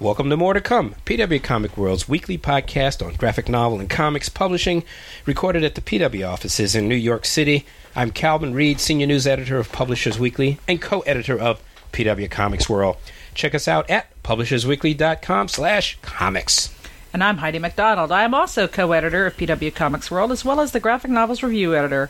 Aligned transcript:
Welcome 0.00 0.30
to 0.30 0.36
More 0.38 0.54
to 0.54 0.62
Come, 0.62 0.94
PW 1.04 1.42
Comics 1.42 1.76
World's 1.76 2.08
weekly 2.08 2.38
podcast 2.38 3.06
on 3.06 3.16
graphic 3.16 3.50
novel 3.50 3.80
and 3.80 3.90
comics 3.90 4.30
publishing, 4.30 4.82
recorded 5.26 5.62
at 5.62 5.74
the 5.74 5.82
PW 5.82 6.26
offices 6.26 6.74
in 6.74 6.88
New 6.88 6.94
York 6.94 7.26
City. 7.26 7.66
I'm 7.94 8.10
Calvin 8.10 8.54
Reed, 8.54 8.80
senior 8.80 9.06
news 9.06 9.26
editor 9.26 9.58
of 9.58 9.70
Publishers 9.72 10.18
Weekly 10.18 10.58
and 10.66 10.80
co-editor 10.80 11.38
of 11.38 11.62
PW 11.92 12.30
Comics 12.30 12.66
World. 12.66 12.96
Check 13.34 13.54
us 13.54 13.68
out 13.68 13.90
at 13.90 14.06
publishersweekly.com 14.22 15.48
slash 15.48 15.98
comics. 16.00 16.74
And 17.12 17.22
I'm 17.22 17.36
Heidi 17.36 17.58
McDonald. 17.58 18.10
I 18.10 18.22
am 18.22 18.32
also 18.32 18.66
co-editor 18.66 19.26
of 19.26 19.36
PW 19.36 19.74
Comics 19.74 20.10
World, 20.10 20.32
as 20.32 20.46
well 20.46 20.62
as 20.62 20.72
the 20.72 20.80
graphic 20.80 21.10
novels 21.10 21.42
review 21.42 21.76
editor 21.76 22.08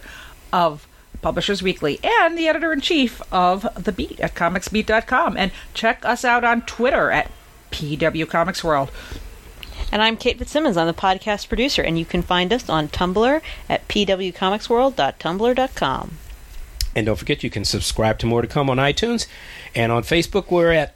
of 0.53 0.87
Publishers 1.23 1.61
Weekly 1.61 1.99
and 2.05 2.39
the 2.39 2.47
editor-in-chief 2.47 3.21
of 3.33 3.67
The 3.75 3.91
Beat 3.91 4.21
at 4.21 4.37
comicsbeat.com. 4.37 5.37
And 5.37 5.51
check 5.75 6.05
us 6.05 6.25
out 6.25 6.45
on 6.45 6.63
Twitter 6.63 7.11
at 7.11 7.29
PW 7.71 8.29
Comics 8.29 8.65
World. 8.65 8.91
And 9.93 10.03
I'm 10.03 10.17
Kate 10.17 10.39
Fitzsimmons. 10.39 10.77
I'm 10.77 10.87
the 10.87 10.95
podcast 10.95 11.49
producer, 11.49 11.83
and 11.83 11.99
you 11.99 12.05
can 12.05 12.23
find 12.23 12.53
us 12.53 12.69
on 12.69 12.87
Tumblr 12.89 13.41
at 13.69 13.89
pwcomicsworld.tumblr.com. 13.89 16.11
And 16.95 17.07
don't 17.07 17.17
forget, 17.17 17.43
you 17.43 17.51
can 17.51 17.65
subscribe 17.65 18.21
to 18.21 18.27
More 18.27 18.43
to 18.43 18.49
Come 18.49 18.71
on 18.71 18.77
iTunes. 18.79 19.27
And 19.75 19.91
on 19.93 20.03
Facebook, 20.03 20.51
we're 20.51 20.73
at 20.73 20.95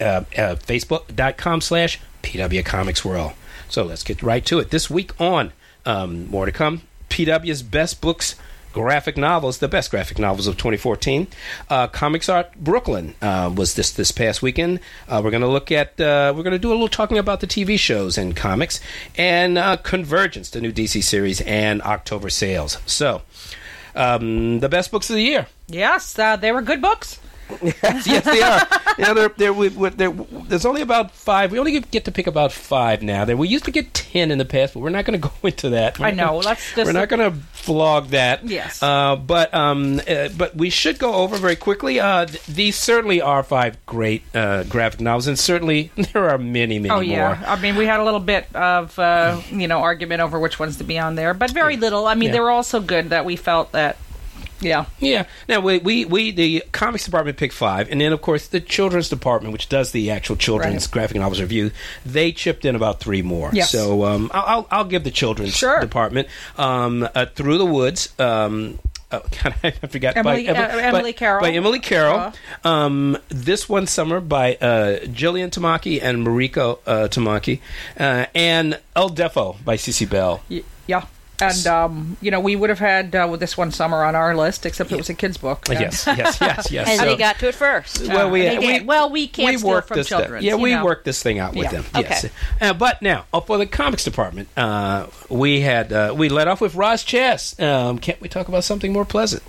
uh, 0.00 0.24
uh, 0.36 0.56
facebook.com 0.56 1.60
slash 1.60 2.00
PW 2.22 2.64
Comics 2.64 3.04
World. 3.04 3.32
So 3.68 3.84
let's 3.84 4.02
get 4.02 4.22
right 4.22 4.44
to 4.46 4.58
it. 4.58 4.70
This 4.70 4.90
week 4.90 5.20
on 5.20 5.52
um, 5.86 6.28
More 6.28 6.46
to 6.46 6.52
Come, 6.52 6.82
PW's 7.10 7.62
Best 7.62 8.00
Books 8.00 8.34
graphic 8.74 9.16
novels, 9.16 9.58
the 9.58 9.68
best 9.68 9.90
graphic 9.90 10.18
novels 10.18 10.46
of 10.46 10.56
2014. 10.56 11.28
Uh, 11.70 11.86
Comic 11.86 12.28
Arts 12.28 12.50
Brooklyn 12.56 13.14
uh, 13.22 13.50
was 13.54 13.74
this 13.74 13.92
this 13.92 14.10
past 14.10 14.42
weekend. 14.42 14.80
Uh, 15.08 15.22
we're 15.24 15.30
going 15.30 15.40
to 15.40 15.48
look 15.48 15.72
at 15.72 15.98
uh, 16.00 16.34
we're 16.36 16.42
going 16.42 16.52
to 16.52 16.58
do 16.58 16.68
a 16.68 16.74
little 16.74 16.88
talking 16.88 17.16
about 17.16 17.40
the 17.40 17.46
TV 17.46 17.78
shows 17.78 18.18
and 18.18 18.36
comics 18.36 18.80
and 19.16 19.56
uh, 19.56 19.76
Convergence, 19.78 20.50
the 20.50 20.60
new 20.60 20.72
DC 20.72 21.02
series, 21.02 21.40
and 21.42 21.80
October 21.82 22.28
sales. 22.28 22.78
So, 22.84 23.22
um, 23.94 24.60
the 24.60 24.68
best 24.68 24.90
books 24.90 25.08
of 25.08 25.16
the 25.16 25.22
year. 25.22 25.46
Yes, 25.68 26.18
uh, 26.18 26.36
they 26.36 26.52
were 26.52 26.60
good 26.60 26.82
books. 26.82 27.20
Yes, 27.62 28.06
yes, 28.06 28.24
they 28.24 28.42
are. 28.42 28.66
yeah, 28.98 29.12
they're, 29.12 29.28
they're, 29.30 29.52
we, 29.52 29.68
they're, 29.68 30.10
there's 30.10 30.64
only 30.66 30.82
about 30.82 31.10
five. 31.12 31.52
We 31.52 31.58
only 31.58 31.78
get 31.80 32.04
to 32.04 32.12
pick 32.12 32.26
about 32.26 32.52
five 32.52 33.02
now. 33.02 33.24
There, 33.24 33.36
we 33.36 33.48
used 33.48 33.64
to 33.64 33.70
get 33.70 33.92
ten 33.94 34.30
in 34.30 34.38
the 34.38 34.44
past, 34.44 34.74
but 34.74 34.80
we're 34.80 34.90
not 34.90 35.04
going 35.04 35.20
to 35.20 35.28
go 35.28 35.32
into 35.42 35.70
that. 35.70 36.00
I 36.00 36.10
know. 36.10 36.38
Let's 36.38 36.74
just 36.74 36.86
we're 36.86 36.92
not 36.92 37.08
going 37.08 37.30
to 37.32 37.38
flog 37.52 38.08
that. 38.08 38.44
Yes. 38.44 38.82
Uh, 38.82 39.16
but 39.16 39.52
um, 39.54 40.00
uh, 40.08 40.28
but 40.36 40.56
we 40.56 40.70
should 40.70 40.98
go 40.98 41.14
over 41.14 41.36
very 41.36 41.56
quickly. 41.56 42.00
Uh, 42.00 42.26
th- 42.26 42.44
these 42.46 42.76
certainly 42.76 43.20
are 43.20 43.42
five 43.42 43.76
great 43.86 44.22
uh, 44.34 44.64
graphic 44.64 45.00
novels, 45.00 45.26
and 45.26 45.38
certainly 45.38 45.90
there 46.12 46.28
are 46.30 46.38
many, 46.38 46.78
many 46.78 46.90
Oh 46.90 47.00
yeah, 47.00 47.36
more. 47.40 47.48
I 47.48 47.60
mean 47.60 47.76
we 47.76 47.86
had 47.86 48.00
a 48.00 48.04
little 48.04 48.20
bit 48.20 48.46
of 48.54 48.98
uh, 48.98 49.40
you 49.50 49.68
know 49.68 49.78
argument 49.80 50.20
over 50.20 50.38
which 50.38 50.58
ones 50.58 50.76
to 50.78 50.84
be 50.84 50.98
on 50.98 51.14
there, 51.14 51.34
but 51.34 51.50
very 51.50 51.76
little. 51.76 52.06
I 52.06 52.14
mean 52.14 52.28
Yeah. 52.28 52.32
they 52.32 52.40
were 52.40 52.50
all 52.50 52.62
so 52.62 52.80
good 52.80 53.10
that 53.10 53.24
we 53.24 53.36
felt 53.36 53.72
that 53.72 53.96
yeah 54.60 54.84
Yeah. 55.00 55.24
Now 55.48 55.60
we, 55.60 55.78
we 55.78 56.04
we 56.04 56.30
the 56.30 56.62
comics 56.72 57.04
department 57.04 57.36
picked 57.36 57.54
five, 57.54 57.90
and 57.90 58.00
then 58.00 58.12
of 58.12 58.20
course 58.22 58.46
the 58.48 58.60
children's 58.60 59.08
department, 59.08 59.52
which 59.52 59.68
does 59.68 59.92
the 59.92 60.10
actual 60.10 60.36
children's 60.36 60.84
Right. 60.86 60.90
graphic 60.92 61.16
novels 61.18 61.40
review, 61.40 61.70
they 62.06 62.32
chipped 62.32 62.64
in 62.64 62.74
about 62.76 63.00
three 63.00 63.22
more. 63.22 63.50
Yes. 63.52 63.70
So 63.70 64.04
um, 64.04 64.30
I'll, 64.34 64.44
I'll 64.46 64.66
I'll 64.70 64.84
give 64.84 65.04
the 65.04 65.10
children's 65.10 65.54
Sure. 65.56 65.80
department 65.80 66.28
um, 66.56 67.08
uh, 67.14 67.26
through 67.26 67.58
the 67.58 67.66
woods. 67.66 68.12
Um, 68.18 68.78
Oh, 69.12 69.22
God, 69.44 69.54
I 69.62 69.70
forgot 69.86 70.16
Emily- 70.16 70.46
by, 70.48 70.52
uh, 70.54 70.76
Emily 70.76 71.12
by- 71.12 71.18
Carroll. 71.18 71.40
by 71.42 71.50
Emily 71.52 71.78
Carroll. 71.78 72.32
Uh. 72.64 72.68
Um, 72.68 73.16
this 73.28 73.68
one 73.68 73.86
summer 73.86 74.18
by 74.20 74.54
uh, 74.56 75.00
Jillian 75.04 75.50
Tamaki 75.50 76.02
and 76.02 76.26
Mariko 76.26 76.80
uh, 76.84 77.06
Tamaki, 77.08 77.60
uh, 78.00 78.26
and 78.34 78.80
El 78.96 79.10
Deafo 79.10 79.62
by 79.64 79.76
Cece 79.76 80.08
Bell. 80.10 80.40
Y- 80.50 80.64
yeah. 80.88 81.04
And 81.40 81.66
um, 81.66 82.16
you 82.20 82.30
know, 82.30 82.38
we 82.40 82.54
would 82.54 82.70
have 82.70 82.78
had 82.78 83.14
uh, 83.14 83.26
with 83.30 83.40
this 83.40 83.56
one 83.56 83.72
summer 83.72 84.04
on 84.04 84.14
our 84.14 84.36
list, 84.36 84.64
except 84.66 84.92
it 84.92 84.96
was 84.96 85.08
a 85.10 85.14
kids' 85.14 85.36
book. 85.36 85.68
And- 85.68 85.80
Yes, 85.80 86.06
yes, 86.06 86.38
yes, 86.40 86.70
yes. 86.70 86.88
And 86.88 87.00
So- 87.00 87.06
they 87.06 87.16
got 87.16 87.38
to 87.40 87.48
it 87.48 87.54
first. 87.54 88.06
well, 88.06 88.30
we, 88.30 88.42
they 88.42 88.58
we 88.58 88.64
can't- 88.66 88.86
well, 88.86 89.10
we 89.10 89.26
can't 89.26 89.58
steal 89.58 89.68
worked 89.70 89.88
from 89.88 89.96
this 89.96 90.08
children, 90.08 90.44
Yeah, 90.44 90.56
you 90.56 90.62
we 90.62 90.70
know. 90.74 90.84
worked 90.84 91.04
this 91.04 91.22
thing 91.22 91.40
out 91.40 91.54
with 91.54 91.64
Yeah. 91.64 91.70
them. 91.72 91.84
Okay. 91.96 92.08
Yes. 92.08 92.26
Uh, 92.60 92.72
but 92.72 93.02
now, 93.02 93.24
uh, 93.32 93.40
for 93.40 93.58
the 93.58 93.66
comics 93.66 94.04
department, 94.04 94.48
uh, 94.56 95.06
we 95.28 95.60
had 95.60 95.92
uh, 95.92 96.14
we 96.16 96.28
led 96.28 96.46
off 96.48 96.60
with 96.60 96.74
Roz 96.76 97.04
Chast. 97.04 97.60
Um, 97.62 97.98
can't 97.98 98.20
we 98.20 98.28
talk 98.28 98.46
about 98.48 98.62
something 98.64 98.92
more 98.92 99.04
pleasant? 99.04 99.42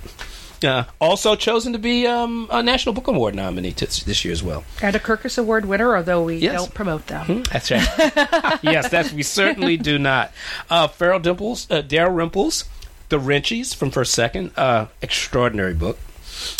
Uh, 0.65 0.85
also 0.99 1.35
chosen 1.35 1.73
to 1.73 1.79
be 1.79 2.07
um, 2.07 2.47
a 2.51 2.63
National 2.63 2.93
Book 2.93 3.07
Award 3.07 3.35
nominee 3.35 3.71
t- 3.71 3.85
this 3.85 4.25
year 4.25 4.31
as 4.31 4.41
well. 4.43 4.63
And 4.81 4.95
a 4.95 4.99
Kirkus 4.99 5.37
Award 5.37 5.65
winner, 5.65 5.95
although 5.95 6.23
we 6.23 6.37
Yes. 6.37 6.55
don't 6.55 6.73
promote 6.73 7.07
them. 7.07 7.43
That's 7.51 7.69
right. 7.71 7.87
yes, 8.63 8.89
that's 8.89 9.13
we 9.13 9.21
certainly 9.23 9.77
do 9.77 9.99
not. 9.99 10.31
Uh, 10.69 10.87
Farrell 10.87 11.19
Dimples, 11.19 11.67
uh, 11.69 11.81
Daryl 11.81 12.15
Rimples, 12.17 12.65
The 13.09 13.19
Wrenchies 13.19 13.73
from 13.73 13.91
First 13.91 14.13
Second, 14.13 14.51
uh, 14.57 14.87
extraordinary 15.01 15.73
book. 15.75 15.99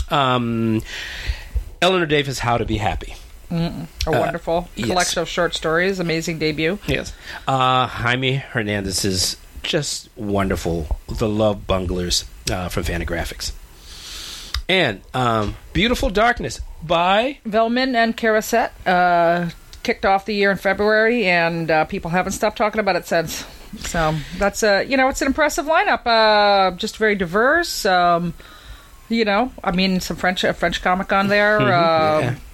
Um, 0.09 0.81
Eleanor 1.81 2.05
Davis, 2.05 2.39
How 2.39 2.57
to 2.57 2.65
Be 2.65 2.77
Happy. 2.77 3.15
A 3.51 3.88
wonderful 4.07 4.57
Uh, 4.57 4.67
yes. 4.75 4.88
collection 4.89 5.21
of 5.21 5.29
short 5.29 5.53
stories, 5.55 5.99
amazing 5.99 6.39
debut. 6.39 6.79
Yes. 6.88 7.13
Uh, 7.47 7.88
Jaime 7.88 8.35
Hernandez's 8.38 9.38
just 9.63 10.09
wonderful. 10.15 10.97
The 11.07 11.29
Love 11.29 11.65
Bunglers 11.67 12.25
uh, 12.51 12.69
from 12.69 12.83
Fantagraphics. 12.83 13.51
And 14.67 15.01
um, 15.13 15.55
Beautiful 15.73 16.09
Darkness 16.09 16.59
by. 16.81 17.39
Vehlmann 17.45 17.95
and 17.95 18.17
Kerascoët 18.17 18.71
uh, 18.85 19.49
kicked 19.83 20.05
off 20.05 20.25
the 20.25 20.33
year 20.33 20.51
in 20.51 20.57
February, 20.57 21.25
and 21.25 21.69
uh, 21.69 21.85
people 21.85 22.09
haven't 22.09 22.33
stopped 22.33 22.57
talking 22.57 22.79
about 22.79 22.95
it 22.95 23.05
since. 23.05 23.45
So 23.79 24.15
that's 24.37 24.63
a 24.63 24.83
you 24.83 24.97
know 24.97 25.09
it's 25.09 25.21
an 25.21 25.27
impressive 25.27 25.65
lineup. 25.65 26.05
Uh, 26.05 26.75
just 26.77 26.97
very 26.97 27.15
diverse. 27.15 27.85
Um, 27.85 28.33
you 29.09 29.23
know, 29.25 29.51
I 29.63 29.71
mean, 29.71 29.99
some 29.99 30.17
French 30.17 30.43
a 30.43 30.53
French 30.53 30.81
comic 30.81 31.11
on 31.13 31.27
there. 31.27 31.59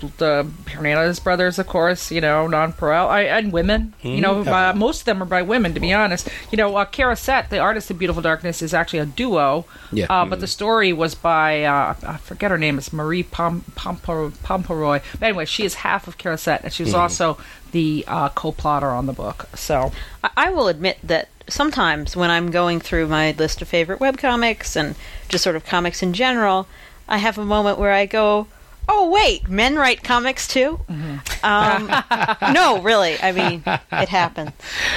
Mm-hmm. 0.02 0.06
uh, 0.08 0.10
The 0.18 0.48
Hernandez 0.72 1.20
brothers, 1.20 1.60
of 1.60 1.68
course. 1.68 2.12
You 2.12 2.22
know, 2.22 2.48
non 2.48 2.74
Perel 2.74 3.08
I, 3.08 3.22
and 3.24 3.52
women. 3.54 3.94
You 4.02 4.22
know, 4.22 4.36
Mm-hmm. 4.44 4.50
uh, 4.54 4.74
most 4.74 5.02
of 5.02 5.06
them 5.06 5.22
are 5.22 5.26
by 5.26 5.42
women. 5.44 5.74
To 5.76 5.80
be 5.80 5.94
honest, 5.94 6.28
you 6.52 6.58
know, 6.58 6.76
uh, 6.76 6.86
Kerascoët, 6.86 7.50
the 7.50 7.60
artist 7.60 7.90
of 7.92 8.00
Beautiful 8.00 8.22
Darkness, 8.22 8.62
is 8.62 8.74
actually 8.74 9.00
a 9.00 9.06
duo. 9.06 9.66
Yeah. 9.92 10.08
Uh, 10.10 10.26
but 10.26 10.40
the 10.40 10.48
story 10.48 10.92
was 10.94 11.14
by 11.16 11.64
uh, 11.64 11.96
I 12.06 12.18
forget 12.18 12.52
her 12.52 12.58
name. 12.58 12.78
It's 12.78 12.92
Marie 12.92 13.24
Pom- 13.24 13.64
Pompor- 13.76 14.32
Pomperoy. 14.44 15.02
But 15.20 15.24
anyway, 15.28 15.46
she 15.46 15.64
is 15.66 15.76
half 15.76 16.08
of 16.08 16.18
Kerascoët, 16.18 16.64
and 16.64 16.74
she 16.74 16.84
was 16.84 16.94
also 16.94 17.38
the 17.72 18.04
uh, 18.08 18.30
co-plotter 18.30 18.90
on 18.90 19.06
the 19.06 19.14
book. 19.14 19.48
So 19.56 19.92
I, 20.24 20.30
I 20.36 20.50
will 20.52 20.68
admit 20.68 20.98
that 21.04 21.30
sometimes 21.52 22.16
when 22.16 22.30
I'm 22.32 22.50
going 22.52 22.80
through 22.80 23.08
my 23.08 23.32
list 23.38 23.62
of 23.62 23.68
favorite 23.68 24.00
webcomics 24.00 24.76
and 24.76 24.96
just 25.30 25.44
sort 25.44 25.56
of 25.56 25.66
comics 25.66 26.02
in 26.02 26.14
general, 26.14 26.68
I 27.08 27.18
have 27.18 27.38
a 27.38 27.46
moment 27.46 27.78
where 27.78 27.92
I 27.92 28.06
go, 28.06 28.48
"Oh 28.90 29.10
wait, 29.10 29.48
men 29.50 29.76
write 29.76 30.04
comics 30.04 30.48
too." 30.48 30.80
Um, 31.44 31.88
no, 32.54 32.82
really. 32.82 33.18
I 33.22 33.32
mean, 33.32 33.64
it 33.66 34.10
happens. 34.10 34.52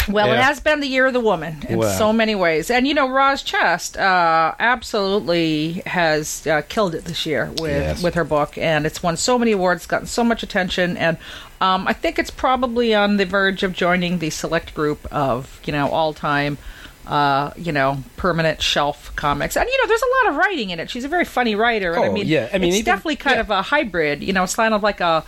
Well, 0.09 0.33
it 0.33 0.39
has 0.39 0.61
been 0.61 0.81
the 0.81 0.87
year 0.87 1.07
of 1.07 1.13
the 1.13 1.21
woman 1.21 1.65
in 1.69 1.79
Well. 1.79 1.99
so 1.99 2.13
many 2.13 2.35
ways, 2.35 2.71
and 2.71 2.87
you 2.87 2.95
know, 2.95 3.09
Roz 3.11 3.43
Chast 3.43 3.97
uh, 3.99 4.55
absolutely 4.59 5.83
has 5.87 6.47
uh, 6.47 6.63
killed 6.69 6.95
it 6.95 7.05
this 7.05 7.27
year 7.27 7.51
with 7.61 7.71
Yes. 7.71 8.03
with 8.03 8.15
her 8.15 8.25
book, 8.25 8.57
and 8.59 8.87
it's 8.87 9.03
won 9.03 9.17
so 9.17 9.39
many 9.39 9.53
awards, 9.53 9.87
gotten 9.87 10.07
so 10.07 10.23
much 10.25 10.43
attention, 10.43 10.97
and 10.97 11.17
um, 11.65 11.87
I 11.89 11.93
think 11.93 12.19
it's 12.19 12.31
probably 12.31 12.95
on 12.95 13.17
the 13.17 13.25
verge 13.27 13.63
of 13.63 13.73
joining 13.73 14.19
the 14.19 14.31
select 14.31 14.75
group 14.75 15.07
of 15.13 15.61
you 15.65 15.73
know 15.73 15.89
all 15.91 16.13
time. 16.13 16.59
Uh, 17.07 17.53
you 17.59 17.71
know, 17.71 17.99
permanent 18.17 18.63
shelf 18.63 19.15
comics, 19.15 19.59
and 19.59 19.69
you 19.69 19.79
know, 19.83 19.87
there's 19.89 20.01
a 20.01 20.25
lot 20.25 20.33
of 20.33 20.39
writing 20.39 20.71
in 20.71 20.81
it. 20.81 20.89
She's 20.89 21.05
a 21.05 21.09
very 21.09 21.27
funny 21.27 21.55
writer, 21.55 21.93
and 21.93 22.03
I 22.05 22.09
Oh, 22.09 22.13
mean, 22.13 22.27
yeah. 22.27 22.49
I 22.51 22.57
mean, 22.57 22.69
it's 22.71 22.77
even- 22.79 22.85
definitely 22.87 23.17
kind 23.17 23.37
yeah. 23.37 23.41
of 23.43 23.51
a 23.51 23.61
hybrid. 23.61 24.23
You 24.23 24.33
know, 24.33 24.43
it's 24.43 24.55
kind 24.57 24.73
of 24.73 24.83
like 24.83 25.01
a 25.03 25.23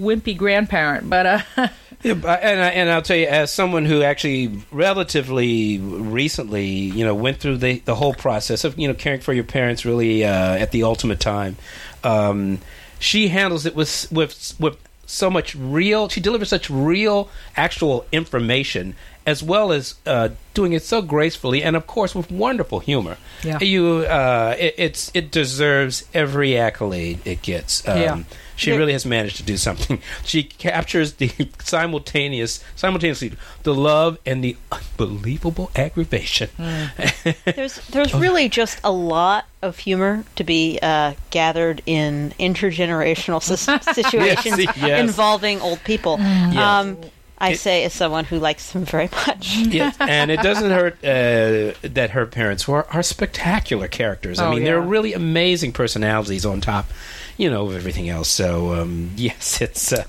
wimpy 0.00 0.34
grandparent, 0.34 1.10
but 1.10 1.26
uh, 1.26 1.40
Yeah, 2.02 2.12
and 2.14 2.60
I, 2.62 2.68
and 2.70 2.88
I'll 2.88 3.02
tell 3.02 3.16
you, 3.18 3.26
as 3.26 3.52
someone 3.52 3.84
who 3.84 4.02
actually 4.02 4.62
relatively 4.70 5.78
recently, 5.78 6.66
you 6.66 7.04
know, 7.04 7.14
went 7.14 7.40
through 7.40 7.58
the 7.58 7.80
the 7.80 7.94
whole 7.94 8.14
process 8.14 8.64
of 8.64 8.78
you 8.78 8.88
know 8.88 8.94
caring 8.94 9.20
for 9.20 9.34
your 9.34 9.44
parents, 9.44 9.84
really 9.84 10.24
uh, 10.24 10.30
at 10.56 10.70
the 10.72 10.82
ultimate 10.84 11.20
time, 11.20 11.56
um, 12.04 12.58
she 13.00 13.28
handles 13.28 13.66
it 13.66 13.76
with 13.76 14.06
with 14.10 14.54
with 14.58 14.78
so 15.08 15.30
much 15.30 15.54
real. 15.54 16.08
She 16.08 16.20
delivers 16.20 16.50
such 16.50 16.68
real, 16.70 17.28
actual 17.56 18.04
information 18.12 18.94
as 19.28 19.42
well 19.42 19.72
as 19.72 19.94
uh, 20.06 20.28
doing 20.54 20.72
it 20.74 20.82
so 20.82 21.02
gracefully, 21.02 21.62
and 21.66 21.76
of 21.76 21.84
course 21.86 22.14
with 22.18 22.30
wonderful 22.30 22.80
humor. 22.80 23.16
Yeah. 23.44 23.58
You, 23.60 23.84
uh, 24.08 24.54
it, 24.58 24.74
it's 24.78 25.10
it 25.14 25.30
deserves 25.30 26.04
every 26.14 26.56
accolade 26.58 27.18
it 27.24 27.42
gets. 27.42 27.86
Um, 27.88 27.98
Yeah. 27.98 28.22
She 28.58 28.72
really 28.72 28.92
has 28.92 29.06
managed 29.06 29.36
to 29.36 29.44
do 29.52 29.56
something. 29.56 30.00
She 30.24 30.42
captures 30.42 31.12
the 31.12 31.30
simultaneous, 31.62 32.58
simultaneously, 32.74 33.30
the 33.62 33.72
love 33.72 34.18
and 34.26 34.42
the 34.42 34.56
unbelievable 34.72 35.70
aggravation. 35.76 36.48
There's 37.56 37.76
there's 37.92 38.12
really 38.14 38.48
just 38.48 38.80
a 38.82 38.90
lot 38.90 39.44
of 39.62 39.78
humor 39.78 40.24
to 40.34 40.44
be 40.44 40.78
uh, 40.82 41.12
gathered 41.30 41.82
in 41.86 42.32
intergenerational 42.40 43.40
sis- 43.42 43.84
situations 43.94 44.58
Yes, 44.58 44.76
yes. 44.76 45.00
involving 45.00 45.60
old 45.60 45.80
people. 45.84 46.14
Um, 46.58 46.96
I 47.40 47.54
say 47.54 47.84
as 47.84 47.92
someone 47.92 48.24
who 48.24 48.38
likes 48.38 48.72
them 48.72 48.84
very 48.84 49.08
much. 49.26 49.56
yes, 49.56 49.96
and 50.00 50.30
it 50.30 50.40
doesn't 50.42 50.70
hurt 50.70 50.94
uh, 51.04 51.74
that 51.82 52.10
her 52.10 52.26
parents 52.26 52.66
were 52.66 52.86
are 52.92 53.02
spectacular 53.02 53.88
characters. 53.88 54.38
I 54.38 54.46
Oh, 54.46 54.54
mean, 54.54 54.64
they're 54.64 54.80
really 54.80 55.12
amazing 55.14 55.72
personalities 55.72 56.44
on 56.44 56.60
top, 56.60 56.86
you 57.38 57.48
know, 57.48 57.66
of 57.66 57.74
everything 57.76 58.08
else. 58.10 58.28
So 58.28 58.74
um, 58.74 59.12
yes, 59.16 59.62
it's 59.62 59.92
uh, 59.92 60.04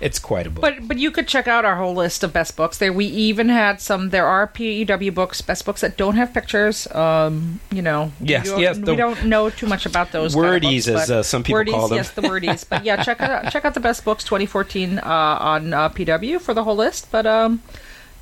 it's 0.00 0.18
quite 0.18 0.46
a 0.46 0.50
book. 0.50 0.62
But 0.62 0.88
but 0.88 0.96
you 0.98 1.10
could 1.10 1.28
check 1.28 1.46
out 1.46 1.66
our 1.66 1.76
whole 1.76 1.92
list 1.94 2.22
of 2.24 2.32
best 2.32 2.56
books. 2.56 2.78
There 2.78 2.92
we 2.92 3.04
even 3.06 3.50
had 3.50 3.80
some. 3.82 4.08
There 4.10 4.26
are 4.26 4.46
PEW 4.46 5.12
books, 5.12 5.42
best 5.42 5.66
books 5.66 5.82
that 5.82 5.98
don't 5.98 6.14
have 6.16 6.32
pictures. 6.32 6.86
Um, 6.94 7.60
you 7.70 7.82
know. 7.82 8.12
Yes, 8.20 8.44
we 8.44 8.50
don't, 8.50 8.60
yes, 8.60 8.78
the- 8.78 8.92
we 8.92 8.96
don't 8.96 9.24
know 9.26 9.50
too 9.50 9.66
much 9.66 9.84
about 9.84 10.12
those 10.12 10.34
kind 10.34 10.46
of 10.46 10.62
Wordies, 10.62 10.86
books, 10.86 11.02
as, 11.02 11.10
uh, 11.10 11.22
some 11.22 11.42
people 11.42 11.58
wordies, 11.58 11.74
call 11.74 11.88
them. 11.88 11.96
Yes, 11.96 12.10
the 12.12 12.22
wordies. 12.22 12.64
but 12.64 12.84
yeah, 12.84 13.02
check 13.02 13.20
out 13.20 13.52
check 13.52 13.64
out 13.64 13.74
the 13.74 13.80
best 13.80 14.04
books 14.04 14.24
2014 14.24 14.98
uh, 14.98 15.02
on 15.04 15.74
uh, 15.74 15.88
PW 15.90 16.40
for 16.40 16.54
the 16.54 16.64
whole 16.64 16.76
list. 16.76 17.10
But 17.10 17.26
um. 17.26 17.62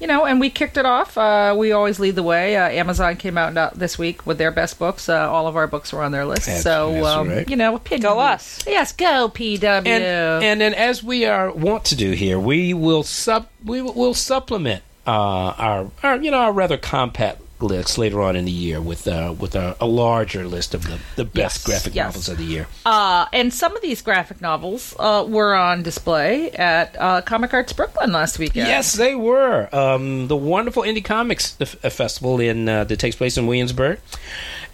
You 0.00 0.06
know, 0.06 0.24
and 0.26 0.38
we 0.38 0.48
kicked 0.50 0.76
it 0.76 0.86
off. 0.86 1.18
Uh, 1.18 1.54
we 1.58 1.72
always 1.72 1.98
lead 1.98 2.14
the 2.14 2.22
way. 2.22 2.56
Uh, 2.56 2.68
Amazon 2.68 3.16
came 3.16 3.36
out 3.36 3.74
this 3.74 3.98
week 3.98 4.24
with 4.26 4.38
their 4.38 4.52
best 4.52 4.78
books. 4.78 5.08
Uh, 5.08 5.28
all 5.30 5.46
of 5.48 5.56
our 5.56 5.66
books 5.66 5.92
were 5.92 6.02
on 6.02 6.12
their 6.12 6.24
list. 6.24 6.46
That's- 6.46 6.62
so, 6.62 6.92
that's 6.92 7.06
um, 7.06 7.28
right. 7.28 7.48
you 7.48 7.56
know, 7.56 7.78
PW. 7.78 8.02
Go 8.02 8.18
us. 8.20 8.64
Yes, 8.66 8.92
go 8.92 9.28
PW. 9.28 9.62
and 9.86 9.86
and 9.86 10.60
then 10.60 10.74
as 10.74 11.02
we 11.02 11.24
are 11.24 11.50
want 11.50 11.84
to 11.86 11.96
do 11.96 12.12
here, 12.12 12.38
we 12.38 12.74
will 12.74 13.02
sub 13.02 13.48
we 13.64 13.82
will 13.82 13.94
we'll 13.94 14.14
supplement 14.14 14.82
uh, 15.06 15.10
our 15.10 15.90
our 16.02 16.16
you 16.16 16.30
know 16.30 16.38
our 16.38 16.52
rather 16.52 16.76
compact 16.76 17.40
list 17.60 17.98
later 17.98 18.20
on 18.22 18.36
in 18.36 18.44
the 18.44 18.52
year 18.52 18.80
with 18.80 19.06
uh, 19.08 19.34
with 19.38 19.54
a, 19.56 19.76
a 19.80 19.86
larger 19.86 20.46
list 20.46 20.74
of 20.74 20.84
the, 20.84 20.98
the 21.16 21.24
best 21.24 21.58
Yes, 21.58 21.64
graphic 21.64 21.94
yes. 21.94 22.06
novels 22.06 22.28
of 22.28 22.38
the 22.38 22.44
year. 22.44 22.66
Uh, 22.86 23.26
and 23.32 23.52
some 23.52 23.74
of 23.76 23.82
these 23.82 24.02
graphic 24.02 24.40
novels 24.40 24.94
uh, 24.98 25.24
were 25.28 25.54
on 25.54 25.82
display 25.82 26.50
at 26.52 26.96
uh, 26.98 27.20
Comic 27.22 27.52
Arts 27.54 27.72
Brooklyn 27.72 28.12
last 28.12 28.38
weekend. 28.38 28.68
Yes, 28.68 28.92
they 28.94 29.14
were. 29.14 29.68
Um, 29.74 30.28
the 30.28 30.36
wonderful 30.36 30.82
Indie 30.82 31.04
Comics 31.04 31.56
uh, 31.60 31.64
Festival 31.90 32.40
in 32.40 32.68
uh, 32.68 32.84
that 32.84 32.98
takes 32.98 33.16
place 33.16 33.36
in 33.36 33.46
Williamsburg. 33.46 33.98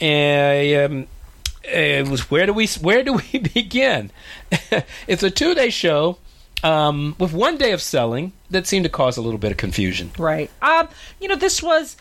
And 0.00 0.92
um, 0.92 1.06
it 1.62 2.08
was 2.08 2.30
where 2.30 2.46
do 2.46 2.52
we 2.52 2.66
where 2.80 3.02
do 3.02 3.14
we 3.14 3.38
begin? 3.54 4.10
it's 5.06 5.22
a 5.22 5.30
two 5.30 5.54
day 5.54 5.70
show 5.70 6.18
um, 6.62 7.14
with 7.18 7.32
one 7.32 7.56
day 7.58 7.72
of 7.72 7.80
selling 7.82 8.32
that 8.50 8.66
seemed 8.66 8.84
to 8.84 8.88
cause 8.90 9.16
a 9.16 9.22
little 9.22 9.38
bit 9.38 9.52
of 9.52 9.58
confusion. 9.58 10.10
Right. 10.18 10.50
Um, 10.62 10.88
you 11.20 11.28
know, 11.28 11.36
this 11.36 11.62
was 11.62 11.96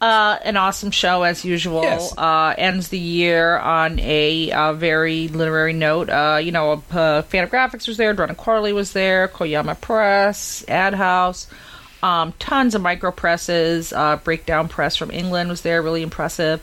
uh, 0.00 0.38
an 0.42 0.56
awesome 0.56 0.90
show 0.90 1.22
as 1.22 1.44
usual. 1.44 1.82
Yes. 1.82 2.12
Uh, 2.16 2.54
ends 2.58 2.88
the 2.88 2.98
year 2.98 3.56
on 3.56 3.98
a 4.00 4.50
uh, 4.52 4.72
very 4.74 5.28
literary 5.28 5.72
note. 5.72 6.10
Uh, 6.10 6.38
you 6.42 6.52
know, 6.52 6.72
uh, 6.72 7.22
Fantagraphics 7.22 7.88
was 7.88 7.96
there, 7.96 8.12
Drawn 8.12 8.34
& 8.34 8.36
Quarterly 8.36 8.72
was 8.72 8.92
there, 8.92 9.28
Koyama 9.28 9.80
Press, 9.80 10.64
AdHouse. 10.68 11.46
Um, 12.02 12.34
tons 12.38 12.74
of 12.74 12.82
micro 12.82 13.12
presses. 13.12 13.92
Uh, 13.92 14.16
Breakdown 14.16 14.68
Press 14.68 14.94
from 14.96 15.10
England 15.10 15.48
was 15.48 15.62
there, 15.62 15.80
really 15.80 16.02
impressive. 16.02 16.60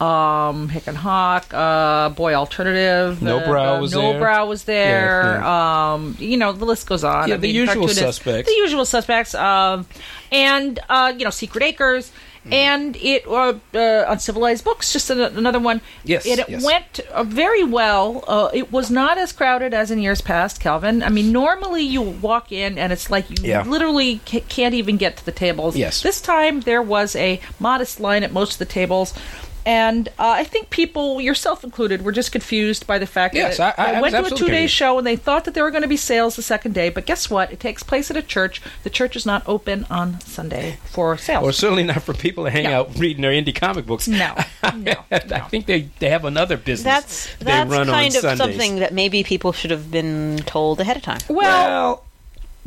Um, 0.00 0.68
Hic 0.68 0.86
and 0.88 0.96
Hoc, 0.96 1.52
uh, 1.54 2.10
Boy 2.10 2.34
Alternative, 2.34 3.18
Nobrow 3.18 3.80
was 3.80 3.92
No 3.94 4.12
there. 4.12 4.20
Brow 4.20 4.46
was 4.46 4.64
there. 4.64 5.38
Yeah, 5.40 5.92
Um, 5.94 6.16
you 6.20 6.36
know, 6.36 6.52
the 6.52 6.66
list 6.66 6.86
goes 6.86 7.02
on. 7.02 7.28
Yeah, 7.28 7.34
I 7.34 7.38
the 7.38 7.46
mean, 7.48 7.56
usual 7.56 7.88
suspects. 7.88 8.48
The 8.48 8.56
usual 8.58 8.84
suspects. 8.84 9.34
Um, 9.34 9.86
and 10.30 10.78
uh, 10.90 11.14
you 11.16 11.24
know, 11.24 11.30
Secret 11.30 11.64
Acres, 11.64 12.12
Hmm. 12.46 12.52
and 12.52 12.96
it 12.96 13.26
uh, 13.26 13.54
uh, 13.74 14.04
Uncivilized 14.08 14.64
Books, 14.64 14.92
just 14.92 15.10
an, 15.10 15.20
another 15.20 15.58
one. 15.58 15.80
Yes, 16.04 16.24
it, 16.26 16.38
it 16.38 16.48
yes. 16.48 16.64
went 16.64 17.00
uh, 17.00 17.24
very 17.24 17.64
well. 17.64 18.24
Uh, 18.28 18.50
it 18.54 18.70
was 18.70 18.90
not 18.90 19.18
as 19.18 19.32
crowded 19.32 19.74
as 19.74 19.90
in 19.90 19.98
years 19.98 20.20
past, 20.20 20.60
Calvin. 20.60 21.02
I 21.02 21.08
mean, 21.08 21.32
normally 21.32 21.82
you 21.82 22.00
walk 22.02 22.52
in 22.52 22.78
and 22.78 22.92
it's 22.92 23.10
like 23.10 23.28
you 23.30 23.36
Yeah. 23.48 23.62
literally 23.62 24.20
ca- 24.26 24.44
can't 24.48 24.74
even 24.74 24.96
get 24.96 25.16
to 25.16 25.24
the 25.24 25.32
tables. 25.32 25.76
Yes. 25.76 26.02
This 26.02 26.20
time 26.20 26.60
there 26.60 26.82
was 26.82 27.16
a 27.16 27.40
modest 27.58 27.98
line 27.98 28.22
at 28.22 28.32
most 28.32 28.52
of 28.54 28.58
the 28.58 28.64
tables. 28.66 29.12
And 29.66 30.08
uh, 30.10 30.12
I 30.28 30.44
think 30.44 30.70
people, 30.70 31.20
yourself 31.20 31.64
included, 31.64 32.02
were 32.02 32.12
just 32.12 32.30
confused 32.30 32.86
by 32.86 32.98
the 33.00 33.06
fact 33.06 33.34
Yes, 33.34 33.56
that 33.58 33.76
I- 33.78 33.82
I- 33.82 33.88
I 33.88 33.92
they 33.94 34.00
was 34.00 34.12
went 34.12 34.26
to 34.28 34.34
a 34.34 34.38
two-day 34.38 34.50
confused. 34.52 34.74
show 34.74 34.96
and 34.98 35.04
they 35.06 35.16
thought 35.16 35.44
that 35.44 35.54
there 35.54 35.64
were 35.64 35.72
going 35.72 35.82
to 35.82 35.88
be 35.88 35.96
sales 35.96 36.36
the 36.36 36.42
second 36.42 36.72
day. 36.72 36.88
But 36.88 37.04
guess 37.04 37.28
what? 37.28 37.52
It 37.52 37.58
takes 37.58 37.82
place 37.82 38.08
at 38.10 38.16
a 38.16 38.22
church. 38.22 38.62
The 38.84 38.90
church 38.90 39.16
is 39.16 39.26
not 39.26 39.42
open 39.46 39.84
on 39.90 40.20
Sunday 40.20 40.78
for 40.84 41.18
sales. 41.18 41.42
Or 41.44 41.50
certainly 41.52 41.82
not 41.82 42.02
for 42.04 42.14
people 42.14 42.44
to 42.44 42.50
hang 42.50 42.64
No. 42.64 42.80
out 42.82 42.96
reading 42.96 43.22
their 43.22 43.32
indie 43.32 43.54
comic 43.54 43.86
books. 43.86 44.06
No, 44.06 44.36
no, 44.76 44.94
I 45.10 45.22
no. 45.28 45.44
think 45.50 45.66
they, 45.66 45.88
they 45.98 46.10
have 46.10 46.24
another 46.24 46.56
business. 46.56 46.84
That's 46.84 47.34
they 47.38 47.46
that's 47.46 47.68
run 47.70 47.88
kind 47.88 48.12
on 48.12 48.16
of 48.16 48.22
Sundays. 48.22 48.38
something 48.38 48.76
that 48.76 48.94
maybe 48.94 49.24
people 49.24 49.52
should 49.52 49.72
have 49.72 49.90
been 49.90 50.38
told 50.46 50.78
ahead 50.80 50.96
of 50.96 51.02
time. 51.02 51.18
well, 51.28 51.36
Well, 51.36 52.04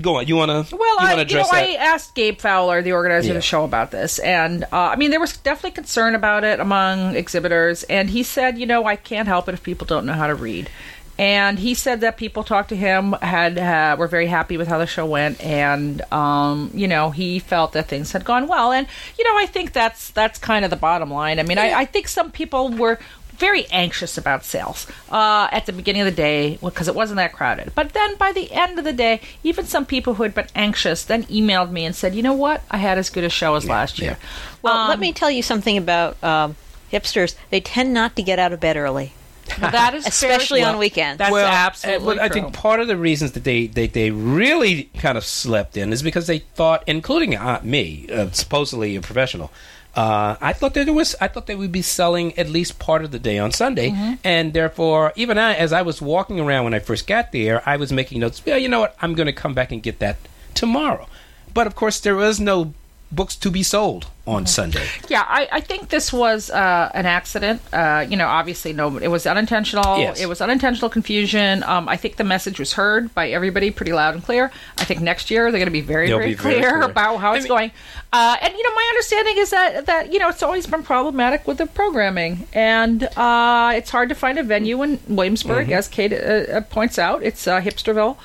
go 0.01 0.15
on. 0.17 0.27
You 0.27 0.35
want 0.35 0.49
to? 0.69 0.75
Well, 0.75 0.95
you 1.01 1.07
I, 1.07 1.15
want 1.15 1.27
to 1.27 1.33
you 1.33 1.39
know, 1.39 1.47
address 1.47 1.53
I 1.53 1.73
asked 1.75 2.15
Gabe 2.15 2.39
Fowler, 2.39 2.81
the 2.81 2.93
organizer 2.93 3.27
Yeah. 3.27 3.31
of 3.31 3.37
the 3.37 3.41
show, 3.41 3.63
about 3.63 3.91
this, 3.91 4.19
and 4.19 4.63
uh, 4.65 4.67
I 4.71 4.95
mean, 4.95 5.11
there 5.11 5.19
was 5.19 5.35
definitely 5.37 5.71
concern 5.71 6.15
about 6.15 6.43
it 6.43 6.59
among 6.59 7.15
exhibitors, 7.15 7.83
and 7.83 8.09
he 8.09 8.23
said, 8.23 8.57
you 8.57 8.65
know, 8.65 8.85
I 8.85 8.95
can't 8.95 9.27
help 9.27 9.47
it 9.49 9.53
if 9.53 9.63
people 9.63 9.85
don't 9.85 10.05
know 10.05 10.13
how 10.13 10.27
to 10.27 10.35
read. 10.35 10.69
And 11.17 11.59
he 11.59 11.73
said 11.73 11.99
that 11.99 12.15
people 12.15 12.45
talked 12.45 12.69
to 12.69 12.77
him 12.77 13.11
had 13.21 13.57
uh, 13.57 13.97
were 13.99 14.07
very 14.07 14.27
happy 14.27 14.55
with 14.55 14.69
how 14.69 14.77
the 14.77 14.87
show 14.87 15.05
went, 15.05 15.41
and 15.43 16.01
um, 16.13 16.71
you 16.73 16.87
know 16.87 17.11
he 17.11 17.39
felt 17.39 17.73
that 17.73 17.89
things 17.89 18.13
had 18.13 18.23
gone 18.23 18.47
well. 18.47 18.71
And 18.71 18.87
you 19.17 19.25
know 19.25 19.37
I 19.37 19.45
think 19.45 19.73
that's 19.73 20.11
that's 20.11 20.39
kind 20.39 20.63
of 20.63 20.71
the 20.71 20.77
bottom 20.77 21.11
line. 21.11 21.37
I 21.39 21.43
mean 21.43 21.57
I, 21.57 21.73
I 21.73 21.83
think 21.83 22.07
some 22.07 22.31
people 22.31 22.69
were 22.69 22.99
very 23.39 23.65
anxious 23.71 24.17
about 24.17 24.43
sales 24.43 24.85
uh, 25.09 25.47
at 25.51 25.65
the 25.65 25.73
beginning 25.73 26.01
of 26.01 26.05
the 26.05 26.11
day 26.11 26.59
because 26.61 26.87
it 26.87 26.95
wasn't 26.95 27.17
that 27.17 27.33
crowded. 27.33 27.71
But 27.73 27.93
then 27.93 28.15
by 28.17 28.31
the 28.31 28.51
end 28.51 28.77
of 28.77 28.85
the 28.85 28.93
day, 28.93 29.21
even 29.43 29.65
some 29.65 29.85
people 29.85 30.15
who 30.15 30.23
had 30.23 30.35
been 30.35 30.47
anxious 30.55 31.03
then 31.05 31.23
emailed 31.25 31.71
me 31.71 31.85
and 31.85 31.95
said, 31.95 32.13
you 32.15 32.21
know 32.21 32.33
what, 32.33 32.61
I 32.69 32.77
had 32.77 32.97
as 32.97 33.09
good 33.09 33.23
a 33.23 33.29
show 33.29 33.55
as 33.55 33.67
last 33.67 33.99
year. 33.99 34.17
Well, 34.61 34.75
Um, 34.77 34.89
let 34.89 34.99
me 34.99 35.13
tell 35.13 35.31
you 35.31 35.41
something 35.41 35.77
about 35.77 36.21
um, 36.23 36.55
hipsters. 36.91 37.35
They 37.49 37.61
tend 37.61 37.93
not 37.93 38.15
to 38.17 38.21
get 38.21 38.39
out 38.39 38.51
of 38.51 38.59
bed 38.59 38.75
early, 38.77 39.13
Well, 39.61 39.71
that 39.71 39.93
is 39.93 40.03
fair- 40.19 40.31
especially 40.31 40.61
on 40.63 40.77
weekends. 40.77 41.17
That's 41.19 41.31
well, 41.31 41.47
absolutely 41.47 42.05
uh, 42.05 42.15
but 42.15 42.19
I 42.19 42.29
think 42.29 42.53
part 42.53 42.79
of 42.79 42.87
the 42.87 42.97
reasons 42.97 43.31
that 43.33 43.43
they, 43.45 43.67
they, 43.67 43.87
they 43.87 44.11
really 44.11 44.89
kind 44.97 45.17
of 45.17 45.23
slept 45.23 45.77
in 45.77 45.93
is 45.93 46.03
because 46.03 46.27
they 46.27 46.39
thought, 46.39 46.83
including 46.87 47.35
uh, 47.35 47.61
me, 47.63 48.07
uh, 48.11 48.29
supposedly 48.31 48.95
a 48.95 49.01
professional, 49.01 49.51
uh, 49.99 50.35
I 50.49 50.53
thought 50.53 50.73
that 50.75 50.85
there 50.85 50.93
was 50.93 51.15
I 51.19 51.27
thought 51.27 51.45
they 51.47 51.55
would 51.63 51.71
be 51.71 51.81
selling 51.81 52.27
at 52.37 52.47
least 52.49 52.79
part 52.79 53.01
of 53.05 53.11
the 53.11 53.19
day 53.19 53.37
on 53.45 53.51
Sunday, 53.51 53.89
Mm-hmm. 53.91 54.13
and 54.23 54.53
therefore, 54.53 55.11
even 55.15 55.37
I, 55.37 55.53
as 55.65 55.71
I 55.73 55.81
was 55.89 56.01
walking 56.01 56.39
around 56.39 56.63
when 56.65 56.73
I 56.73 56.79
first 56.79 57.05
got 57.07 57.31
there, 57.31 57.57
I 57.73 57.75
was 57.77 57.91
making 57.91 58.19
notes. 58.21 58.41
Yeah, 58.45 58.55
you 58.63 58.69
know 58.69 58.79
what? 58.83 58.95
I'm 59.01 59.13
going 59.15 59.27
to 59.33 59.41
come 59.43 59.53
back 59.53 59.71
and 59.73 59.83
get 59.83 59.99
that 59.99 60.17
tomorrow. 60.53 61.07
But 61.53 61.67
of 61.67 61.73
course, 61.75 61.99
there 61.99 62.15
was 62.15 62.39
no 62.39 62.73
books 63.11 63.35
to 63.37 63.49
be 63.49 63.63
sold 63.63 64.05
on 64.27 64.45
Sunday. 64.45 64.85
Yeah, 65.07 65.25
I, 65.27 65.47
I 65.51 65.61
think 65.61 65.89
this 65.89 66.13
was 66.13 66.51
uh, 66.51 66.91
an 66.93 67.07
accident. 67.07 67.59
Uh, 67.73 68.05
you 68.07 68.15
know, 68.15 68.27
obviously, 68.27 68.71
no, 68.73 68.97
it 68.97 69.07
was 69.07 69.25
unintentional. 69.25 69.97
Yes. 69.97 70.21
It 70.21 70.27
was 70.29 70.41
unintentional 70.41 70.89
confusion. 70.91 71.63
Um, 71.63 71.89
I 71.89 71.97
think 71.97 72.17
the 72.17 72.23
message 72.23 72.59
was 72.59 72.73
heard 72.73 73.13
by 73.15 73.29
everybody 73.31 73.71
pretty 73.71 73.91
loud 73.93 74.13
and 74.13 74.23
clear. 74.23 74.51
I 74.77 74.83
think 74.85 75.01
next 75.01 75.31
year 75.31 75.51
they're 75.51 75.59
going 75.59 75.65
to 75.65 75.71
be 75.71 75.81
very, 75.81 76.07
They'll 76.07 76.19
very, 76.19 76.31
be 76.31 76.35
very 76.35 76.55
clear, 76.59 76.69
clear. 76.69 76.81
about 76.83 77.17
how 77.17 77.33
I 77.33 77.37
it's 77.37 77.45
mean- 77.45 77.49
going. 77.49 77.71
Uh, 78.13 78.35
and 78.41 78.53
you 78.53 78.63
know, 78.63 78.73
my 78.75 78.85
understanding 78.89 79.37
is 79.37 79.49
that 79.51 79.85
that 79.85 80.11
you 80.13 80.17
know 80.19 80.29
it's 80.29 80.41
always 80.41 80.65
been 80.65 80.81
problematic 80.83 81.45
with 81.47 81.57
the 81.59 81.67
programming, 81.67 82.47
and 82.53 83.03
uh, 83.17 83.71
it's 83.75 83.89
hard 83.91 84.09
to 84.09 84.15
find 84.15 84.37
a 84.39 84.43
venue 84.43 84.81
in 84.83 84.99
Williamsburg, 85.07 85.67
Mm-hmm. 85.67 85.73
as 85.73 85.87
Kate 85.87 86.13
uh, 86.13 86.15
uh, 86.57 86.61
points 86.61 86.97
out. 86.97 87.21
It's 87.23 87.47
uh, 87.47 87.61
hipsterville. 87.61 88.17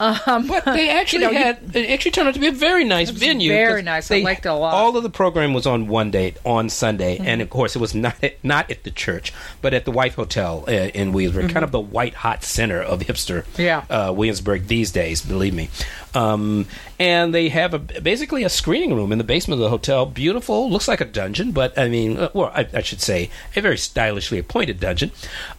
Um, 0.00 0.46
But 0.46 0.64
they 0.64 0.90
actually 1.00 1.24
know, 1.24 1.30
you- 1.30 1.38
had 1.38 1.58
it 1.74 1.90
actually 1.90 2.10
turned 2.12 2.28
out 2.28 2.34
to 2.34 2.40
be 2.40 2.46
a 2.48 2.52
very 2.52 2.84
nice 2.84 3.10
was 3.10 3.20
venue. 3.20 3.50
very 3.52 3.80
'cause 3.82 3.84
nice. 3.84 4.10
I 4.10 4.14
they- 4.16 4.22
liked 4.24 4.46
it 4.46 4.48
a 4.48 4.54
lot. 4.54 4.72
Mm-hmm. 4.74 4.82
All 4.84 4.96
of 4.96 5.02
the 5.02 5.10
program 5.10 5.54
was 5.54 5.66
on 5.66 5.88
one 5.88 6.10
date 6.10 6.36
on 6.44 6.68
Sunday, 6.68 7.18
and 7.18 7.40
of 7.42 7.50
course 7.50 7.74
it 7.76 7.80
was 7.80 7.94
not 7.94 8.14
at, 8.22 8.42
not 8.44 8.70
at 8.70 8.84
the 8.84 8.90
church, 8.90 9.32
but 9.62 9.74
at 9.74 9.84
the 9.84 9.90
Wythe 9.90 10.14
Hotel 10.14 10.64
uh, 10.68 10.70
in 10.72 11.12
Williamsburg, 11.12 11.50
kind 11.50 11.64
of 11.64 11.72
the 11.72 11.80
white 11.80 12.14
hot 12.14 12.44
center 12.44 12.80
of 12.80 13.00
hipster 13.00 13.42
Mm-hmm. 13.44 13.62
Yeah. 13.62 13.84
uh, 13.90 14.12
Williamsburg 14.12 14.66
these 14.68 14.92
days. 14.92 15.22
Believe 15.22 15.54
me. 15.54 15.68
Um, 16.14 16.66
and 16.98 17.34
they 17.34 17.48
have 17.50 17.74
a 17.74 17.78
basically 17.78 18.42
a 18.42 18.48
screening 18.48 18.94
room 18.94 19.12
in 19.12 19.18
the 19.18 19.24
basement 19.24 19.60
of 19.60 19.62
the 19.64 19.68
hotel. 19.68 20.06
Beautiful, 20.06 20.70
looks 20.70 20.88
like 20.88 21.00
a 21.00 21.04
dungeon, 21.04 21.52
but 21.52 21.78
I 21.78 21.88
mean, 21.88 22.16
uh, 22.16 22.30
well, 22.32 22.50
I, 22.54 22.66
I 22.72 22.82
should 22.82 23.00
say 23.02 23.30
a 23.54 23.60
very 23.60 23.76
stylishly 23.78 24.38
appointed 24.38 24.80
dungeon. 24.80 25.12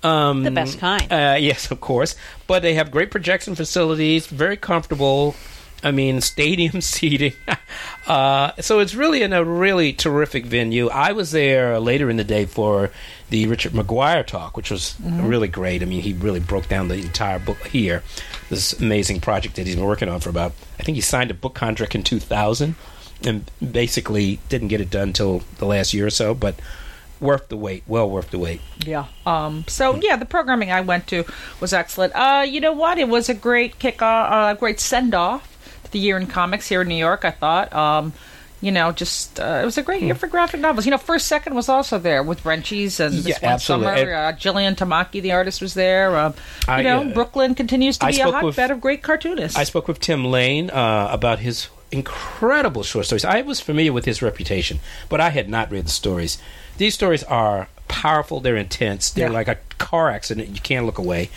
Um, 0.03 0.43
The 0.43 0.51
best 0.51 0.79
kind. 0.79 1.03
uh, 1.12 1.38
yes, 1.39 1.69
of 1.72 1.79
course. 1.81 2.15
But 2.48 2.63
they 2.63 2.74
have 2.74 2.89
great 2.89 3.12
projection 3.12 3.53
facilities, 3.55 4.25
very 4.29 4.57
comfortable. 4.57 5.36
I 5.83 5.91
mean, 5.91 6.21
stadium 6.21 6.81
seating. 6.81 7.33
uh, 8.07 8.51
so 8.59 8.79
it's 8.79 8.95
really 8.95 9.21
in 9.21 9.33
a 9.33 9.43
really 9.43 9.93
terrific 9.93 10.45
venue. 10.45 10.89
I 10.89 11.12
was 11.12 11.31
there 11.31 11.79
later 11.79 12.09
in 12.09 12.17
the 12.17 12.24
day 12.24 12.45
for 12.45 12.91
the 13.29 13.48
Richard 13.48 13.74
McGuire 13.74 14.25
talk, 14.25 14.57
which 14.57 14.71
was 14.71 14.95
really 15.01 15.48
great. 15.48 15.81
I 15.81 15.86
mean, 15.86 16.01
he 16.01 16.13
really 16.13 16.39
broke 16.39 16.67
down 16.67 16.88
the 16.88 16.95
entire 16.95 17.39
book 17.39 17.67
here. 17.67 18.03
This 18.50 18.74
amazing 18.74 19.21
project 19.21 19.55
that 19.55 19.67
he's 19.67 19.75
been 19.75 19.86
working 19.86 20.09
on 20.09 20.19
for 20.19 20.29
about, 20.29 20.53
I 20.79 20.83
think 20.83 20.95
he 20.95 21.01
signed 21.01 21.29
a 21.29 21.36
book 21.36 21.53
contract 21.53 21.93
in 21.93 22.03
2000 22.03 22.75
and 23.25 23.51
basically 23.71 24.39
didn't 24.50 24.69
get 24.69 24.81
it 24.81 24.89
done 24.89 25.09
until 25.09 25.43
the 25.57 25.65
last 25.65 25.93
year 25.93 26.07
or 26.07 26.12
so, 26.12 26.33
but 26.33 26.55
worth 27.19 27.49
the 27.49 27.57
wait. 27.57 27.83
Well 27.88 28.09
worth 28.09 28.31
the 28.31 28.39
wait. 28.39 28.61
Yeah. 28.85 29.05
Um, 29.25 29.65
so 29.67 29.95
yeah, 29.95 30.15
the 30.15 30.25
programming 30.25 30.71
I 30.71 30.81
went 30.81 31.07
to 31.07 31.25
was 31.59 31.73
excellent. 31.73 32.13
Uh, 32.15 32.43
you 32.47 32.59
know 32.61 32.73
what? 32.73 32.97
It 32.97 33.07
was 33.09 33.29
a 33.29 33.33
great 33.33 33.79
kickoff, 33.79 34.01
a 34.29 34.33
uh, 34.33 34.53
great 34.55 34.79
send 34.79 35.13
off 35.13 35.57
to 35.83 35.91
the 35.91 35.99
year 35.99 36.17
in 36.17 36.27
comics 36.27 36.67
here 36.67 36.81
in 36.81 36.88
New 36.88 36.95
York. 36.95 37.25
I 37.25 37.31
thought. 37.31 37.73
Um, 37.73 38.13
you 38.61 38.73
know, 38.73 38.91
just 38.91 39.39
uh, 39.39 39.59
it 39.61 39.65
was 39.65 39.77
a 39.77 39.81
great 39.81 40.01
year 40.01 40.15
for 40.15 40.27
graphic 40.27 40.59
novels. 40.59 40.85
You 40.85 40.91
know, 40.91 40.97
first 40.97 41.27
second 41.27 41.55
was 41.55 41.69
also 41.69 41.97
there 41.97 42.21
with 42.21 42.43
Wrenchies 42.43 42.99
and 42.99 43.13
this 43.13 43.25
Yeah, 43.25 43.35
one 43.41 43.53
absolutely. 43.53 43.88
summer. 43.99 44.13
Uh, 44.13 44.33
Jillian 44.33 44.75
Tamaki, 44.75 45.21
the 45.21 45.31
artist, 45.31 45.61
was 45.61 45.75
there. 45.75 46.13
Um, 46.17 46.33
you 46.67 46.73
I, 46.73 46.81
know, 46.81 47.03
uh, 47.03 47.13
Brooklyn 47.13 47.55
continues 47.55 47.97
to 47.99 48.07
I 48.07 48.11
be 48.11 48.19
a 48.19 48.25
hotbed 48.25 48.43
with- 48.43 48.59
of 48.71 48.81
great 48.81 49.01
cartoonists. 49.01 49.57
I 49.57 49.63
spoke 49.63 49.88
with 49.88 50.01
Tim 50.01 50.25
Lane 50.25 50.69
uh, 50.71 51.07
about 51.09 51.39
his 51.39 51.69
incredible 51.89 52.83
short 52.83 53.05
stories. 53.05 53.23
I 53.23 53.41
was 53.43 53.61
familiar 53.61 53.93
with 53.93 54.03
his 54.03 54.21
reputation, 54.21 54.79
but 55.07 55.21
I 55.21 55.29
had 55.29 55.49
not 55.49 55.71
read 55.71 55.85
the 55.85 55.91
stories. 55.91 56.38
These 56.79 56.95
stories 56.95 57.24
are 57.24 57.67
powerful. 57.88 58.39
They're 58.39 58.55
intense. 58.57 59.09
They're 59.12 59.27
Yeah. 59.27 59.33
like 59.33 59.48
a 59.48 59.57
car 59.77 60.09
accident. 60.09 60.50
You 60.50 60.62
can't 60.62 60.86
look 60.86 60.98
away. 60.98 61.29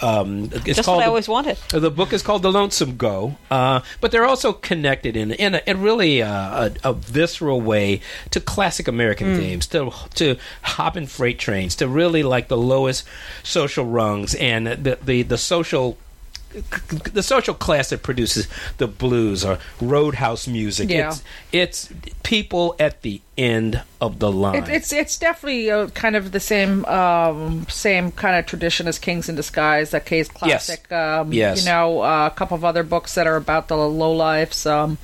Um, 0.00 0.50
it's 0.52 0.64
Just 0.64 0.84
called 0.84 0.96
what 0.98 1.02
I 1.02 1.06
the- 1.06 1.10
always 1.10 1.28
wanted. 1.28 1.56
the 1.70 1.90
book 1.90 2.12
is 2.12 2.22
called 2.22 2.42
The 2.42 2.52
Lonesome 2.52 2.96
Go, 2.96 3.36
uh, 3.50 3.80
but 4.00 4.10
they're 4.12 4.24
also 4.26 4.52
connected 4.52 5.16
in 5.16 5.32
in 5.32 5.56
a, 5.56 5.62
in 5.66 5.82
really 5.82 6.22
uh, 6.22 6.70
a, 6.84 6.90
a 6.90 6.92
visceral 6.92 7.60
way 7.60 8.00
to 8.30 8.38
classic 8.40 8.86
American 8.88 9.36
themes, 9.36 9.66
to 9.68 9.90
to 10.14 10.36
hopping 10.62 11.06
freight 11.08 11.38
trains, 11.40 11.74
to 11.76 11.88
really 11.88 12.22
like 12.22 12.46
the 12.48 12.56
lowest 12.56 13.02
social 13.42 13.84
rungs 13.84 14.34
and 14.36 14.66
the 14.68 14.98
the, 15.02 15.22
the 15.22 15.38
social. 15.38 15.96
The 17.12 17.22
social 17.22 17.54
class 17.54 17.90
that 17.90 18.02
produces 18.02 18.48
the 18.78 18.86
blues 18.86 19.44
or 19.44 19.58
roadhouse 19.80 20.48
music. 20.48 20.90
Yeah. 20.90 21.08
It's, 21.08 21.22
it's 21.52 21.92
people 22.22 22.74
at 22.78 23.02
the 23.02 23.20
end 23.36 23.82
of 24.00 24.18
the 24.18 24.32
line. 24.32 24.62
It, 24.62 24.68
it's 24.68 24.92
it's 24.92 25.18
definitely 25.18 25.70
uh, 25.70 25.88
kind 25.88 26.16
of 26.16 26.32
the 26.32 26.40
same 26.40 26.84
um, 26.86 27.66
same 27.68 28.12
kind 28.12 28.36
of 28.36 28.46
tradition 28.46 28.88
as 28.88 28.98
Kings 28.98 29.28
in 29.28 29.34
Disguise, 29.34 29.90
that 29.90 30.06
case 30.06 30.28
classic. 30.28 30.90
Um, 30.90 31.32
Yes. 31.32 31.60
You 31.60 31.70
know, 31.70 32.02
uh, 32.02 32.30
a 32.32 32.34
couple 32.34 32.56
of 32.56 32.64
other 32.64 32.82
books 32.82 33.14
that 33.14 33.26
are 33.26 33.36
about 33.36 33.68
the 33.68 33.76
low 33.76 34.12
lives. 34.12 34.64
Um, 34.66 34.98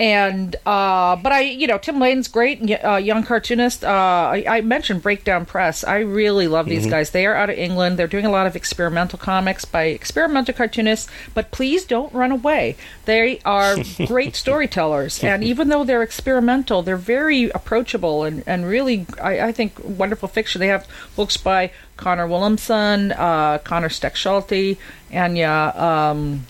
and 0.00 0.56
uh, 0.64 1.14
but 1.16 1.30
I, 1.30 1.40
you 1.40 1.66
know, 1.66 1.76
Tim 1.76 2.00
Lane's 2.00 2.26
great, 2.26 2.62
uh, 2.82 2.96
young 2.96 3.22
cartoonist. 3.22 3.84
Uh, 3.84 3.88
I, 4.32 4.44
I 4.48 4.60
mentioned 4.62 5.02
Breakdown 5.02 5.44
Press. 5.44 5.84
I 5.84 5.98
really 5.98 6.48
love 6.48 6.64
these 6.64 6.86
guys. 6.86 7.10
They 7.10 7.26
are 7.26 7.34
out 7.34 7.50
of 7.50 7.58
England. 7.58 7.98
They're 7.98 8.06
doing 8.06 8.24
a 8.24 8.30
lot 8.30 8.46
of 8.46 8.56
experimental 8.56 9.18
comics 9.18 9.66
by 9.66 9.84
experimental 9.84 10.54
cartoonists. 10.54 11.06
But 11.34 11.50
please 11.50 11.84
don't 11.84 12.10
run 12.14 12.32
away. 12.32 12.78
They 13.04 13.40
are 13.44 13.76
great 14.06 14.36
storytellers, 14.36 15.22
and 15.22 15.44
even 15.44 15.68
though 15.68 15.84
they're 15.84 16.02
experimental, 16.02 16.80
they're 16.80 16.96
very 16.96 17.50
approachable 17.50 18.24
and 18.24 18.42
and 18.46 18.64
really, 18.64 19.04
I, 19.22 19.48
I 19.48 19.52
think, 19.52 19.74
wonderful 19.84 20.30
fiction. 20.30 20.60
They 20.60 20.68
have 20.68 20.88
books 21.14 21.36
by 21.36 21.72
Connor 21.98 22.26
Willumsen, 22.26 23.14
uh, 23.18 23.58
Conor 23.58 23.90
Stechschulte, 23.90 24.78
Anya. 25.12 25.74
Um, 25.76 26.46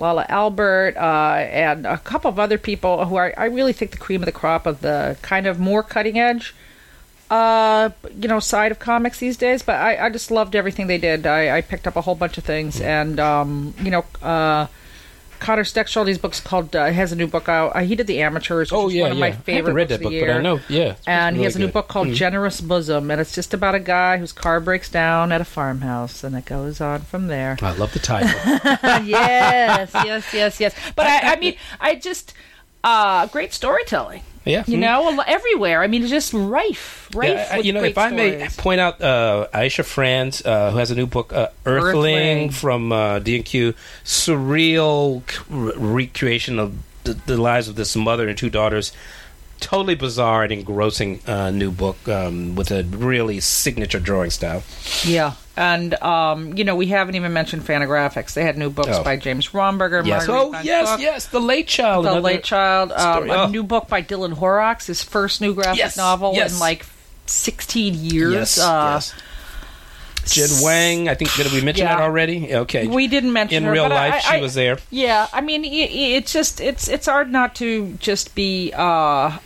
Lala 0.00 0.26
Albert, 0.28 0.96
uh, 0.96 1.34
and 1.36 1.86
a 1.86 1.98
couple 1.98 2.30
of 2.30 2.38
other 2.38 2.58
people 2.58 3.04
who 3.04 3.16
are, 3.16 3.34
I 3.36 3.44
really 3.44 3.72
think, 3.72 3.90
the 3.90 3.98
cream 3.98 4.22
of 4.22 4.26
the 4.26 4.32
crop 4.32 4.66
of 4.66 4.80
the 4.80 5.16
kind 5.22 5.46
of 5.46 5.60
more 5.60 5.82
cutting 5.82 6.18
edge, 6.18 6.54
uh, 7.30 7.90
you 8.18 8.26
know, 8.26 8.40
side 8.40 8.72
of 8.72 8.78
comics 8.78 9.18
these 9.18 9.36
days. 9.36 9.62
But 9.62 9.76
I, 9.76 10.06
I 10.06 10.10
just 10.10 10.30
loved 10.30 10.56
everything 10.56 10.86
they 10.86 10.98
did. 10.98 11.26
I, 11.26 11.58
I 11.58 11.60
picked 11.60 11.86
up 11.86 11.96
a 11.96 12.00
whole 12.00 12.14
bunch 12.14 12.38
of 12.38 12.44
things, 12.44 12.80
and 12.80 13.20
um, 13.20 13.74
you 13.82 13.90
know, 13.90 14.04
uh, 14.22 14.66
Conor 15.40 15.64
Stechschulte's 15.64 16.18
book's 16.18 16.40
called 16.40 16.76
uh, 16.76 16.86
has 16.86 17.12
a 17.12 17.16
new 17.16 17.26
book 17.26 17.48
out. 17.48 17.74
Uh, 17.74 17.80
he 17.80 17.96
did 17.96 18.06
the 18.06 18.22
Amateurs, 18.22 18.70
which 18.70 18.78
oh 18.78 18.88
is 18.88 18.94
yeah, 18.94 19.02
one 19.02 19.12
of 19.12 19.16
yeah. 19.16 19.20
my 19.20 19.28
I 19.28 19.32
favorite 19.32 19.56
haven't 19.56 19.74
read 19.74 19.88
books 19.88 19.98
that 19.98 20.02
book, 20.04 20.20
but 20.20 20.30
I 20.30 20.40
know. 20.40 20.60
Yeah, 20.68 20.96
And 21.06 21.36
he 21.36 21.40
really 21.40 21.44
has 21.44 21.56
a 21.56 21.58
new 21.58 21.68
book 21.68 21.88
called 21.88 22.12
Generous 22.12 22.60
Bosom, 22.60 23.10
and 23.10 23.20
it's 23.20 23.34
just 23.34 23.54
about 23.54 23.74
a 23.74 23.80
guy 23.80 24.18
whose 24.18 24.32
car 24.32 24.60
breaks 24.60 24.88
down 24.88 25.32
at 25.32 25.40
a 25.40 25.44
farmhouse, 25.44 26.22
and 26.22 26.36
it 26.36 26.44
goes 26.44 26.80
on 26.80 27.00
from 27.00 27.26
there. 27.26 27.56
I 27.62 27.72
love 27.72 27.92
the 27.92 27.98
title. 27.98 28.28
yes, 29.06 29.90
yes, 29.94 30.34
yes, 30.34 30.60
yes. 30.60 30.74
But 30.94 31.06
I, 31.06 31.32
I 31.32 31.36
mean, 31.36 31.56
I 31.80 31.94
just 31.96 32.34
uh, 32.84 33.26
great 33.26 33.52
storytelling. 33.52 34.22
Yeah, 34.44 34.64
You 34.66 34.78
know, 34.78 35.22
everywhere. 35.26 35.82
I 35.82 35.86
mean, 35.86 36.02
it's 36.02 36.10
just 36.10 36.32
rife, 36.32 37.08
rife. 37.14 37.28
Yeah, 37.28 37.56
you 37.56 37.72
know, 37.72 37.82
if 37.84 37.98
I 37.98 38.10
may 38.10 38.48
point 38.56 38.80
out, 38.80 39.00
uh, 39.00 39.48
Aisha 39.52 39.84
Franz, 39.84 40.44
uh, 40.44 40.70
who 40.70 40.78
has 40.78 40.90
a 40.90 40.94
new 40.94 41.06
book, 41.06 41.32
uh, 41.32 41.48
Earthling, 41.66 42.48
Earthling. 42.48 42.50
from 42.50 42.92
uh, 42.92 43.18
D&Q, 43.18 43.74
surreal 44.04 45.22
c- 45.30 45.42
recreation 45.78 46.58
of 46.58 46.74
the, 47.04 47.14
the 47.14 47.36
lives 47.36 47.68
of 47.68 47.74
this 47.76 47.94
mother 47.96 48.28
and 48.28 48.36
two 48.38 48.50
daughters. 48.50 48.92
Totally 49.60 49.94
bizarre 49.94 50.42
and 50.44 50.52
engrossing 50.52 51.20
uh, 51.26 51.50
new 51.50 51.70
book 51.70 52.08
um, 52.08 52.54
with 52.54 52.70
a 52.70 52.82
really 52.84 53.40
signature 53.40 54.00
drawing 54.00 54.30
style. 54.30 54.62
Yeah, 55.04 55.34
and 55.60 55.94
um, 56.02 56.56
you 56.56 56.64
know, 56.64 56.74
we 56.74 56.86
haven't 56.86 57.14
even 57.16 57.32
mentioned 57.32 57.62
Fantagraphics. 57.62 58.32
They 58.34 58.42
had 58.44 58.56
new 58.56 58.70
books 58.70 58.88
Oh. 58.92 59.04
by 59.04 59.16
James 59.16 59.50
Romberger. 59.50 60.04
Yes. 60.06 60.26
Marguerite 60.26 60.54
Oh, 60.60 60.62
yes, 60.64 60.90
Cook, 60.90 61.00
yes. 61.00 61.26
The 61.26 61.40
Late 61.40 61.68
Child. 61.68 62.06
The 62.06 62.20
Late 62.20 62.42
Child. 62.44 62.92
Um, 62.92 63.24
story. 63.24 63.30
a 63.30 63.42
Oh. 63.42 63.46
new 63.48 63.62
book 63.62 63.88
by 63.88 64.02
Dylan 64.02 64.32
Horrocks, 64.32 64.86
his 64.86 65.02
first 65.02 65.40
new 65.40 65.54
graphic 65.54 65.78
Yes, 65.78 65.96
novel 65.96 66.32
yes. 66.34 66.54
in 66.54 66.58
like 66.60 66.86
sixteen 67.26 67.94
years. 67.94 68.32
Yes, 68.34 68.58
uh, 68.58 69.00
yes. 70.34 70.62
Wang, 70.62 71.08
I 71.08 71.14
think, 71.14 71.32
did 71.34 71.52
we 71.52 71.60
mention 71.60 71.86
Yeah. 71.86 71.96
that 71.96 72.02
already? 72.02 72.54
Okay. 72.54 72.86
We 72.86 73.06
didn't 73.08 73.32
mention 73.32 73.58
In 73.58 73.64
her, 73.64 73.72
real 73.72 73.84
but 73.84 73.92
I- 73.92 74.08
life, 74.10 74.24
I- 74.28 74.36
she 74.36 74.42
was 74.42 74.54
there. 74.54 74.78
Yeah, 74.90 75.26
I 75.32 75.40
mean, 75.40 75.64
it, 75.64 75.68
it's 75.90 76.32
just 76.32 76.60
it's 76.60 76.88
it's 76.88 77.06
hard 77.06 77.30
not 77.30 77.54
to 77.56 77.96
just 77.98 78.34
be. 78.34 78.72
uh 78.76 79.38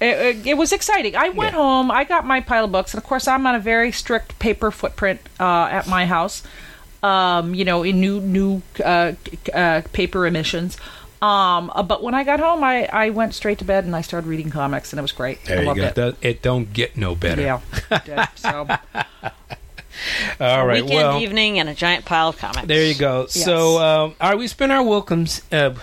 it, 0.00 0.04
it, 0.38 0.46
it 0.48 0.54
was 0.56 0.72
exciting. 0.72 1.16
I 1.16 1.28
went 1.30 1.52
Yeah. 1.52 1.58
home. 1.58 1.90
I 1.90 2.04
got 2.04 2.26
my 2.26 2.40
pile 2.40 2.64
of 2.64 2.72
books, 2.72 2.92
and 2.94 3.02
of 3.02 3.06
course, 3.08 3.26
I'm 3.28 3.46
on 3.46 3.54
a 3.54 3.60
very 3.60 3.92
strict 3.92 4.38
paper 4.38 4.70
footprint 4.70 5.20
uh, 5.40 5.68
at 5.70 5.86
my 5.88 6.06
house. 6.06 6.42
Um, 7.02 7.54
you 7.54 7.64
know, 7.66 7.82
in 7.82 8.00
new 8.00 8.18
new 8.20 8.62
uh, 8.82 9.12
uh, 9.52 9.82
paper 9.92 10.26
emissions. 10.26 10.78
Um, 11.20 11.70
uh, 11.74 11.82
but 11.82 12.02
when 12.02 12.14
I 12.14 12.24
got 12.24 12.40
home, 12.40 12.62
I, 12.64 12.86
I 12.92 13.10
went 13.10 13.34
straight 13.34 13.58
to 13.58 13.64
bed 13.64 13.84
and 13.84 13.94
I 13.96 14.00
started 14.02 14.26
reading 14.26 14.50
comics, 14.50 14.92
and 14.92 14.98
it 14.98 15.02
was 15.02 15.12
great. 15.12 15.42
There 15.44 15.58
I 15.58 15.60
you 15.62 15.66
loved 15.68 15.94
go. 15.96 16.08
it. 16.08 16.16
It 16.22 16.42
don't 16.42 16.72
get 16.72 16.96
no 16.96 17.14
better. 17.14 17.42
Yeah, 18.06 18.28
so 18.34 18.68
All 20.40 20.66
right. 20.66 20.82
Weekend 20.82 21.02
well, 21.02 21.20
evening 21.20 21.58
and 21.58 21.68
a 21.68 21.74
giant 21.74 22.04
pile 22.04 22.28
of 22.28 22.38
comics. 22.38 22.66
There 22.66 22.84
you 22.84 22.94
go. 22.94 23.22
Yes. 23.22 23.44
So, 23.44 23.78
um, 23.78 24.14
all 24.20 24.30
right, 24.30 24.38
we 24.38 24.46
spent 24.48 24.72
our 24.72 24.82
welcomes. 24.82 25.42
Uh, 25.52 25.74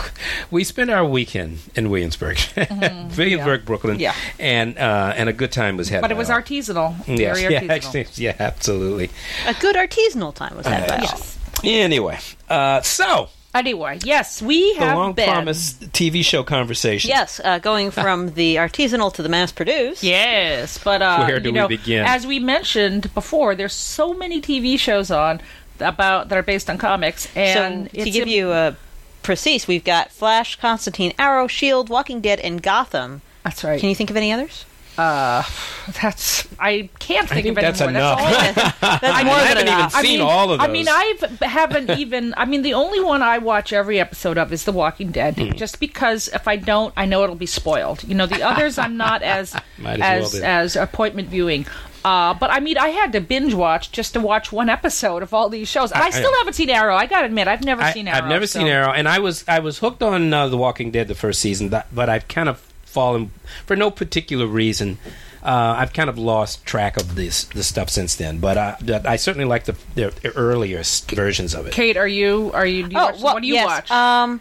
we 0.50 0.64
spent 0.64 0.90
our 0.90 1.04
weekend 1.04 1.58
in 1.74 1.90
Williamsburg, 1.90 2.38
Williamsburg, 3.16 3.64
Brooklyn. 3.64 3.94
Mm-hmm. 3.94 4.00
Yeah. 4.00 4.14
and 4.38 4.78
uh, 4.78 5.14
and 5.16 5.28
a 5.28 5.32
good 5.32 5.52
time 5.52 5.76
was 5.76 5.88
had. 5.88 6.00
but 6.00 6.10
it 6.10 6.16
was 6.16 6.30
all. 6.30 6.38
artisanal, 6.40 6.96
Yes, 7.06 7.40
very 7.40 7.52
yeah, 7.54 7.60
artisanal. 7.62 7.70
actually, 7.70 8.06
yeah, 8.16 8.36
absolutely. 8.38 9.10
A 9.46 9.54
good 9.54 9.76
artisanal 9.76 10.34
time 10.34 10.56
was 10.56 10.66
had 10.66 10.88
by 10.88 10.96
all. 10.96 11.02
yes. 11.02 11.38
Anyway, 11.64 12.18
uh, 12.48 12.80
so 12.82 13.28
Anyway, 13.54 13.98
yes, 14.04 14.42
we 14.42 14.74
the 14.74 14.80
have 14.80 14.96
long 14.96 15.12
been. 15.14 15.28
promised 15.28 15.80
TV 15.92 16.22
show 16.24 16.42
conversation. 16.42 17.08
Yes, 17.08 17.40
uh, 17.42 17.58
going 17.58 17.90
from 18.02 18.34
the 18.34 18.56
artisanal 18.56 19.12
to 19.14 19.22
the 19.22 19.28
mass 19.28 19.50
produced. 19.52 20.02
Yes, 20.02 20.78
but 20.78 21.00
uh, 21.02 21.24
Where 21.24 21.40
do 21.40 21.48
you 21.48 21.52
we 21.54 21.58
know, 21.60 21.68
begin? 21.68 22.04
As 22.04 22.26
we 22.26 22.38
mentioned 22.38 23.12
before, 23.14 23.54
there's 23.54 23.72
so 23.72 24.12
many 24.14 24.40
TV 24.42 24.78
shows 24.78 25.10
on 25.10 25.40
about 25.80 26.28
that 26.28 26.36
are 26.38 26.42
based 26.42 26.68
on 26.68 26.76
comics, 26.78 27.28
and 27.36 27.90
so 27.90 28.04
to 28.04 28.10
give 28.10 28.24
im- 28.24 28.28
you 28.28 28.52
a 28.52 28.76
precise, 29.22 29.66
we've 29.66 29.84
got 29.84 30.10
Flash, 30.12 30.56
Constantine, 30.56 31.12
Arrow, 31.18 31.46
Shield, 31.46 31.88
Walking 31.88 32.20
Dead, 32.20 32.40
and 32.40 32.62
Gotham. 32.62 33.22
that's 33.44 33.64
right. 33.64 33.80
Can 33.80 33.88
you 33.88 33.94
think 33.94 34.10
of 34.10 34.16
any 34.16 34.30
others? 34.32 34.64
Uh, 34.98 35.42
that's 36.02 36.46
I 36.58 36.90
can't 36.98 37.28
think, 37.28 37.44
think 37.44 37.46
of 37.56 37.58
any 37.58 37.66
that's 37.66 37.80
more. 37.80 37.88
enough. 37.90 38.18
That's 38.18 38.58
all 38.58 38.64
I, 38.90 38.98
That's 39.00 39.04
I 39.04 39.24
more 39.24 39.34
than 39.36 39.46
haven't 39.46 39.62
even 39.62 39.74
enough. 39.78 39.94
I 39.94 40.02
seen 40.02 40.18
mean, 40.18 40.20
all 40.28 40.50
of 40.50 40.58
those. 40.58 40.68
I 40.68 40.72
mean, 40.72 40.86
I 40.88 41.14
haven't 41.42 41.90
even. 41.98 42.34
I 42.36 42.44
mean, 42.44 42.62
the 42.62 42.74
only 42.74 43.00
one 43.00 43.22
I 43.22 43.38
watch 43.38 43.72
every 43.72 43.98
episode 44.00 44.36
of 44.38 44.52
is 44.52 44.64
The 44.64 44.72
Walking 44.72 45.10
Dead, 45.10 45.36
Hmm. 45.38 45.52
just 45.52 45.80
because 45.80 46.28
if 46.28 46.46
I 46.48 46.56
don't, 46.56 46.92
I 46.96 47.06
know 47.06 47.22
it'll 47.24 47.36
be 47.36 47.46
spoiled. 47.46 48.02
You 48.04 48.14
know, 48.14 48.26
the 48.26 48.42
others 48.42 48.76
I'm 48.78 48.96
not 48.96 49.22
as 49.22 49.54
as 49.84 50.00
as 50.00 50.32
well 50.34 50.44
as, 50.44 50.76
appointment 50.76 51.28
viewing. 51.28 51.66
Uh, 52.04 52.32
but 52.32 52.50
I 52.50 52.60
mean, 52.60 52.78
I 52.78 52.88
had 52.90 53.12
to 53.14 53.20
binge 53.20 53.54
watch 53.54 53.90
just 53.92 54.14
to 54.14 54.20
watch 54.20 54.52
one 54.52 54.68
episode 54.68 55.22
of 55.22 55.34
all 55.34 55.48
these 55.48 55.68
shows. 55.68 55.90
I, 55.92 56.02
I- 56.06 56.10
still 56.10 56.32
haven't 56.38 56.54
seen 56.54 56.70
Arrow. 56.70 56.94
I 56.94 57.06
got 57.06 57.20
to 57.20 57.26
admit, 57.26 57.48
I've 57.48 57.64
never 57.64 57.82
I, 57.82 57.92
seen 57.92 58.06
Arrow. 58.08 58.18
I've 58.18 58.28
never 58.28 58.46
so- 58.46 58.60
seen 58.60 58.68
Arrow, 58.68 58.92
and 58.92 59.08
I 59.08 59.18
was 59.18 59.44
I 59.48 59.58
was 59.60 59.78
hooked 59.78 60.02
on 60.02 60.32
uh, 60.32 60.48
The 60.48 60.56
Walking 60.56 60.90
Dead 60.90 61.08
the 61.08 61.14
first 61.14 61.40
season, 61.40 61.70
that, 61.70 61.88
but 61.94 62.08
I've 62.08 62.28
kind 62.28 62.48
of 62.48 62.62
fallen 62.98 63.30
for 63.64 63.76
no 63.76 63.92
particular 63.92 64.46
reason. 64.46 64.98
Uh, 65.40 65.76
I've 65.78 65.92
kind 65.92 66.10
of 66.10 66.18
lost 66.18 66.66
track 66.66 66.96
of 66.96 67.14
this 67.14 67.44
this 67.44 67.68
stuff 67.68 67.90
since 67.90 68.16
then, 68.16 68.40
but 68.40 68.58
I, 68.58 68.76
I 69.04 69.16
certainly 69.16 69.44
like 69.44 69.66
the, 69.66 69.76
the 69.94 70.32
earliest 70.34 71.08
versions 71.12 71.54
of 71.54 71.68
it. 71.68 71.72
Kate, 71.72 71.96
are 71.96 72.08
you 72.08 72.50
are 72.54 72.66
you? 72.66 72.88
Do 72.88 72.94
you 72.94 72.98
oh, 73.00 73.04
watch, 73.04 73.22
well, 73.22 73.34
what 73.34 73.42
do 73.42 73.46
you 73.46 73.54
yes. 73.54 73.66
watch? 73.66 73.90
Um, 73.92 74.40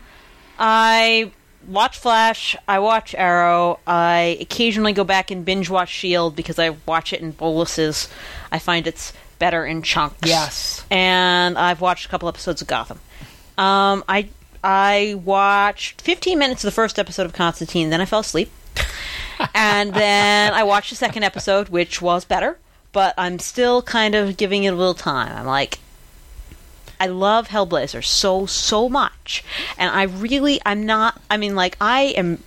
I 0.58 1.32
watch 1.68 2.00
Flash. 2.00 2.58
I 2.68 2.80
watch 2.80 3.14
Arrow. 3.14 3.80
I 3.86 4.40
occasionally 4.42 4.94
go 4.94 5.04
back 5.04 5.30
and 5.30 5.46
binge 5.46 5.70
watch 5.70 5.90
Shield 5.90 6.36
because 6.36 6.58
I 6.58 6.72
watch 6.88 7.14
it 7.14 7.22
in 7.22 7.32
boluses. 7.32 8.10
I 8.52 8.58
find 8.58 8.88
it's 8.88 9.14
better 9.38 9.68
in 9.68 9.84
chunks. 9.84 10.28
Yes. 10.28 10.84
And 10.90 11.60
I've 11.60 11.80
watched 11.80 12.08
a 12.08 12.10
couple 12.10 12.28
episodes 12.28 12.64
of 12.64 12.68
Gotham. 12.68 13.00
Um, 13.60 14.04
I 14.10 14.30
I 14.64 15.20
watched 15.24 16.02
15 16.02 16.38
minutes 16.38 16.64
of 16.64 16.68
the 16.68 16.76
first 16.76 17.00
episode 17.00 17.26
of 17.26 17.34
Constantine. 17.34 17.90
Then 17.90 18.02
I 18.02 18.06
fell 18.06 18.20
asleep. 18.20 18.52
and 19.54 19.94
then 19.94 20.54
I 20.54 20.64
watched 20.64 20.90
the 20.90 20.96
second 20.96 21.24
episode, 21.24 21.70
which 21.70 22.02
was 22.02 22.26
better, 22.26 22.58
but 22.92 23.14
I'm 23.18 23.40
still 23.40 23.82
kind 23.82 24.16
of 24.16 24.38
giving 24.38 24.64
it 24.64 24.74
a 24.74 24.76
little 24.76 24.94
time. 24.94 25.32
I'm 25.36 25.46
like, 25.46 25.80
I 27.00 27.08
love 27.08 27.50
Hellblazer 27.50 28.04
so 28.04 28.46
so 28.46 28.90
much, 28.90 29.44
and 29.78 29.90
I 29.90 30.04
really 30.04 30.60
I'm 30.66 30.86
not. 30.86 31.22
I 31.30 31.38
mean, 31.38 31.56
like 31.56 31.78
I 31.80 32.14
am 32.18 32.44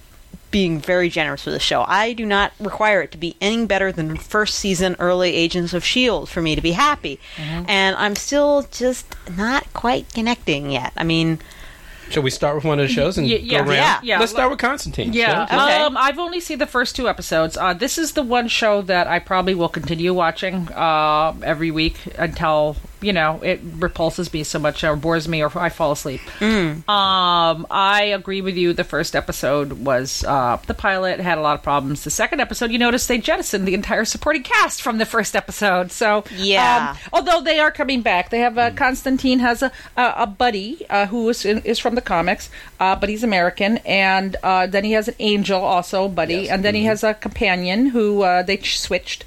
being 0.50 0.80
very 0.80 1.08
generous 1.08 1.44
with 1.44 1.54
the 1.54 1.60
show. 1.60 1.84
I 1.86 2.12
do 2.12 2.26
not 2.26 2.52
require 2.58 3.02
it 3.02 3.12
to 3.12 3.18
be 3.18 3.36
any 3.40 3.66
better 3.66 3.92
than 3.92 4.16
first 4.16 4.56
season 4.56 4.96
early 4.98 5.34
Agents 5.34 5.72
of 5.72 5.84
Shield 5.84 6.28
for 6.28 6.42
me 6.42 6.56
to 6.56 6.60
be 6.60 6.72
happy, 6.72 7.20
mm-hmm. 7.36 7.64
and 7.68 7.94
I'm 7.96 8.16
still 8.16 8.66
just 8.70 9.06
not 9.36 9.72
quite 9.72 10.12
connecting 10.12 10.70
yet. 10.70 10.92
I 10.96 11.04
mean. 11.04 11.40
Shall 12.10 12.22
we 12.22 12.30
start 12.30 12.56
with 12.56 12.64
one 12.64 12.78
of 12.80 12.86
the 12.88 12.92
shows 12.92 13.16
and 13.18 13.26
Y- 13.26 13.34
yeah, 13.42 13.58
go 13.58 13.64
around? 13.70 13.76
yeah, 13.76 14.00
yeah. 14.02 14.18
Let's 14.18 14.32
start 14.32 14.50
with 14.50 14.58
Constantine. 14.58 15.12
Yeah, 15.12 15.46
shall? 15.46 15.60
Okay. 15.64 15.76
um, 15.82 15.96
I've 15.96 16.18
only 16.18 16.40
seen 16.40 16.58
the 16.58 16.66
first 16.66 16.96
two 16.96 17.08
episodes. 17.08 17.56
Uh, 17.56 17.72
this 17.72 17.98
is 17.98 18.12
the 18.12 18.22
one 18.22 18.48
show 18.48 18.82
that 18.82 19.06
I 19.06 19.18
probably 19.20 19.54
will 19.54 19.68
continue 19.68 20.12
watching 20.12 20.68
uh, 20.72 21.34
every 21.42 21.70
week 21.70 21.96
until 22.18 22.76
you 23.00 23.12
know 23.12 23.40
it 23.42 23.60
repulses 23.78 24.32
me 24.32 24.44
so 24.44 24.58
much 24.58 24.84
or 24.84 24.96
bores 24.96 25.26
me 25.28 25.42
or 25.42 25.50
I 25.58 25.68
fall 25.70 25.92
asleep. 25.92 26.20
Um, 26.42 27.66
I 27.70 28.12
agree 28.14 28.40
with 28.40 28.56
you. 28.56 28.72
The 28.72 28.84
first 28.84 29.14
episode 29.16 29.72
was 29.72 30.24
uh, 30.24 30.58
the 30.66 30.74
pilot 30.74 31.20
had 31.20 31.38
a 31.38 31.40
lot 31.40 31.54
of 31.56 31.62
problems. 31.62 32.04
The 32.04 32.10
second 32.10 32.40
episode, 32.40 32.70
you 32.70 32.78
notice 32.78 33.06
they 33.06 33.18
jettisoned 33.18 33.66
the 33.66 33.74
entire 33.74 34.04
supporting 34.04 34.42
cast 34.42 34.82
from 34.82 34.98
the 34.98 35.06
first 35.06 35.34
episode. 35.36 35.92
So 35.92 36.24
Yeah. 36.36 36.90
um, 36.90 36.98
although 37.12 37.40
they 37.40 37.58
are 37.58 37.70
coming 37.70 38.02
back, 38.02 38.30
they 38.30 38.40
have 38.40 38.58
uh, 38.58 38.70
Constantine 38.72 39.38
has 39.40 39.62
a 39.62 39.70
a, 39.96 40.12
a 40.18 40.26
buddy 40.26 40.84
uh, 40.90 41.06
who 41.06 41.28
is 41.28 41.44
is 41.44 41.78
from 41.78 41.94
the 41.94 42.00
comics, 42.02 42.50
uh, 42.78 42.96
but 42.96 43.08
he's 43.08 43.22
American, 43.24 43.78
and 43.78 44.36
uh, 44.42 44.66
then 44.66 44.84
he 44.84 44.92
has 44.92 45.08
an 45.08 45.14
angel 45.18 45.60
also 45.62 46.08
buddy, 46.08 46.34
Yes. 46.34 46.50
and 46.50 46.64
then 46.64 46.74
he 46.74 46.84
has 46.84 47.02
a 47.04 47.14
companion 47.14 47.86
who 47.86 48.22
uh, 48.22 48.42
they 48.42 48.56
ch- 48.56 48.80
switched 48.80 49.24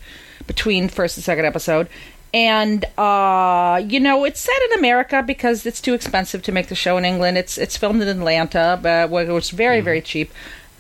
between 0.48 0.90
first 0.90 1.18
and 1.18 1.24
second 1.24 1.46
episode. 1.46 1.88
And 2.34 2.84
uh, 2.98 3.82
you 3.88 4.00
know, 4.00 4.26
it's 4.26 4.40
set 4.40 4.58
in 4.72 4.80
America 4.80 5.24
because 5.26 5.66
it's 5.66 5.80
too 5.80 5.94
expensive 5.94 6.42
to 6.44 6.52
make 6.52 6.68
the 6.68 6.76
show 6.76 6.98
in 6.98 7.06
England. 7.06 7.38
It's 7.38 7.58
it's 7.58 7.78
filmed 7.78 8.02
in 8.02 8.08
Atlanta, 8.08 8.80
but 8.82 9.10
where 9.10 9.32
was 9.32 9.52
very 9.52 9.82
very 9.82 10.02
cheap. 10.02 10.32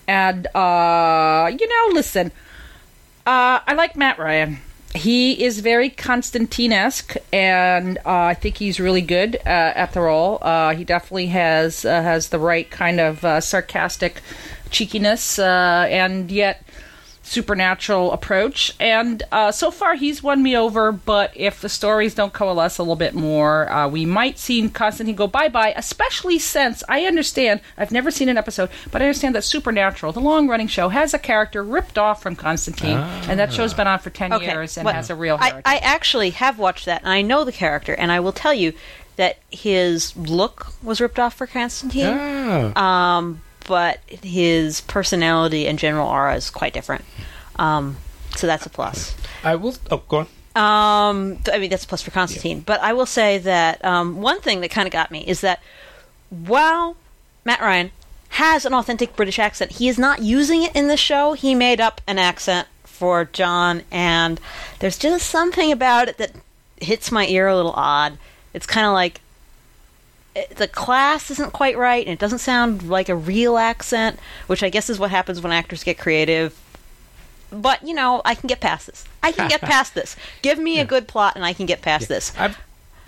And 0.08 0.48
uh, 0.56 1.52
you 1.58 1.68
know, 1.68 1.94
listen, 1.94 2.32
uh, 3.26 3.60
I 3.66 3.74
like 3.76 3.96
Matt 3.96 4.18
Ryan. 4.18 4.58
He 4.96 5.44
is 5.44 5.60
very 5.60 5.90
Constantine-esque, 5.90 7.16
and 7.32 7.98
uh, 8.00 8.02
I 8.06 8.36
think 8.36 8.58
he's 8.58 8.80
really 8.80 9.02
good 9.02 9.38
uh, 9.38 9.50
at 9.50 9.94
the 9.94 10.02
role. 10.02 10.38
Uh, 10.40 10.76
he 10.76 10.84
definitely 10.84 11.28
has 11.28 11.84
uh, 11.84 12.02
has 12.04 12.30
the 12.30 12.38
right 12.38 12.70
kind 12.70 13.00
of 13.00 13.26
uh, 13.26 13.42
sarcastic 13.42 14.22
cheekiness, 14.70 15.40
uh, 15.40 15.88
and 15.90 16.30
yet 16.30 16.64
supernatural 17.24 18.12
approach. 18.12 18.76
And 18.80 19.24
uh, 19.32 19.52
so 19.52 19.72
far, 19.72 19.96
he's 19.96 20.22
won 20.22 20.44
me 20.44 20.56
over. 20.56 20.92
But 20.92 21.32
if 21.36 21.62
the 21.62 21.70
stories 21.70 22.14
don't 22.14 22.34
coalesce 22.34 22.78
a 22.78 22.84
little 22.84 22.96
bit 22.96 23.14
more, 23.16 23.72
uh, 23.72 23.88
we 23.88 24.06
might 24.06 24.38
see 24.38 24.68
Constantine 24.70 25.16
go 25.16 25.26
bye 25.26 25.50
bye. 25.50 25.74
Especially 25.76 26.38
since 26.38 26.84
I 26.88 27.06
understand 27.06 27.62
I've 27.78 27.92
never 27.92 28.12
seen 28.12 28.30
an 28.30 28.38
episode, 28.38 28.70
but 28.92 29.02
I 29.02 29.06
understand 29.06 29.36
that 29.36 29.44
Supernatural, 29.44 30.12
the 30.12 30.20
long 30.20 30.48
running 30.48 30.68
show, 30.68 30.90
has 30.90 31.14
a 31.14 31.20
character 31.20 31.64
ripped 31.64 31.98
off 31.98 32.22
from 32.22 32.36
Constantine, 32.36 32.98
and 32.98 33.40
that 33.40 33.54
show's 33.54 33.74
been 33.74 33.88
on 33.88 34.00
for 34.00 34.10
ten 34.10 34.40
years 34.42 34.78
and 34.78 34.86
well, 34.86 34.94
has 34.94 35.10
a 35.10 35.16
real 35.16 35.38
I, 35.40 35.46
heritage. 35.46 35.64
I 35.66 35.78
actually 35.78 36.30
have 36.32 36.60
watched 36.60 36.86
that, 36.86 37.02
and 37.02 37.12
I 37.12 37.22
know 37.22 37.44
the 37.46 37.52
character, 37.52 37.94
and 37.94 38.12
I 38.12 38.20
will 38.20 38.34
tell 38.34 38.54
you 38.54 38.74
that 39.16 39.38
his 39.50 40.16
look 40.18 40.74
was 40.84 41.00
ripped 41.00 41.20
off 41.20 41.36
for 41.36 41.48
Constantine, 41.48 42.08
Ah. 42.08 43.16
um, 43.18 43.42
but 43.68 44.00
his 44.08 44.82
personality 44.82 45.68
and 45.68 45.80
general 45.80 46.08
aura 46.08 46.36
is 46.36 46.50
quite 46.50 46.74
different. 46.74 47.06
Um, 47.58 47.98
so 48.36 48.48
that's 48.48 48.66
a 48.66 48.70
plus. 48.70 49.16
I 49.44 49.56
will. 49.56 49.76
Oh, 49.92 50.02
go 50.08 50.18
on. 50.18 50.28
Um, 50.56 51.40
I 51.52 51.58
mean, 51.58 51.70
that's 51.70 51.84
a 51.84 51.88
plus 51.88 52.02
for 52.02 52.12
Constantine. 52.12 52.62
But 52.62 52.82
I 52.82 52.94
will 52.94 53.06
say 53.06 53.38
that 53.40 53.84
um, 53.84 54.22
one 54.22 54.40
thing 54.42 54.62
that 54.62 54.72
kind 54.72 54.88
of 54.88 54.92
got 54.92 55.12
me 55.12 55.26
is 55.28 55.42
that 55.42 55.62
while 56.30 56.96
Matt 57.46 57.60
Ryan 57.60 57.92
has 58.30 58.66
an 58.66 58.74
authentic 58.74 59.16
British 59.16 59.40
accent, 59.40 59.74
he 59.74 59.88
is 59.88 59.98
not 59.98 60.22
using 60.22 60.64
it 60.64 60.76
in 60.76 60.88
the 60.88 60.98
show. 60.98 61.34
He 61.34 61.56
made 61.56 61.82
up 61.82 62.02
an 62.08 62.18
accent 62.20 62.68
for 62.84 63.26
John, 63.26 63.84
and 63.92 64.40
there's 64.80 64.98
just 64.98 65.30
something 65.30 65.72
about 65.72 66.08
it 66.08 66.18
that 66.18 66.32
hits 66.80 67.12
my 67.12 67.26
ear 67.28 67.48
a 67.48 67.56
little 67.56 67.74
odd. 67.76 68.18
It's 68.54 68.66
kind 68.66 68.86
of 68.86 68.94
like 68.94 69.22
the 70.56 70.68
class 70.68 71.30
isn't 71.32 71.54
quite 71.54 71.78
right, 71.78 72.06
and 72.06 72.14
it 72.14 72.20
doesn't 72.20 72.40
sound 72.40 72.84
like 72.90 73.10
a 73.10 73.16
real 73.16 73.58
accent, 73.58 74.20
which 74.48 74.64
I 74.64 74.70
guess 74.70 74.90
is 74.90 75.00
what 75.00 75.12
happens 75.12 75.42
when 75.42 75.52
actors 75.52 75.84
get 75.84 75.98
creative. 75.98 76.60
But 77.52 77.84
you 77.88 77.94
know, 77.94 78.22
I 78.26 78.34
can 78.36 78.48
get 78.48 78.60
past 78.60 78.88
this. 78.88 79.06
I 79.22 79.32
can 79.32 79.48
get 79.48 79.62
past 79.74 79.94
this. 79.94 80.16
Give 80.42 80.58
me 80.58 80.80
a 80.80 80.86
good 80.86 81.08
plot, 81.08 81.34
and 81.36 81.46
I 81.46 81.54
can 81.54 81.66
get 81.68 81.82
past 81.82 82.08
this. 82.08 82.34
I've, 82.38 82.58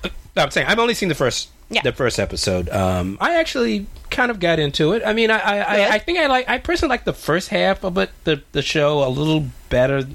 uh, 0.03 0.09
I'm 0.37 0.51
saying 0.51 0.67
I've 0.67 0.79
only 0.79 0.93
seen 0.93 1.09
the 1.09 1.15
first 1.15 1.49
Yeah. 1.69 1.81
the 1.81 1.91
first 1.93 2.19
episode. 2.19 2.69
Um, 2.69 3.17
I 3.19 3.35
actually 3.39 3.87
kind 4.11 4.29
of 4.29 4.39
got 4.39 4.59
into 4.59 4.93
it. 4.93 5.01
I 5.03 5.13
mean, 5.13 5.31
I 5.31 5.39
I, 5.39 5.57
I, 5.57 5.89
I 5.95 5.99
think 5.99 6.19
I 6.19 6.27
like 6.27 6.47
I 6.47 6.59
personally 6.59 6.91
like 6.91 7.05
the 7.05 7.13
first 7.13 7.49
half 7.49 7.83
of 7.83 7.97
it, 7.97 8.11
the 8.23 8.43
the 8.51 8.61
show 8.61 9.03
a 9.03 9.09
little 9.09 9.45
better 9.69 10.05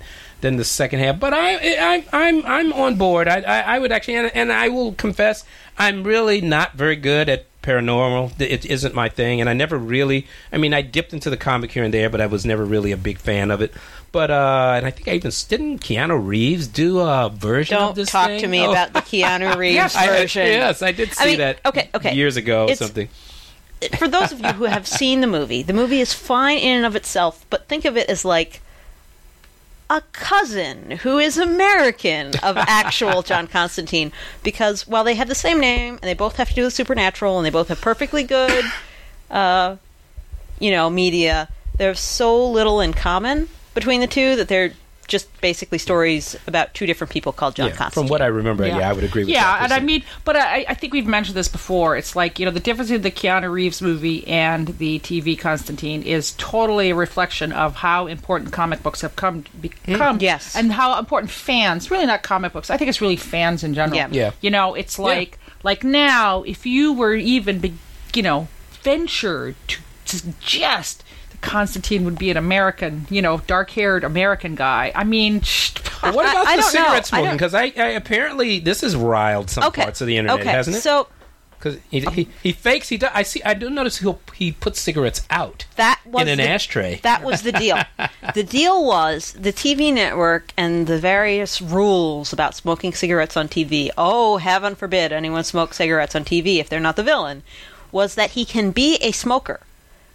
than 0.40 0.57
the 0.57 0.64
second 0.64 1.00
half. 1.00 1.18
But 1.20 1.35
I 1.35 1.55
I 1.55 2.05
I'm 2.12 2.44
I'm 2.46 2.72
on 2.72 2.96
board. 2.96 3.29
I 3.29 3.40
I, 3.40 3.61
I 3.76 3.79
would 3.79 3.92
actually 3.92 4.16
and, 4.16 4.31
and 4.35 4.53
I 4.53 4.68
will 4.68 4.92
confess 4.92 5.44
I'm 5.79 6.05
really 6.05 6.40
not 6.40 6.74
very 6.74 6.96
good 6.96 7.29
at 7.29 7.46
paranormal. 7.62 8.40
It 8.40 8.64
isn't 8.64 8.94
my 8.94 9.09
thing, 9.09 9.40
and 9.40 9.48
I 9.50 9.53
never 9.53 9.76
really. 9.76 10.26
I 10.53 10.57
mean, 10.59 10.72
I 10.74 10.81
dipped 10.83 11.12
into 11.12 11.29
the 11.31 11.37
comic 11.37 11.70
here 11.72 11.85
and 11.85 11.92
there, 11.92 12.09
but 12.09 12.20
I 12.20 12.26
was 12.26 12.44
never 12.46 12.64
really 12.64 12.90
a 12.92 12.96
big 12.96 13.18
fan 13.18 13.50
of 13.50 13.61
it. 13.61 13.72
But 14.12 14.31
uh, 14.31 14.72
and 14.76 14.87
I 14.87 14.90
think 14.90 15.09
I 15.09 15.12
even 15.12 15.31
didn't 15.48 15.81
Keanu 15.81 16.26
Reeves 16.26 16.66
do 16.66 17.00
a 17.00 17.29
version 17.29 17.76
of 17.76 17.94
this. 17.94 18.11
Don't 18.11 18.20
talk 18.22 18.29
thing? 18.29 18.40
to 18.40 18.46
me 18.48 18.66
Oh. 18.66 18.70
about 18.72 18.92
the 18.92 19.00
Keanu 19.11 19.57
Reeves 19.57 19.74
Yes, 19.74 19.94
I- 19.96 20.07
version. 20.07 20.46
yes, 20.46 20.83
I 20.83 20.92
did 20.92 21.12
see 21.12 21.22
I 21.22 21.26
mean, 21.26 21.38
that. 21.38 21.61
okay, 21.66 21.90
okay. 21.94 22.14
years 22.14 22.37
ago 22.37 22.62
or 22.62 22.64
It's- 22.64 22.79
something. 22.79 23.09
For 23.96 24.09
those 24.09 24.31
of 24.33 24.40
you 24.40 24.53
who 24.53 24.64
have 24.64 24.87
seen 24.87 25.22
the 25.22 25.26
movie, 25.26 25.62
the 25.62 25.72
movie 25.72 26.00
is 26.00 26.12
fine 26.12 26.59
in 26.59 26.76
and 26.79 26.85
of 26.87 26.96
itself, 26.96 27.46
but 27.48 27.66
think 27.66 27.87
of 27.87 27.96
it 27.96 28.11
as 28.11 28.24
like 28.26 28.61
a 29.90 30.00
cousin 30.12 30.92
who 30.92 31.18
is 31.18 31.37
American 31.37 32.29
of 32.42 32.57
actual 32.57 33.22
John 33.31 33.48
Constantine. 33.48 34.12
Because 34.42 34.87
while 34.87 35.03
they 35.05 35.16
have 35.16 35.29
the 35.29 35.35
same 35.35 35.59
name 35.59 35.94
and 35.94 36.03
they 36.03 36.14
both 36.14 36.37
have 36.37 36.48
to 36.48 36.55
do 36.55 36.64
with 36.64 36.72
supernatural 36.72 37.37
and 37.37 37.44
they 37.44 37.50
both 37.50 37.68
have 37.68 37.81
perfectly 37.81 38.22
good, 38.22 38.64
uh, 39.31 39.76
you 40.61 40.70
know, 40.70 40.88
media, 40.88 41.48
there's 41.76 42.00
so 42.00 42.48
little 42.48 42.81
in 42.81 42.94
common 42.94 43.48
between 43.74 44.00
the 44.00 44.07
two 44.07 44.37
that 44.37 44.48
they're 44.48 44.72
just 45.11 45.40
basically 45.40 45.77
stories 45.77 46.37
about 46.46 46.73
two 46.73 46.87
different 46.87 47.11
people 47.12 47.33
called 47.33 47.57
John 47.57 47.66
Yeah, 47.66 47.75
Constantine. 47.75 48.07
from 48.07 48.11
what 48.11 48.23
I 48.23 48.27
remember, 48.27 48.64
yeah, 48.64 48.88
I 48.88 48.92
would 48.92 49.03
agree 49.03 49.23
with 49.23 49.29
yeah, 49.29 49.42
that. 49.42 49.64
and 49.64 49.73
I 49.73 49.81
mean, 49.81 50.05
but 50.25 50.37
I, 50.37 50.64
I 50.68 50.75
think 50.75 50.92
we've 50.92 51.07
mentioned 51.07 51.37
this 51.37 51.49
before. 51.49 51.96
It's 51.96 52.14
like 52.14 52.38
you 52.38 52.46
know 52.46 52.53
the 52.53 52.61
difference 52.61 52.90
in 52.90 53.03
the 53.03 53.11
Keanu 53.11 53.51
Reeves 53.53 53.83
movie 53.83 54.27
and 54.29 54.68
the 54.79 55.01
TV 55.01 55.37
Constantine 55.37 56.03
is 56.05 56.33
totally 56.38 56.90
a 56.90 56.94
reflection 56.94 57.53
of 57.53 57.75
how 57.75 58.07
important 58.07 58.53
comic 58.53 58.85
books 58.85 59.01
have 59.01 59.16
come 59.16 59.42
to 59.42 59.51
become. 59.57 60.18
Mm. 60.18 60.23
Yes. 60.23 60.55
and 60.55 60.73
how 60.73 60.96
important 60.99 61.31
fans, 61.33 61.90
really 61.90 62.07
not 62.07 62.23
comic 62.23 62.53
books. 62.53 62.70
I 62.70 62.77
think 62.77 62.88
it's 62.88 63.01
really 63.01 63.16
fans 63.16 63.64
in 63.64 63.75
general. 63.75 63.96
Yeah. 63.96 64.09
Yeah. 64.12 64.31
you 64.40 64.51
know, 64.51 64.75
it's 64.75 64.96
like 64.99 65.38
like 65.64 65.83
now 65.83 66.44
if 66.44 66.64
you 66.64 66.92
were 66.92 67.14
even, 67.14 67.59
be, 67.59 67.75
you 68.14 68.23
know, 68.23 68.46
ventured 68.83 69.57
to 69.66 69.81
suggest. 70.07 70.99
that 70.99 71.05
Constantine 71.40 72.05
would 72.05 72.18
be 72.18 72.31
an 72.31 72.37
American, 72.37 73.07
you 73.11 73.22
know, 73.22 73.38
dark-haired 73.46 74.05
American 74.05 74.55
guy. 74.55 74.92
I 74.94 75.05
mean, 75.05 75.42
what 76.03 76.14
about 76.14 76.46
I 76.46 76.57
the 76.57 76.62
don't 76.62 76.74
know. 76.74 76.81
cigarette 76.81 76.94
I 76.94 77.00
smoking? 77.03 77.33
Because 77.33 77.55
I, 77.55 77.72
I 77.76 77.88
apparently 77.90 78.59
this 78.59 78.81
has 78.83 78.96
riled 78.96 79.50
some 79.50 79.64
okay. 79.64 79.83
parts 79.83 80.00
of 80.00 80.07
the 80.07 80.16
internet, 80.16 80.40
okay. 80.40 80.50
hasn't 80.50 80.76
it? 80.76 80.81
So 80.81 81.09
Because 81.59 81.79
he, 81.90 82.00
he 82.00 82.29
he 82.42 82.53
fakes. 82.53 82.88
He 82.88 82.96
does, 82.98 83.11
I 83.14 83.22
see. 83.22 83.42
I 83.42 83.55
do 83.55 83.70
notice 83.70 83.98
he 83.98 84.14
he 84.35 84.53
puts 84.53 84.81
cigarettes 84.81 85.26
out 85.31 85.66
that 85.76 86.00
was 86.05 86.22
in 86.22 86.29
an 86.29 86.38
the, 86.38 86.48
ashtray. 86.48 87.00
That 87.03 87.22
was 87.22 87.42
the 87.42 87.53
deal. 87.53 87.79
the 88.35 88.42
deal 88.42 88.85
was 88.85 89.33
the 89.33 89.53
TV 89.53 89.92
network 89.92 90.53
and 90.57 90.87
the 90.87 90.98
various 90.98 91.61
rules 91.61 92.33
about 92.33 92.55
smoking 92.55 92.92
cigarettes 92.92 93.37
on 93.37 93.48
TV. 93.48 93.90
Oh, 93.96 94.38
heaven 94.38 94.74
forbid 94.74 95.12
anyone 95.12 95.44
smoke 95.44 95.74
cigarettes 95.74 96.14
on 96.14 96.24
TV 96.24 96.57
if 96.57 96.68
they're 96.68 96.81
not 96.81 96.96
the 96.96 97.03
villain. 97.03 97.42
Was 97.92 98.14
that 98.14 98.31
he 98.31 98.44
can 98.44 98.70
be 98.70 98.96
a 98.96 99.11
smoker, 99.11 99.61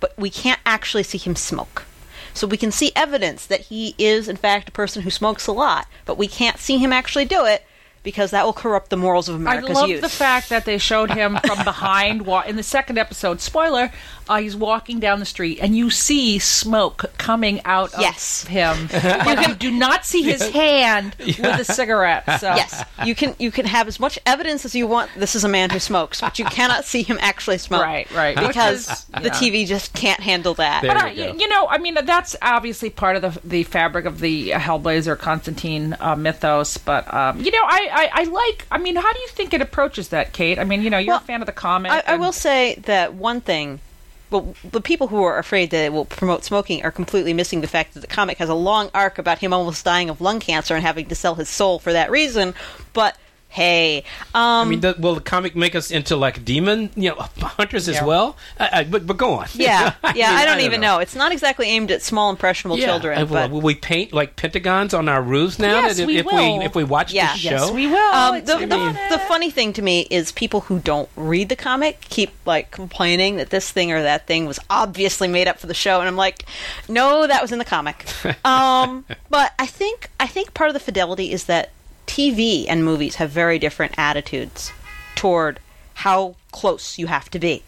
but 0.05 0.19
we 0.19 0.29
can't 0.29 0.59
actually 0.67 1.01
see 1.01 1.17
him 1.17 1.35
smoke. 1.35 1.83
So 2.31 2.45
we 2.45 2.57
can 2.57 2.71
see 2.71 2.91
evidence 2.95 3.43
that 3.47 3.61
he 3.61 3.95
is, 3.97 4.29
in 4.29 4.35
fact, 4.35 4.69
a 4.69 4.71
person 4.71 5.01
who 5.01 5.09
smokes 5.09 5.47
a 5.47 5.51
lot, 5.51 5.87
but 6.05 6.15
we 6.15 6.27
can't 6.27 6.59
see 6.59 6.77
him 6.77 6.93
actually 6.93 7.25
do 7.25 7.43
it 7.45 7.65
because 8.03 8.29
that 8.29 8.45
will 8.45 8.53
corrupt 8.53 8.91
the 8.91 8.97
morals 8.97 9.29
of 9.29 9.35
America. 9.35 9.71
I 9.71 9.73
love 9.73 9.89
youth. 9.89 10.01
the 10.01 10.09
fact 10.09 10.49
that 10.49 10.65
they 10.65 10.77
showed 10.77 11.09
him 11.09 11.39
from 11.43 11.63
behind. 11.63 12.27
In 12.45 12.55
the 12.55 12.61
second 12.61 12.99
episode, 12.99 13.41
spoiler, 13.41 13.91
uh, 14.27 14.37
he's 14.37 14.55
walking 14.55 14.99
down 14.99 15.19
the 15.19 15.25
street, 15.25 15.59
and 15.61 15.75
you 15.77 15.89
see 15.89 16.39
smoke 16.39 17.05
coming 17.17 17.61
out 17.65 17.91
Yes. 17.99 18.43
of 18.43 18.49
him. 18.49 18.89
But 19.25 19.47
you 19.47 19.55
do 19.55 19.71
not 19.71 20.05
see 20.05 20.21
his 20.23 20.49
hand 20.49 21.15
with 21.19 21.39
a 21.39 21.63
cigarette. 21.65 22.23
So. 22.39 22.55
yes, 22.55 22.83
you 23.05 23.15
can 23.15 23.35
you 23.39 23.51
can 23.51 23.65
have 23.65 23.87
as 23.87 23.99
much 23.99 24.17
evidence 24.25 24.65
as 24.65 24.75
you 24.75 24.87
want. 24.87 25.11
This 25.15 25.35
is 25.35 25.43
a 25.43 25.47
man 25.49 25.69
who 25.69 25.79
smokes, 25.79 26.21
but 26.21 26.37
you 26.39 26.45
cannot 26.45 26.85
see 26.85 27.03
him 27.03 27.17
actually 27.21 27.57
smoke. 27.57 27.81
Right, 27.83 28.09
right. 28.11 28.35
Because 28.35 28.87
Which 28.87 28.97
is- 28.97 29.05
the 29.05 29.21
yeah. 29.45 29.61
TV 29.63 29.67
just 29.67 29.93
can't 29.93 30.19
handle 30.19 30.53
that. 30.55 30.81
There 30.81 30.93
But 30.93 31.15
you 31.15 31.25
go. 31.25 31.33
you 31.39 31.47
know, 31.47 31.67
I 31.67 31.77
mean, 31.77 31.95
that's 32.03 32.35
obviously 32.41 32.89
part 32.89 33.15
of 33.15 33.21
the 33.21 33.47
the 33.47 33.63
fabric 33.63 34.05
of 34.05 34.19
the 34.19 34.49
Hellblazer 34.51 35.17
Constantine 35.17 35.95
uh, 35.99 36.15
mythos. 36.15 36.77
But 36.77 37.11
um, 37.13 37.39
you 37.41 37.51
know, 37.51 37.63
I, 37.63 38.09
I 38.13 38.21
I 38.21 38.23
like. 38.25 38.65
I 38.71 38.77
mean, 38.77 38.95
how 38.95 39.11
do 39.13 39.19
you 39.19 39.27
think 39.29 39.53
it 39.53 39.61
approaches 39.61 40.09
that, 40.09 40.33
Kate? 40.33 40.59
I 40.59 40.63
mean, 40.63 40.81
you 40.81 40.89
know, 40.89 40.97
you're 40.97 41.13
Well, 41.13 41.21
a 41.23 41.25
fan 41.25 41.41
of 41.41 41.45
the 41.45 41.51
comic. 41.51 41.91
I, 41.91 41.97
I 41.99 42.13
and- 42.13 42.21
will 42.21 42.33
say 42.33 42.75
that 42.85 43.13
one 43.13 43.41
thing. 43.41 43.79
Well, 44.31 44.55
the 44.63 44.81
people 44.81 45.07
who 45.07 45.23
are 45.23 45.37
afraid 45.37 45.69
that 45.69 45.85
it 45.85 45.93
will 45.93 46.05
promote 46.05 46.43
smoking 46.43 46.83
are 46.83 46.91
completely 46.91 47.33
missing 47.33 47.61
the 47.61 47.67
fact 47.67 47.93
that 47.93 47.99
the 47.99 48.07
comic 48.07 48.39
has 48.39 48.49
a 48.49 48.55
long 48.55 48.89
arc 48.93 49.17
about 49.17 49.39
him 49.39 49.53
almost 49.53 49.85
dying 49.85 50.09
of 50.09 50.19
lung 50.19 50.39
cancer 50.39 50.75
and 50.75 50.83
having 50.83 51.05
to 51.07 51.15
sell 51.15 51.35
his 51.35 51.49
soul 51.49 51.79
for 51.79 51.93
that 51.93 52.09
reason. 52.09 52.55
But 52.93 53.17
hey, 53.55 53.99
um, 54.33 54.43
I 54.43 54.65
mean, 54.65 54.79
the, 54.81 54.95
will 54.99 55.15
the 55.15 55.21
comic 55.21 55.55
make 55.55 55.75
us 55.75 55.89
into 55.89 56.17
like 56.17 56.43
demon, 56.43 56.89
you 56.95 57.09
know, 57.11 57.15
hunters 57.39 57.87
as 57.87 58.01
well? 58.01 58.35
I, 58.59 58.69
I, 58.79 58.83
but, 58.83 59.07
but 59.07 59.15
go 59.15 59.35
on. 59.35 59.47
yeah, 59.53 59.93
yeah, 60.03 60.11
mean, 60.13 60.23
I 60.25 60.45
don't 60.45 60.59
even 60.59 60.81
know. 60.81 60.99
It's 60.99 61.15
not 61.15 61.31
exactly 61.31 61.67
aimed 61.67 61.89
at 61.89 62.01
small 62.01 62.29
impressionable 62.29 62.77
Yeah. 62.77 62.87
children, 62.87 63.17
Uh, 63.17 63.25
but 63.25 63.51
will 63.51 63.61
we 63.61 63.73
paint 63.75 64.11
like 64.11 64.35
pentagons 64.35 64.93
on 64.93 65.07
our 65.07 65.21
roofs 65.21 65.57
now? 65.57 65.81
Yes, 65.81 65.99
if, 65.99 66.07
we 66.07 66.17
if 66.17 66.25
will. 66.25 66.59
we 66.59 66.65
if 66.65 66.75
we 66.75 66.83
watch 66.83 67.13
Yeah. 67.13 67.31
the 67.31 67.39
show, 67.39 67.49
Yes, 67.49 67.71
we 67.71 67.87
will. 67.87 68.13
Um, 68.13 68.43
the, 68.43 68.57
the, 68.57 68.99
the 69.11 69.19
funny 69.27 69.49
thing 69.51 69.71
to 69.73 69.81
me 69.81 70.01
is 70.11 70.33
people 70.33 70.61
who 70.61 70.79
don't 70.79 71.07
read 71.15 71.47
the 71.47 71.55
comic 71.55 72.01
keep 72.01 72.31
like 72.45 72.71
complaining 72.71 73.37
that 73.37 73.51
this 73.51 73.71
thing 73.71 73.91
or 73.93 74.01
that 74.01 74.27
thing 74.27 74.45
was 74.45 74.59
obviously 74.69 75.27
made 75.29 75.47
up 75.47 75.59
for 75.59 75.67
the 75.67 75.73
show, 75.73 75.99
and 75.99 76.07
I'm 76.09 76.17
like, 76.17 76.45
no, 76.89 77.25
that 77.25 77.41
was 77.41 77.53
in 77.53 77.59
the 77.59 77.65
comic. 77.65 78.05
um, 78.45 79.05
but 79.29 79.53
I 79.57 79.65
think 79.65 80.09
I 80.19 80.27
think 80.27 80.53
part 80.53 80.69
of 80.69 80.73
the 80.73 80.79
fidelity 80.81 81.31
is 81.31 81.45
that 81.45 81.71
TV 82.07 82.65
and 82.67 82.83
movies 82.83 83.15
have 83.15 83.29
very 83.29 83.59
different 83.59 83.93
attitudes 83.97 84.71
toward 85.15 85.59
how 85.95 86.35
close 86.51 86.97
you 86.97 87.07
have 87.07 87.29
to 87.31 87.39
be, 87.39 87.63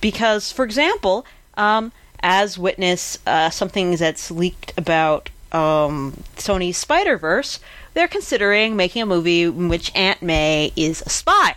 because, 0.00 0.52
for 0.52 0.64
example, 0.64 1.26
um, 1.56 1.92
as 2.20 2.58
witness 2.58 3.18
uh, 3.26 3.50
something 3.50 3.96
that's 3.96 4.30
leaked 4.30 4.72
about 4.76 5.30
um, 5.52 6.22
Sony's 6.36 6.76
Spider 6.76 7.16
Verse, 7.16 7.60
they're 7.94 8.08
considering 8.08 8.76
making 8.76 9.02
a 9.02 9.06
movie 9.06 9.44
in 9.44 9.68
which 9.68 9.92
Aunt 9.94 10.22
May 10.22 10.72
is 10.76 11.02
a 11.02 11.08
spy. 11.08 11.56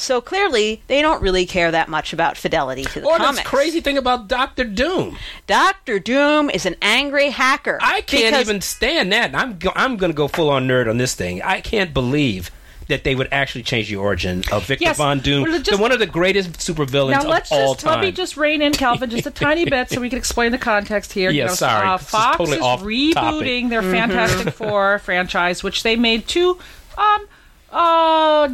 So 0.00 0.20
clearly, 0.20 0.80
they 0.86 1.02
don't 1.02 1.20
really 1.20 1.44
care 1.44 1.72
that 1.72 1.88
much 1.88 2.12
about 2.12 2.36
fidelity 2.36 2.84
to 2.84 3.00
the 3.00 3.06
or 3.06 3.16
comics. 3.16 3.38
this 3.38 3.46
crazy 3.48 3.80
thing 3.80 3.98
about 3.98 4.28
Doctor 4.28 4.62
Doom. 4.62 5.18
Doctor 5.48 5.98
Doom 5.98 6.50
is 6.50 6.64
an 6.66 6.76
angry 6.80 7.30
hacker. 7.30 7.78
I 7.82 8.02
can't 8.02 8.26
because- 8.32 8.40
even 8.48 8.60
stand 8.60 9.12
that. 9.12 9.34
I'm 9.34 9.58
go- 9.58 9.72
I'm 9.74 9.96
going 9.96 10.12
to 10.12 10.16
go 10.16 10.28
full 10.28 10.50
on 10.50 10.68
nerd 10.68 10.88
on 10.88 10.98
this 10.98 11.14
thing. 11.16 11.42
I 11.42 11.60
can't 11.60 11.92
believe 11.92 12.52
that 12.86 13.02
they 13.04 13.14
would 13.14 13.28
actually 13.32 13.62
change 13.64 13.88
the 13.90 13.96
origin 13.96 14.42
of 14.50 14.64
Victor 14.66 14.84
Yes. 14.84 14.96
Von 14.96 15.18
Doom, 15.18 15.42
Well, 15.42 15.58
just- 15.58 15.70
the 15.72 15.76
one 15.76 15.90
of 15.92 15.98
the 15.98 16.06
greatest 16.06 16.52
supervillains 16.52 17.10
Now 17.10 17.20
of 17.22 17.26
let's 17.26 17.50
all 17.52 17.74
just 17.74 17.84
time. 17.84 17.94
let 17.96 18.00
me 18.06 18.12
just 18.12 18.36
rein 18.36 18.62
in 18.62 18.72
Calvin 18.72 19.10
just 19.10 19.26
a 19.26 19.30
tiny 19.32 19.64
bit 19.64 19.90
so 19.90 20.00
we 20.00 20.08
can 20.08 20.16
explain 20.18 20.52
the 20.52 20.58
context 20.58 21.12
here. 21.12 21.30
Yeah, 21.30 21.42
you 21.42 21.48
know, 21.48 21.54
sorry. 21.54 21.86
Uh, 21.86 21.96
This 21.96 22.06
is 22.06 22.10
Fox 22.12 22.36
totally 22.38 22.56
is 22.58 22.62
rebooting 22.62 23.14
topic. 23.14 23.68
their 23.70 23.82
Fantastic 23.82 24.54
Four 24.54 25.00
franchise, 25.00 25.62
which 25.64 25.82
they 25.82 25.96
made 25.96 26.28
two 26.28 26.58
um 26.96 27.26
uh 27.70 28.48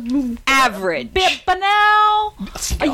average. 0.47 1.13
bit 1.15 1.43
banal 1.47 2.35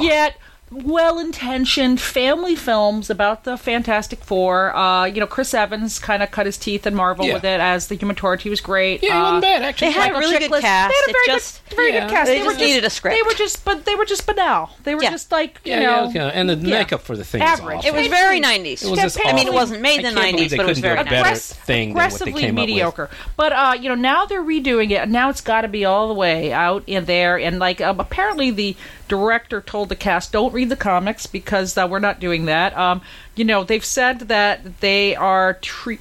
yet 0.01 0.37
well-intentioned 0.71 2.01
family 2.01 2.55
films 2.55 3.11
about 3.11 3.45
the 3.45 3.57
Fantastic 3.57 4.21
Four. 4.23 4.75
Uh, 4.77 5.05
you 5.05 5.21
know, 5.21 5.27
Chris 5.27 5.53
Evans 5.53 5.99
kind 5.99 6.23
of 6.23 6.31
cut 6.31 6.47
his 6.47 6.57
teeth 6.57 6.87
in 6.87 6.95
Marvel 6.95 7.27
Yeah. 7.27 7.35
with 7.35 7.45
it 7.45 7.61
as 7.61 7.89
the 7.89 7.97
Human 7.97 8.15
Torch. 8.17 8.43
He 8.45 8.51
was 8.51 8.61
great. 8.61 9.03
yeah, 9.03 9.09
it 9.09 9.19
Uh, 9.19 9.23
wasn't 9.25 9.43
bad 9.43 9.63
actually. 9.63 9.89
they 9.89 9.93
had 9.93 10.11
a 10.11 10.13
Michael 10.15 10.21
really 10.31 10.49
good 10.49 10.61
cast. 10.61 10.91
They 10.91 10.97
had 10.97 11.09
a 11.09 11.13
very 11.13 11.27
just- 11.27 11.61
good, 11.69 11.77
very 11.77 11.93
yeah. 11.93 12.01
good 12.01 12.11
cast. 12.11 12.27
They 12.27 12.39
were 12.43 12.45
just 12.47 12.59
needed 12.61 12.85
a 12.85 12.91
script. 12.91 13.17
They 13.17 13.23
were 13.29 13.35
just, 13.35 13.65
but 13.65 13.85
they 13.85 13.95
were 13.97 14.05
just 14.05 14.27
banal. 14.27 14.71
They 14.85 14.95
were 14.95 15.03
Yeah. 15.03 15.11
just 15.11 15.33
like 15.33 15.61
you 15.65 15.73
yeah, 15.73 15.81
know, 15.81 16.11
yeah, 16.15 16.27
yeah, 16.27 16.31
and 16.35 16.49
the 16.49 16.55
yeah. 16.57 16.79
makeup 16.79 17.03
for 17.03 17.17
the 17.17 17.25
thing 17.25 17.41
was 17.41 17.61
Average. 17.61 17.79
awful. 17.79 17.89
It 17.89 17.95
was 17.95 18.07
very 18.07 18.41
90s. 18.41 18.83
It 18.85 18.91
was 18.91 19.01
just 19.01 19.19
I 19.27 19.33
mean, 19.33 19.47
it 19.49 19.53
wasn't 19.55 19.81
made 19.83 20.05
in 20.05 20.15
the 20.15 20.21
90s, 20.21 20.51
but 20.57 20.61
it 20.65 20.69
was 20.69 20.77
couldn't 20.77 20.77
do 20.77 20.81
very 20.83 21.01
a 21.01 21.05
better 21.05 21.31
Aggress- 21.31 21.53
thing 21.53 21.89
than 21.89 21.95
what 21.97 22.01
they 22.03 22.07
aggressively 22.07 22.41
came 22.43 22.57
up 22.59 22.63
with. 22.63 22.69
mediocre. 22.69 23.11
But 23.37 23.53
uh, 23.53 23.75
you 23.81 23.89
know, 23.89 23.95
now 23.97 24.25
they're 24.25 24.43
redoing 24.43 24.91
it, 24.93 24.97
and 25.03 25.11
now 25.13 25.31
it's 25.31 25.41
got 25.41 25.63
to 25.63 25.69
be 25.69 25.85
all 25.85 26.09
the 26.09 26.15
way 26.15 26.53
out 26.53 26.85
in 26.87 27.05
there. 27.07 27.39
And 27.39 27.59
like, 27.59 27.81
um, 27.81 27.99
apparently, 28.01 28.51
the 28.51 28.77
director 29.09 29.61
told 29.61 29.89
the 29.89 29.97
cast, 29.97 30.31
"Don't 30.33 30.53
read 30.61 30.69
the 30.69 30.77
comics 30.77 31.27
because 31.27 31.77
uh, 31.79 31.87
we're 31.91 31.99
not 31.99 32.21
doing 32.21 32.45
that." 32.47 32.77
Um, 32.77 33.01
you 33.37 33.45
know, 33.45 33.65
they've 33.65 33.85
said 33.85 34.21
that 34.29 34.81
they 34.81 35.17
are 35.17 35.55
treat 35.55 36.01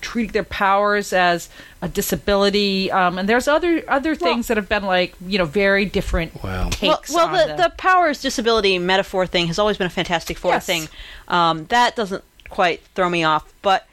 treating 0.00 0.32
their 0.32 0.44
powers 0.44 1.12
as 1.12 1.50
a 1.82 1.88
disability, 1.88 2.90
um, 2.90 3.18
and 3.18 3.28
there's 3.28 3.46
other 3.46 3.84
other 3.86 4.14
things 4.14 4.48
that 4.48 4.56
have 4.56 4.68
been 4.68 4.84
like 4.84 5.14
you 5.26 5.38
know 5.38 5.44
very 5.44 5.84
different 5.84 6.30
Wow. 6.42 6.50
Well, 6.52 6.70
takes. 6.70 7.12
well 7.14 7.26
on 7.28 7.32
the, 7.32 7.62
the 7.64 7.70
powers 7.76 8.20
disability 8.22 8.78
metaphor 8.78 9.26
thing 9.26 9.46
has 9.48 9.58
always 9.58 9.76
been 9.76 9.86
a 9.86 9.90
Fantastic 9.90 10.38
Four 10.38 10.52
Yes. 10.52 10.66
thing. 10.66 10.88
Um, 11.28 11.66
that 11.66 11.96
doesn't 11.96 12.24
quite 12.48 12.80
throw 12.94 13.08
me 13.10 13.24
off, 13.24 13.44
but 13.62 13.86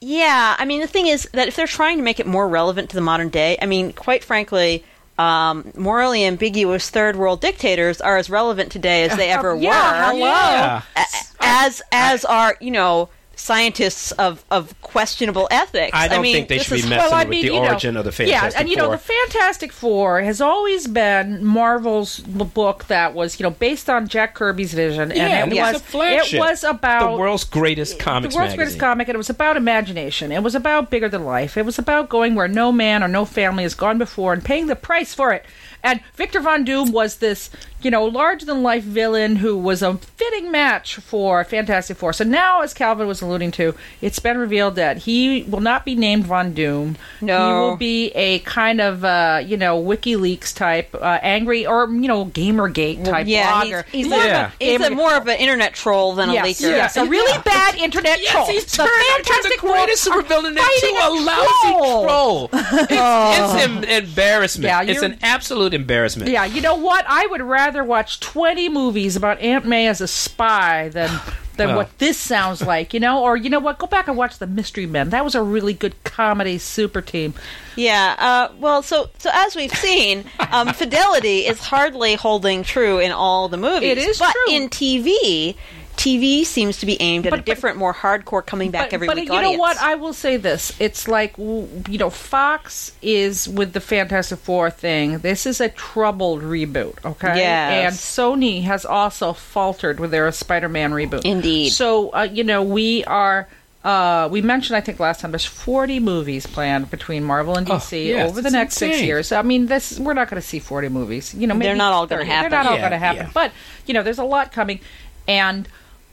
yeah, 0.00 0.54
I 0.58 0.64
mean 0.66 0.80
the 0.80 0.86
thing 0.86 1.06
is 1.06 1.28
that 1.32 1.48
if 1.48 1.56
they're 1.56 1.66
trying 1.66 1.96
to 1.96 2.02
make 2.02 2.20
it 2.20 2.26
more 2.26 2.46
relevant 2.48 2.90
to 2.90 2.96
the 2.96 3.00
modern 3.02 3.28
day, 3.30 3.56
I 3.62 3.66
mean, 3.66 3.92
quite 3.92 4.22
frankly. 4.24 4.84
Um, 5.22 5.70
morally 5.76 6.24
ambiguous 6.24 6.90
third 6.90 7.16
world 7.16 7.40
dictators 7.40 8.00
are 8.00 8.16
as 8.16 8.28
relevant 8.28 8.72
today 8.72 9.04
as 9.04 9.16
they 9.16 9.30
ever 9.38 9.54
yeah, 9.54 9.68
were. 10.12 10.18
hello. 10.18 10.18
Yeah. 10.26 10.82
A- 10.96 11.04
as 11.44 11.82
as 11.92 12.24
are 12.24 12.56
you 12.60 12.70
know 12.70 13.08
scientists 13.34 14.12
of, 14.12 14.44
of 14.50 14.80
questionable 14.82 15.48
ethics. 15.50 15.90
I 15.94 16.08
don't 16.08 16.22
mean, 16.22 16.34
think 16.34 16.48
they 16.48 16.58
this 16.58 16.66
should 16.66 16.74
be 16.74 16.80
is- 16.80 16.88
messing 16.88 17.10
Well, 17.10 17.14
I 17.14 17.20
with 17.24 17.28
mean, 17.30 17.46
the 17.46 17.52
you 17.54 17.60
know, 17.60 17.68
origin 17.68 17.96
of 17.96 18.04
the 18.04 18.12
Fantastic 18.12 18.52
Yeah, 18.54 18.60
and 18.60 18.68
you 18.68 18.76
know, 18.76 18.90
the 18.90 18.98
Fantastic 18.98 19.72
Four 19.72 20.20
has 20.22 20.40
always 20.40 20.86
been 20.86 21.44
Marvel's 21.44 22.20
book 22.20 22.84
that 22.86 23.14
was, 23.14 23.40
you 23.40 23.44
know, 23.44 23.50
based 23.50 23.88
on 23.90 24.06
Jack 24.08 24.34
Kirby's 24.34 24.74
vision, 24.74 25.10
yeah, 25.10 25.24
and 25.24 25.32
and 25.44 25.52
it 25.52 25.56
it 25.56 25.60
was 25.62 25.72
was 25.74 25.80
a 25.82 25.84
flagship. 25.84 26.34
it 26.34 26.38
was 26.40 26.64
about 26.64 27.12
the 27.12 27.18
world's 27.18 27.44
greatest 27.44 27.98
comic. 27.98 28.30
the 28.30 28.36
world's 28.36 28.50
magazine. 28.50 28.56
greatest 28.56 28.78
comic, 28.78 29.08
and 29.08 29.14
it 29.14 29.18
was 29.18 29.30
about 29.30 29.56
imagination. 29.56 30.30
It 30.32 30.42
was 30.42 30.54
about 30.54 30.90
bigger 30.90 31.08
than 31.08 31.24
life. 31.24 31.56
It 31.56 31.64
was 31.64 31.78
about 31.78 32.08
going 32.08 32.34
where 32.34 32.48
no 32.48 32.70
man 32.72 33.02
or 33.02 33.08
no 33.08 33.24
family 33.24 33.62
has 33.64 33.74
gone 33.74 33.98
before 33.98 34.32
and 34.32 34.44
paying 34.44 34.66
the 34.66 34.76
price 34.76 35.14
for 35.14 35.32
it. 35.32 35.44
And 35.84 36.00
Victor 36.14 36.38
Von 36.40 36.62
Doom 36.64 36.92
was 36.92 37.16
this, 37.16 37.50
you 37.84 37.90
know, 37.90 38.04
larger 38.04 38.46
than 38.46 38.62
life 38.62 38.82
villain 38.84 39.36
who 39.36 39.56
was 39.56 39.82
a 39.82 39.94
fitting 39.96 40.50
match 40.50 40.96
for 40.96 41.42
Fantastic 41.44 41.96
Four. 41.96 42.12
So 42.12 42.24
now, 42.24 42.62
as 42.62 42.74
Calvin 42.74 43.06
was 43.06 43.20
alluding 43.22 43.50
to, 43.52 43.74
it's 44.00 44.18
been 44.18 44.38
revealed 44.38 44.76
that 44.76 44.98
he 44.98 45.42
will 45.44 45.60
not 45.60 45.84
be 45.84 45.94
named 45.94 46.24
Von 46.26 46.52
Doom. 46.54 46.96
No. 47.20 47.38
He 47.46 47.52
will 47.60 47.76
be 47.76 48.10
a 48.12 48.38
kind 48.40 48.80
of, 48.80 49.04
uh, 49.04 49.42
you 49.44 49.56
know, 49.56 49.82
WikiLeaks 49.82 50.54
type, 50.54 50.94
uh, 50.94 51.18
angry, 51.22 51.66
or, 51.66 51.86
you 51.90 52.08
know, 52.08 52.26
Gamergate 52.26 53.04
type 53.04 53.26
yeah, 53.26 53.52
blogger. 53.64 53.84
he's, 53.86 54.06
he's, 54.06 54.08
more 54.08 54.20
of 54.20 54.26
Yeah. 54.26 54.50
a 54.60 54.64
he's 54.64 54.80
a 54.80 54.90
more 54.90 55.14
of 55.14 55.26
an 55.28 55.38
internet 55.38 55.74
troll 55.74 56.14
than 56.14 56.30
a 56.30 56.34
leaker. 56.34 56.60
yes, 56.62 56.96
a 56.96 57.04
really 57.04 57.42
bad 57.44 57.74
internet 57.76 58.20
Yes, 58.20 58.30
troll. 58.32 58.46
he's 58.46 58.64
the 58.64 58.76
turned 58.78 58.90
into 58.90 59.32
Fantastic 59.32 59.60
the 59.60 59.66
greatest 59.66 60.04
Four 60.04 60.18
are 60.18 60.22
supervillain 60.22 60.48
into 60.50 60.62
fighting 60.62 60.96
a 61.00 61.10
lousy 61.10 61.72
troll. 61.72 62.04
troll. 62.04 62.50
It's, 62.82 63.54
it's 63.54 63.66
an 63.66 63.84
embarrassment. 63.84 64.66
Yeah, 64.66 64.82
it's 64.82 65.02
an 65.02 65.18
absolute 65.22 65.72
embarrassment. 65.74 66.30
Yeah, 66.30 66.44
you 66.44 66.60
know 66.60 66.74
what? 66.76 67.04
I 67.08 67.26
would 67.26 67.40
rather 67.42 67.71
watch 67.80 68.20
20 68.20 68.68
movies 68.68 69.16
about 69.16 69.40
Aunt 69.40 69.64
May 69.64 69.86
as 69.88 70.00
a 70.00 70.08
spy 70.08 70.88
than 70.90 71.10
than 71.56 71.68
Well. 71.68 71.76
what 71.78 71.98
this 71.98 72.16
sounds 72.18 72.62
like, 72.66 72.94
you 72.94 73.00
know? 73.00 73.22
Or 73.22 73.36
you 73.36 73.50
know 73.50 73.58
what? 73.60 73.78
Go 73.78 73.86
back 73.86 74.08
and 74.08 74.16
watch 74.16 74.38
The 74.38 74.46
Mystery 74.46 74.86
Men. 74.86 75.10
That 75.10 75.24
was 75.24 75.34
a 75.34 75.42
really 75.42 75.74
good 75.74 75.94
comedy 76.04 76.58
super 76.58 77.00
team. 77.02 77.34
Yeah. 77.76 78.14
Uh, 78.18 78.54
well, 78.58 78.82
so 78.82 79.10
so 79.18 79.30
as 79.32 79.54
we've 79.56 79.72
seen, 79.74 80.24
um, 80.50 80.68
fidelity 80.74 81.40
is 81.46 81.60
hardly 81.60 82.14
holding 82.14 82.62
true 82.62 82.98
in 82.98 83.12
all 83.12 83.48
the 83.48 83.56
movies. 83.58 83.90
It 83.90 83.98
is 83.98 84.18
but 84.18 84.32
true. 84.46 84.54
in 84.54 84.68
TV, 84.68 85.56
TV 86.02 86.44
seems 86.44 86.78
to 86.78 86.86
be 86.86 87.00
aimed 87.00 87.26
at 87.26 87.30
But- 87.30 87.38
a 87.40 87.42
different, 87.42 87.76
more 87.76 87.94
hardcore, 87.94 88.44
coming 88.44 88.70
back 88.70 88.86
but, 88.90 88.94
every 88.94 89.06
but 89.06 89.16
week 89.16 89.28
you 89.28 89.34
audience. 89.34 89.52
know 89.54 89.58
what? 89.58 89.76
I 89.78 89.94
will 89.94 90.12
say 90.12 90.36
this. 90.36 90.72
It's 90.80 91.06
like, 91.06 91.36
you 91.38 91.98
know, 91.98 92.10
Fox 92.10 92.92
is 93.02 93.48
with 93.48 93.72
the 93.72 93.80
Fantastic 93.80 94.38
Four 94.40 94.70
thing. 94.70 95.18
This 95.18 95.46
is 95.46 95.60
a 95.60 95.68
troubled 95.68 96.42
reboot, 96.42 96.94
okay? 97.04 97.36
Yes. 97.36 97.84
And 97.86 97.94
Sony 97.94 98.64
has 98.64 98.84
also 98.84 99.32
faltered 99.32 100.00
with 100.00 100.10
their 100.10 100.30
Spider 100.32 100.68
Man 100.68 100.90
reboot. 100.92 101.24
Indeed. 101.24 101.70
So, 101.70 102.10
uh, 102.10 102.22
you 102.30 102.44
know, 102.44 102.62
we 102.62 103.04
are. 103.04 103.48
Uh, 103.84 104.28
we 104.30 104.40
mentioned, 104.42 104.76
I 104.76 104.80
think, 104.80 105.00
last 105.00 105.20
time 105.20 105.32
there's 105.32 105.44
40 105.44 105.98
movies 105.98 106.46
planned 106.46 106.88
between 106.88 107.24
Marvel 107.24 107.56
and 107.58 107.68
Oh, 107.68 107.74
DC 107.74 108.06
yes, 108.06 108.30
over 108.30 108.40
the 108.40 108.46
it's 108.46 108.52
next 108.52 108.74
six 108.76 108.92
insane. 108.94 109.06
years. 109.08 109.32
I 109.32 109.42
mean, 109.42 109.66
this 109.66 109.98
we're 109.98 110.14
not 110.14 110.30
going 110.30 110.40
to 110.40 110.46
see 110.46 110.60
40 110.60 110.88
movies. 110.88 111.34
You 111.34 111.48
know, 111.48 111.54
maybe 111.54 111.66
They're 111.66 111.74
not 111.76 111.92
all 111.92 112.06
gonna 112.06 112.24
happen. 112.24 112.50
They're 112.52 112.62
not 112.62 112.70
all 112.70 112.78
going 112.78 112.92
to 112.92 112.98
happen. 112.98 113.22
yeah. 113.26 113.30
But 113.34 113.50
you 113.86 113.94
know, 113.94 114.04
there's 114.04 114.18
a 114.20 114.24
lot 114.24 114.52
coming, 114.52 114.78
and 115.26 115.66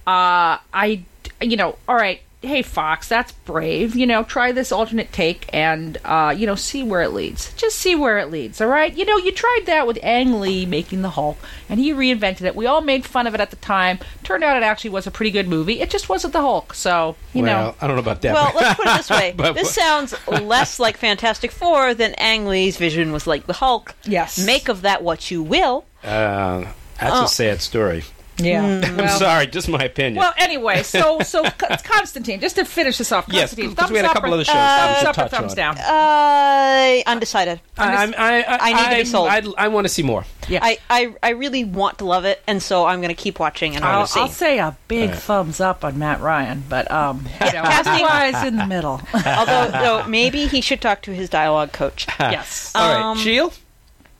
uh, 0.09 0.57
I, 0.73 1.03
you 1.41 1.57
know, 1.57 1.77
all 1.87 1.95
right. 1.95 2.21
hey 2.41 2.61
Fox, 2.61 3.07
that's 3.09 3.31
brave. 3.43 3.95
You 3.95 4.07
know, 4.07 4.23
try 4.23 4.51
this 4.53 4.71
alternate 4.71 5.11
take 5.11 5.49
and 5.53 5.97
uh, 6.05 6.33
you 6.35 6.47
know 6.47 6.55
see 6.55 6.83
where 6.83 7.01
it 7.01 7.09
leads. 7.11 7.53
Just 7.55 7.77
see 7.77 7.95
where 7.95 8.17
it 8.17 8.31
leads. 8.31 8.61
All 8.61 8.67
right. 8.69 8.93
You 8.95 9.03
know, 9.05 9.17
you 9.17 9.31
tried 9.33 9.63
that 9.65 9.85
with 9.85 9.99
Ang 10.01 10.39
Lee 10.39 10.65
making 10.65 11.01
the 11.01 11.09
Hulk, 11.11 11.37
and 11.67 11.79
he 11.79 11.91
reinvented 11.93 12.43
it. 12.43 12.55
We 12.55 12.65
all 12.65 12.81
made 12.81 13.05
fun 13.05 13.27
of 13.27 13.35
it 13.35 13.41
at 13.41 13.49
the 13.49 13.57
time. 13.57 13.99
Turned 14.23 14.43
out 14.43 14.55
it 14.57 14.63
actually 14.63 14.91
was 14.91 15.05
a 15.05 15.11
pretty 15.11 15.31
good 15.31 15.47
movie. 15.49 15.81
It 15.81 15.89
just 15.89 16.07
wasn't 16.09 16.31
the 16.33 16.41
Hulk. 16.41 16.73
So 16.73 17.15
you 17.33 17.43
well, 17.43 17.63
know, 17.71 17.75
I 17.81 17.87
don't 17.87 17.97
know 17.97 18.01
about 18.01 18.21
that. 18.21 18.33
Well, 18.33 18.51
let's 18.55 18.75
put 18.75 18.87
it 18.87 18.97
this 18.97 19.09
way. 19.19 19.33
But- 19.35 19.53
this 19.55 19.73
sounds 19.75 20.15
less 20.27 20.79
like 20.79 20.95
Fantastic 20.97 21.51
Four 21.51 21.93
than 21.93 22.13
Ang 22.15 22.45
Lee's 22.47 22.77
vision 22.77 23.11
was 23.11 23.27
like 23.27 23.47
the 23.47 23.53
Hulk. 23.53 23.93
Yes. 24.05 24.43
Make 24.43 24.69
of 24.69 24.81
that 24.83 25.03
what 25.03 25.29
you 25.29 25.43
will. 25.43 25.85
uh, 26.03 26.65
that's 26.99 27.15
Oh. 27.15 27.25
a 27.25 27.27
sad 27.27 27.61
story. 27.61 28.03
Yeah. 28.39 28.81
I'm 28.83 28.97
Well, 28.97 29.19
sorry, 29.19 29.47
just 29.47 29.67
my 29.69 29.83
opinion. 29.83 30.15
Well, 30.15 30.33
anyway, 30.37 30.83
so 30.83 31.19
so 31.23 31.43
Constantine, 31.83 32.39
just 32.39 32.55
to 32.55 32.65
finish 32.65 32.97
this 32.97 33.11
off, 33.11 33.25
yes, 33.29 33.49
Constantine, 33.49 33.69
because 33.75 33.91
we 33.91 33.97
had 33.97 34.05
a 34.05 34.07
thumbs 34.09 34.13
couple 34.15 34.29
up 34.29 34.31
or- 34.31 34.35
other 34.35 34.43
shows 34.45 34.53
thumbs 34.55 34.65
that 34.65 34.93
we 34.93 34.99
should 34.99 35.07
up 35.07 35.25
or 35.25 35.29
thumbs 35.29 35.51
on. 35.51 35.55
down. 35.55 35.77
Uh, 35.77 37.01
undecided. 37.07 37.61
I'm- 37.77 38.13
I, 38.17 38.43
I, 38.43 38.57
I 38.59 38.73
need 38.89 38.97
to 38.97 39.03
be 39.03 39.05
sold. 39.09 39.29
I, 39.29 39.41
I 39.57 39.67
want 39.69 39.85
to 39.85 39.89
see 39.89 40.03
more. 40.03 40.25
Yeah. 40.47 40.59
I, 40.63 40.77
I, 40.89 41.13
I 41.21 41.29
really 41.31 41.63
want 41.63 41.99
to 41.99 42.05
love 42.05 42.25
it, 42.25 42.41
and 42.47 42.61
so 42.61 42.85
I'm 42.85 42.99
going 43.01 43.13
to 43.15 43.21
keep 43.21 43.39
watching 43.39 43.75
and 43.75 43.85
I'll, 43.85 43.99
I'll 44.01 44.07
see. 44.07 44.19
I'll 44.19 44.27
say 44.27 44.59
a 44.59 44.75
big 44.87 45.09
Alright. 45.09 45.19
thumbs 45.23 45.59
up 45.59 45.83
on 45.85 45.99
Matt 45.99 46.21
Ryan, 46.21 46.63
but 46.67 46.89
um, 46.91 47.17
you 47.41 47.53
know, 47.53 47.61
Casting- 47.63 48.05
otherwise 48.05 48.43
in 48.47 48.55
the 48.57 48.65
middle. 48.65 48.99
Although, 49.13 49.69
though, 49.71 50.03
maybe 50.07 50.47
he 50.47 50.61
should 50.61 50.81
talk 50.81 51.01
to 51.03 51.13
his 51.13 51.29
dialogue 51.29 51.71
coach. 51.71 52.07
yes. 52.19 52.71
All 52.75 52.93
right, 52.93 53.01
Um, 53.11 53.17
Shield. 53.17 53.57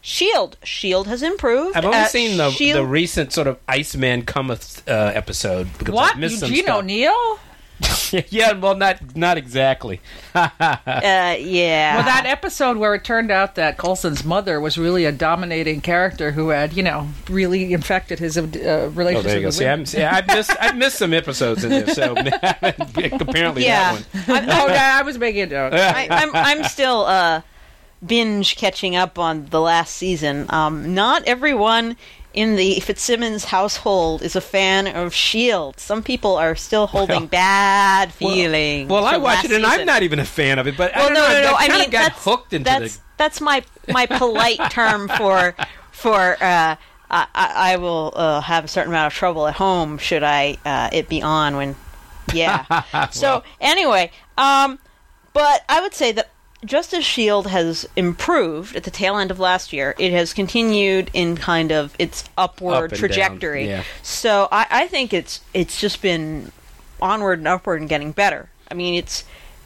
Shield. 0.02 0.58
Shield 0.64 1.08
has 1.08 1.22
improved. 1.24 1.76
I've 1.76 1.86
only 1.86 1.98
Uh, 1.98 2.06
seen 2.06 2.38
the 2.38 2.52
Shield, 2.52 2.78
the 2.78 2.86
recent 2.86 3.34
sort 3.34 3.48
of 3.48 3.58
Iceman 3.68 4.24
cometh 4.24 4.88
uh, 4.88 5.12
episode 5.14 5.68
because 5.78 5.94
what? 5.94 6.16
I 6.16 6.20
missed 6.20 6.40
some 6.40 6.50
Eugene. 6.52 6.70
O'Neill? 6.70 7.40
yeah, 8.30 8.52
well, 8.54 8.76
not 8.76 9.16
not 9.16 9.38
exactly. 9.38 10.02
uh, 10.36 10.48
yeah. 10.70 11.96
Well, 11.96 12.04
that 12.04 12.24
episode 12.26 12.76
where 12.76 12.94
it 12.96 13.06
turned 13.06 13.32
out 13.32 13.56
that 13.56 13.78
Coulson's 13.78 14.26
mother 14.26 14.60
was 14.60 14.78
really 14.78 15.06
a 15.06 15.14
dominating 15.14 15.80
character 15.80 16.32
who 16.32 16.50
had, 16.50 16.74
you 16.74 16.84
know, 16.84 17.08
really 17.30 17.72
infected 17.72 18.20
his 18.20 18.38
uh, 18.38 18.42
Oh, 18.42 18.88
relationship 18.90 19.24
there 19.26 19.36
you 19.38 19.42
go. 19.44 19.48
with 19.48 19.56
See, 19.56 19.64
women. 19.64 19.80
I'm, 19.80 19.86
see, 19.86 20.04
I 20.04 20.22
missed 20.26 20.52
I 20.60 20.72
missed 20.74 20.98
some 20.98 21.14
episodes 21.14 21.64
in 21.64 21.70
this, 21.70 21.96
so 21.96 22.16
apparently 22.18 23.64
yeah. 23.64 23.94
that 23.94 23.94
one. 23.94 24.04
I'm, 24.28 24.50
oh, 24.50 24.66
I'm, 24.68 24.70
yeah, 24.74 24.98
I 25.00 25.04
was 25.04 25.18
making 25.18 25.44
a 25.44 25.48
joke. 25.48 25.72
I, 25.74 26.08
I'm, 26.10 26.36
I'm 26.36 26.64
still 26.66 27.06
uh, 27.06 27.42
binge 28.06 28.56
catching 28.56 28.96
up 28.96 29.20
on 29.20 29.46
the 29.48 29.60
last 29.62 29.96
season. 29.96 30.46
Um, 30.50 30.94
not 30.94 31.24
everyone 31.26 31.98
in 32.34 32.56
the 32.56 32.80
Fitzsimmons 32.82 33.46
household 33.46 34.22
is 34.22 34.36
a 34.36 34.42
fan 34.42 34.88
of 34.88 35.14
Shield. 35.14 35.80
Some 35.80 36.04
people 36.04 36.36
are 36.36 36.56
still 36.56 36.88
holding 36.88 37.20
Well- 37.22 37.28
bad 37.28 38.14
feelings. 38.14 38.90
Well, 38.90 39.04
I 39.06 39.18
watch 39.18 39.46
it, 39.46 39.52
and 39.52 39.64
season. 39.66 39.80
I'm 39.82 39.86
not 39.86 40.04
even 40.04 40.20
a 40.20 40.26
fan 40.26 40.60
of 40.60 40.68
it. 40.68 40.78
But 40.78 40.96
I 40.96 41.00
Well, 41.00 41.08
don't 41.10 41.14
no, 41.16 41.28
know, 41.28 41.34
no, 41.34 41.52
no. 41.52 41.56
I 41.58 41.66
I 41.66 41.78
mean, 41.80 41.90
got 41.90 42.12
that's, 42.12 42.24
hooked 42.24 42.54
into 42.54 42.66
that's 42.66 42.98
the. 42.98 43.04
that's 43.18 43.42
my 43.42 43.64
my 43.90 44.06
polite 44.06 44.60
term 44.72 45.08
for 45.10 45.56
for. 45.92 46.38
Uh, 46.42 46.76
I, 47.12 47.26
I 47.34 47.74
I 47.74 47.78
will 47.78 48.14
uh, 48.16 48.40
have 48.42 48.66
a 48.66 48.68
certain 48.68 48.92
amount 48.92 49.12
of 49.12 49.18
trouble 49.18 49.48
at 49.48 49.56
home 49.56 49.98
should 49.98 50.22
I 50.24 50.58
uh, 50.64 50.90
it 50.94 51.10
be 51.10 51.24
on 51.24 51.56
when, 51.58 51.76
yeah. 52.32 53.08
so 53.10 53.42
anyway, 53.60 54.12
um, 54.38 54.78
but 55.34 55.64
I 55.68 55.82
would 55.82 55.96
say 55.96 56.12
that 56.12 56.30
just 56.66 56.94
as 56.94 57.06
Shield 57.06 57.48
has 57.48 57.88
improved 57.96 58.76
at 58.76 58.84
the 58.84 58.92
tail 58.92 59.18
end 59.18 59.32
of 59.32 59.40
last 59.40 59.72
year, 59.72 59.96
it 59.98 60.12
has 60.12 60.34
continued 60.34 61.10
in 61.14 61.38
kind 61.38 61.72
of 61.72 61.96
its 61.98 62.24
upward 62.38 62.92
Up 62.94 63.00
trajectory. 63.00 63.68
yeah. 63.68 63.84
So 64.04 64.48
I, 64.52 64.66
I 64.70 64.88
think 64.88 65.14
it's 65.14 65.42
it's 65.54 65.80
just 65.80 66.02
been 66.02 66.52
onward 67.02 67.40
and 67.40 67.48
upward 67.48 67.80
and 67.80 67.90
getting 67.90 68.12
better. 68.12 68.50
I 68.70 68.74
mean, 68.74 68.96
it's 68.96 69.24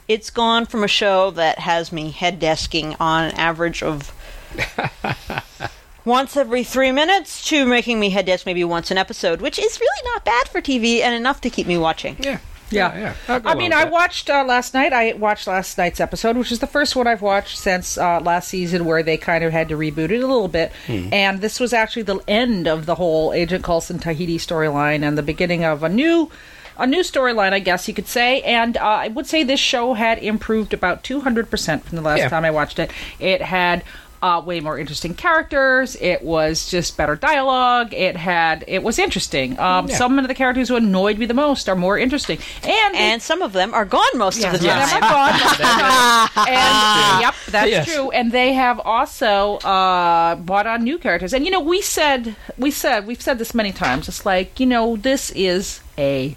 it's 0.08 0.29
gone 0.29 0.65
from 0.65 0.84
a 0.84 0.88
show 0.88 1.32
that 1.32 1.60
has 1.60 1.91
me 1.91 2.12
head 2.12 2.39
desking 2.39 2.95
on 2.99 3.23
an 3.25 3.36
average 3.36 3.82
of 3.82 4.13
once 6.06 6.36
every 6.38 6.63
three 6.63 6.91
minutes 6.91 7.47
to 7.47 7.65
making 7.65 7.99
me 7.99 8.10
head 8.10 8.25
desk 8.25 8.45
maybe 8.45 8.63
once 8.63 8.91
an 8.91 8.97
episode, 8.97 9.41
which 9.41 9.58
is 9.58 9.79
really 9.79 10.10
not 10.13 10.25
bad 10.25 10.47
for 10.47 10.62
TV 10.62 10.99
and 10.99 11.15
enough 11.15 11.41
to 11.41 11.49
keep 11.49 11.65
me 11.67 11.77
watching. 11.77 12.17
Yeah, 12.19 12.39
Yeah. 12.73 13.13
yeah. 13.27 13.39
I 13.45 13.55
mean, 13.55 13.73
I 13.73 13.86
watched 13.86 14.29
uh, 14.29 14.43
last 14.45 14.73
night. 14.73 14.93
I 14.93 15.13
watched 15.13 15.47
last 15.47 15.77
night's 15.77 15.99
episode, 15.99 16.38
which 16.38 16.51
is 16.51 16.59
the 16.59 16.67
first 16.67 16.95
one 16.95 17.07
I've 17.07 17.21
watched 17.21 17.57
since 17.57 17.97
uh, 17.97 18.19
last 18.19 18.49
season, 18.49 18.86
where 18.86 19.03
they 19.03 19.17
kind 19.17 19.43
of 19.43 19.51
had 19.51 19.69
to 19.69 19.75
reboot 19.75 20.12
it 20.12 20.23
a 20.23 20.27
little 20.27 20.47
bit. 20.47 20.71
Hmm. 20.88 21.09
And 21.13 21.41
this 21.41 21.59
was 21.59 21.73
actually 21.73 22.03
the 22.03 22.19
end 22.27 22.67
of 22.67 22.86
the 22.86 22.95
whole 22.95 23.33
Agent 23.33 23.63
Coulson 23.63 23.99
Tahiti 23.99 24.38
storyline 24.38 25.03
and 25.03 25.17
the 25.17 25.23
beginning 25.23 25.63
of 25.63 25.83
a 25.83 25.89
new. 25.89 26.29
A 26.75 26.88
new 26.88 27.01
storyline, 27.01 27.53
I 27.53 27.59
guess 27.59 27.88
you 27.88 27.93
could 27.93 28.07
say, 28.07 28.41
and 28.41 28.77
uh, 28.77 28.81
I 28.81 29.07
would 29.09 29.27
say 29.27 29.43
this 29.43 29.59
show 29.59 29.93
had 29.93 30.17
improved 30.17 30.73
about 30.73 31.03
two 31.03 31.21
hundred 31.21 31.51
percent 31.51 31.86
from 31.86 31.97
the 31.97 32.01
last 32.01 32.17
Yeah. 32.17 32.29
time 32.29 32.43
I 32.45 32.49
watched 32.49 32.79
it. 32.79 32.89
It 33.19 33.43
had 33.43 33.83
uh, 34.23 34.39
way 34.39 34.62
more 34.62 34.79
interesting 34.79 35.13
characters. 35.13 35.97
It 35.99 36.23
was 36.23 36.71
just 36.71 36.95
better 36.95 37.15
dialogue. 37.17 37.93
It 37.93 38.15
had 38.15 38.63
it 38.67 38.81
was 38.81 38.97
interesting. 38.97 39.59
Um, 39.59 39.89
Yeah. 39.89 39.97
Some 39.97 40.17
of 40.17 40.27
the 40.29 40.33
characters 40.33 40.69
who 40.69 40.77
annoyed 40.77 41.17
me 41.19 41.25
the 41.25 41.33
most 41.33 41.67
are 41.67 41.75
more 41.75 41.97
interesting, 41.99 42.39
and 42.63 42.95
they 42.95 42.99
And 42.99 43.21
some 43.21 43.41
of 43.41 43.51
them 43.51 43.73
are 43.73 43.83
gone 43.86 44.15
most 44.15 44.39
Yes, 44.39 44.55
of 44.55 44.62
the 44.62 44.67
time. 44.67 44.89
My 44.89 44.99
God, 45.01 45.33
most 45.43 45.51
of 45.51 45.57
the 45.57 46.41
and 46.51 47.21
yep, 47.21 47.33
that's 47.49 47.69
Yes. 47.69 47.86
true. 47.86 48.12
And 48.12 48.31
they 48.31 48.53
have 48.53 48.79
also 48.79 49.55
uh, 49.57 50.36
brought 50.38 50.67
on 50.67 50.83
new 50.83 50.97
characters. 50.97 51.33
And 51.33 51.43
you 51.45 51.51
know, 51.51 51.59
we 51.59 51.81
said 51.81 52.36
we 52.57 52.71
said 52.71 53.05
we've 53.05 53.21
said 53.21 53.39
this 53.39 53.53
many 53.53 53.73
times. 53.73 54.07
It's 54.07 54.25
like 54.25 54.57
you 54.59 54.65
know, 54.65 54.95
this 54.95 55.31
is 55.31 55.81
a 55.97 56.36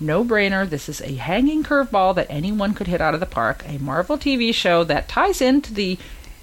no-brainer. 0.00 0.68
This 0.68 0.88
is 0.88 1.00
a 1.02 1.14
hanging 1.14 1.62
curveball 1.64 2.14
that 2.16 2.26
anyone 2.30 2.74
could 2.74 2.86
hit 2.86 3.00
out 3.00 3.14
of 3.14 3.20
the 3.20 3.26
park. 3.26 3.64
A 3.66 3.78
Marvel 3.78 4.16
TV 4.18 4.54
show 4.54 4.84
that 4.84 5.08
ties 5.08 5.40
into 5.40 5.74
the 5.74 5.98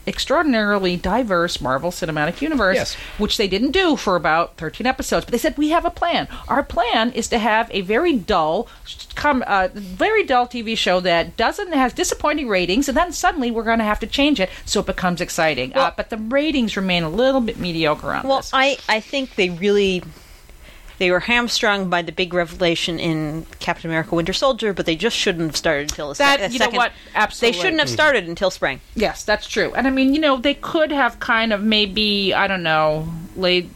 extraordinarily 0.08 0.96
diverse 0.98 1.60
Marvel 1.62 1.92
Cinematic 1.92 2.42
Universe, 2.42 2.76
Yes. 2.76 2.94
which 3.18 3.38
they 3.38 3.48
didn't 3.48 3.72
do 3.72 3.96
for 3.96 4.16
about 4.16 4.58
13 4.58 4.86
episodes. 4.88 5.26
But 5.26 5.32
they 5.32 5.38
said, 5.38 5.58
we 5.58 5.70
have 5.70 5.86
a 5.86 5.90
plan. 5.90 6.28
Our 6.48 6.64
plan 6.64 7.12
is 7.14 7.28
to 7.30 7.38
have 7.40 7.70
a 7.72 7.82
very 7.82 8.14
dull, 8.14 8.68
com- 9.16 9.44
uh, 9.48 9.70
very 9.74 10.24
dull 10.24 10.48
TV 10.48 10.78
show 10.78 11.00
that 11.02 11.36
doesn't, 11.38 11.74
has 11.74 11.94
disappointing 11.94 12.48
ratings, 12.48 12.88
and 12.88 12.98
then 12.98 13.12
suddenly 13.12 13.52
we're 13.52 13.64
going 13.64 13.80
to 13.80 13.84
have 13.86 14.00
to 14.02 14.08
change 14.08 14.40
it 14.40 14.50
so 14.66 14.80
it 14.82 14.86
becomes 14.86 15.22
exciting. 15.22 15.74
uh, 15.76 15.92
but 15.96 16.10
the 16.10 16.18
ratings 16.18 16.76
remain 16.78 17.04
a 17.04 17.10
little 17.10 17.42
bit 17.42 17.60
mediocre 17.60 18.12
on 18.14 18.28
Well, 18.28 18.38
this. 18.38 18.52
I, 18.54 18.78
I 18.90 19.00
think 19.00 19.36
they 19.36 19.50
really 19.50 20.04
they 20.98 21.12
were 21.12 21.22
hamstrung 21.22 21.90
by 21.90 22.02
the 22.02 22.12
big 22.12 22.34
revelation 22.34 23.00
in 23.00 23.46
Captain 23.60 23.90
America: 23.90 24.16
Winter 24.16 24.34
Soldier, 24.34 24.74
but 24.74 24.86
they 24.86 24.96
just 24.96 25.16
shouldn't 25.16 25.48
have 25.48 25.58
started 25.58 25.92
until 25.92 26.10
the 26.10 26.16
That- 26.16 26.40
se- 26.40 26.50
you 26.52 26.60
know 26.60 26.70
what? 26.70 26.92
Absolutely. 27.14 27.52
They 27.52 27.62
shouldn't 27.62 27.80
have 27.80 27.88
mm-hmm. 27.88 27.94
started 27.94 28.28
until 28.28 28.52
spring. 28.52 28.82
Yes, 28.96 29.24
that's 29.24 29.48
true. 29.48 29.74
And 29.76 29.88
I 29.88 29.90
mean, 29.90 30.14
you 30.14 30.22
know, 30.22 30.38
they 30.38 30.54
could 30.54 30.92
have 30.92 31.20
kind 31.20 31.54
of 31.54 31.62
maybe, 31.62 32.34
I 32.34 32.48
don't 32.48 32.64
know, 32.64 33.08
laid 33.36 33.70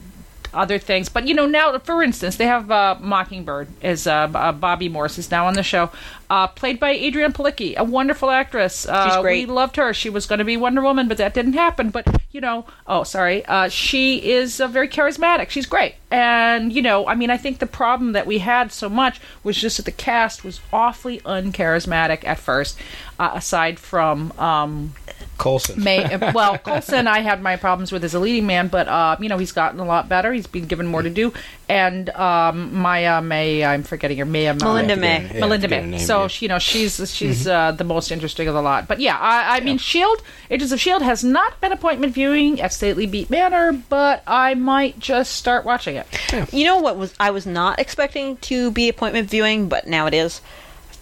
other 0.54 0.80
things. 0.80 1.10
But, 1.10 1.28
you 1.28 1.34
know, 1.34 1.46
now, 1.46 1.78
for 1.80 2.04
instance, 2.04 2.38
they 2.38 2.46
have 2.46 2.70
uh, 2.72 2.98
Mockingbird, 3.00 3.68
is 3.82 4.08
uh, 4.08 4.30
uh, 4.34 4.52
Bobby 4.52 4.90
Morse 4.90 5.18
is 5.18 5.32
now 5.32 5.48
on 5.48 5.54
the 5.54 5.64
show, 5.64 5.90
uh, 6.30 6.48
played 6.48 6.80
by 6.80 6.92
Adrienne 6.96 7.34
Palicki, 7.34 7.76
a 7.76 7.84
wonderful 7.84 8.30
actress. 8.30 8.88
Uh. 8.88 9.22
We 9.24 9.46
loved 9.46 9.76
her. 9.76 9.94
She 9.94 10.10
was 10.10 10.26
going 10.26 10.40
to 10.40 10.46
be 10.46 10.58
Wonder 10.58 10.82
Woman, 10.82 11.08
but 11.08 11.18
that 11.18 11.34
didn't 11.34 11.54
happen. 11.54 11.90
But, 11.90 12.08
you 12.32 12.42
know, 12.42 12.66
oh, 12.88 13.04
sorry. 13.04 13.46
Uh, 13.46 13.70
she 13.70 14.32
is 14.32 14.60
uh, 14.60 14.68
very 14.68 14.88
charismatic. 14.88 15.50
She's 15.50 15.66
great. 15.66 15.96
And, 16.12 16.74
you 16.74 16.82
know, 16.82 17.08
I 17.08 17.16
mean, 17.16 17.30
I 17.30 17.38
think 17.38 17.60
the 17.60 17.68
problem 17.68 18.14
that 18.14 18.26
we 18.26 18.40
had 18.40 18.72
so 18.72 18.90
much 18.90 19.20
was 19.44 19.58
just 19.58 19.78
that 19.78 19.86
the 19.86 19.92
cast 19.92 20.44
was 20.44 20.60
awfully 20.74 21.20
uncharismatic 21.22 22.26
at 22.26 22.40
first, 22.40 22.80
uh, 23.20 23.32
aside 23.34 23.80
from. 23.80 24.32
Um, 24.40 24.94
Coulson. 25.40 25.84
May 25.84 26.18
well 26.34 26.58
Coulson 26.60 27.08
I 27.08 27.22
had 27.22 27.42
my 27.42 27.56
problems 27.56 27.92
with 27.92 28.04
as 28.04 28.14
a 28.14 28.20
leading 28.20 28.46
man, 28.46 28.68
but 28.68 28.88
uh, 28.88 29.16
you 29.20 29.30
know 29.30 29.40
he's 29.40 29.52
gotten 29.52 29.80
a 29.80 29.86
lot 29.86 30.08
better. 30.08 30.32
He's 30.32 30.46
been 30.46 30.66
given 30.66 30.86
more 30.86 31.02
to 31.02 31.10
do, 31.10 31.34
and 31.68 32.10
um, 32.12 32.76
Maya 32.76 33.22
May 33.22 33.66
I'm 33.66 33.84
forgetting 33.84 34.18
her 34.20 34.26
Maya 34.26 34.54
Melinda 34.54 34.96
May. 34.96 35.20
May. 35.20 35.34
Yeah, 35.34 35.40
Melinda 35.40 35.68
May. 35.68 35.86
name, 35.86 36.00
so 36.00 36.22
yeah. 36.22 36.28
she, 36.28 36.46
you 36.46 36.50
know 36.50 36.60
she's 36.60 37.12
she's 37.12 37.48
uh, 37.48 37.72
the 37.72 37.84
most 37.84 38.12
interesting 38.12 38.48
of 38.48 38.54
the 38.54 38.62
lot. 38.62 38.88
But 38.88 39.00
yeah, 39.00 39.18
I, 39.18 39.58
I 39.58 39.60
mean 39.62 39.78
Shield 39.78 40.22
Agents 40.52 40.72
of 40.72 40.80
Shield 40.80 41.02
has 41.02 41.24
not 41.24 41.60
been 41.62 41.72
appointment 41.72 42.14
viewing 42.14 42.62
at 42.62 42.74
Stately 42.74 43.08
Beat 43.08 43.30
Manor, 43.30 43.72
but 43.90 44.22
I 44.28 44.54
might 44.54 45.00
just 45.00 45.36
start 45.36 45.66
watching 45.66 45.96
it. 45.96 46.08
You 46.54 46.66
know 46.66 46.78
what 46.78 46.98
was 46.98 47.14
I 47.20 47.32
was 47.32 47.46
not 47.46 47.80
expecting 47.80 48.38
to 48.38 48.72
be 48.72 48.90
appointment 48.90 49.30
viewing, 49.30 49.70
but 49.70 49.88
now 49.88 50.06
it 50.06 50.14
is 50.14 50.42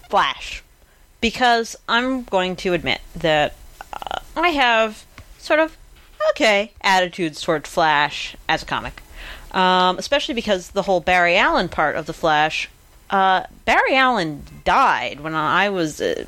Flash, 0.08 0.62
because 1.20 1.76
I'm 1.88 2.22
going 2.22 2.56
to 2.56 2.72
admit 2.72 3.00
that 3.16 3.54
I 4.36 4.48
have 4.50 5.04
sort 5.38 5.60
of 5.60 5.76
okay 6.30 6.72
attitudes 6.80 7.40
toward 7.42 7.66
Flash 7.66 8.36
as 8.48 8.62
a 8.62 8.66
comic, 8.66 9.02
um, 9.52 9.98
especially 9.98 10.34
because 10.34 10.70
the 10.70 10.82
whole 10.82 11.00
Barry 11.00 11.36
Allen 11.36 11.68
part 11.68 11.96
of 11.96 12.06
the 12.06 12.12
Flash. 12.12 12.68
Uh, 13.10 13.44
Barry 13.64 13.96
Allen 13.96 14.42
died 14.64 15.20
when 15.20 15.34
I 15.34 15.70
was. 15.70 16.00
Uh, 16.00 16.24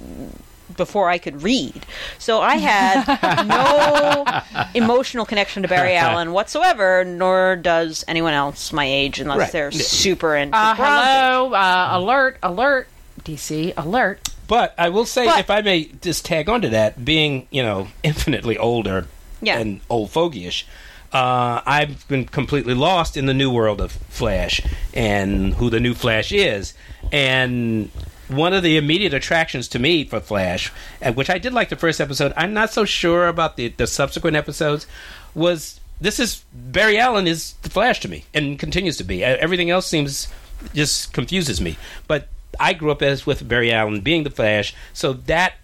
before 0.77 1.11
I 1.11 1.19
could 1.19 1.43
read. 1.43 1.85
So 2.19 2.41
I 2.41 2.55
had 2.57 3.45
no 3.47 4.25
emotional 4.73 5.27
connection 5.27 5.63
to 5.63 5.69
Barry 5.69 5.95
Allen 5.95 6.33
whatsoever, 6.33 7.05
nor 7.05 7.57
does 7.57 8.03
anyone 8.09 8.33
else 8.33 8.73
my 8.73 8.87
age 8.87 9.19
unless 9.21 9.39
Right. 9.39 9.53
they're 9.53 9.73
super 9.73 10.35
into 10.37 10.57
Uh, 10.57 10.75
hello, 10.77 11.53
uh, 11.53 11.89
alert, 11.91 12.39
alert. 12.43 12.89
DC 13.25 13.75
alert. 13.77 14.27
But 14.51 14.75
I 14.77 14.89
will 14.89 15.07
say, 15.07 15.25
But- 15.27 15.39
if 15.39 15.49
I 15.51 15.61
may 15.63 15.85
just 16.03 16.25
tag 16.25 16.49
onto 16.49 16.69
that, 16.71 17.05
being 17.05 17.47
you 17.51 17.63
know 17.63 17.87
infinitely 18.03 18.59
older 18.59 19.07
Yeah. 19.41 19.59
and 19.61 19.81
old 19.89 20.11
fogyish, 20.11 20.65
uh, 21.13 21.61
I've 21.65 22.07
been 22.09 22.25
completely 22.27 22.75
lost 22.75 23.17
in 23.17 23.27
the 23.27 23.35
new 23.35 23.51
world 23.51 23.81
of 23.81 23.93
Flash 23.93 24.61
and 24.93 25.55
who 25.55 25.71
the 25.71 25.79
new 25.81 25.95
Flash 25.95 26.33
is. 26.33 26.75
And 27.13 27.91
one 28.29 28.53
of 28.53 28.63
the 28.63 28.77
immediate 28.77 29.15
attractions 29.15 29.69
to 29.69 29.79
me 29.79 30.05
for 30.05 30.21
Flash, 30.21 30.73
and 31.01 31.15
which 31.17 31.31
I 31.31 31.39
did 31.39 31.53
like 31.53 31.69
the 31.69 31.77
first 31.77 32.01
episode, 32.01 32.33
I'm 32.37 32.53
not 32.53 32.73
so 32.73 32.85
sure 32.85 33.29
about 33.29 33.57
the 33.57 33.69
the 33.69 33.87
subsequent 33.87 34.37
episodes, 34.37 34.87
was 35.35 35.79
this 36.01 36.19
is 36.19 36.45
Barry 36.53 36.99
Allen 36.99 37.27
is 37.29 37.55
the 37.63 37.71
Flash 37.71 38.01
to 38.01 38.09
me 38.09 38.25
and 38.35 38.59
continues 38.59 38.97
to 38.97 39.05
be. 39.05 39.19
E- 39.19 39.23
Everything 39.47 39.71
else 39.71 39.87
seems 39.87 40.27
just 40.75 41.13
confuses 41.13 41.61
me. 41.61 41.77
But 42.09 42.27
I 42.59 42.73
grew 42.73 42.91
up 42.91 43.03
as 43.03 43.27
with 43.27 43.47
Barry 43.47 43.73
Allen 43.73 44.01
being 44.01 44.25
the 44.25 44.31
Flash, 44.31 44.75
so 44.93 45.13
that 45.13 45.55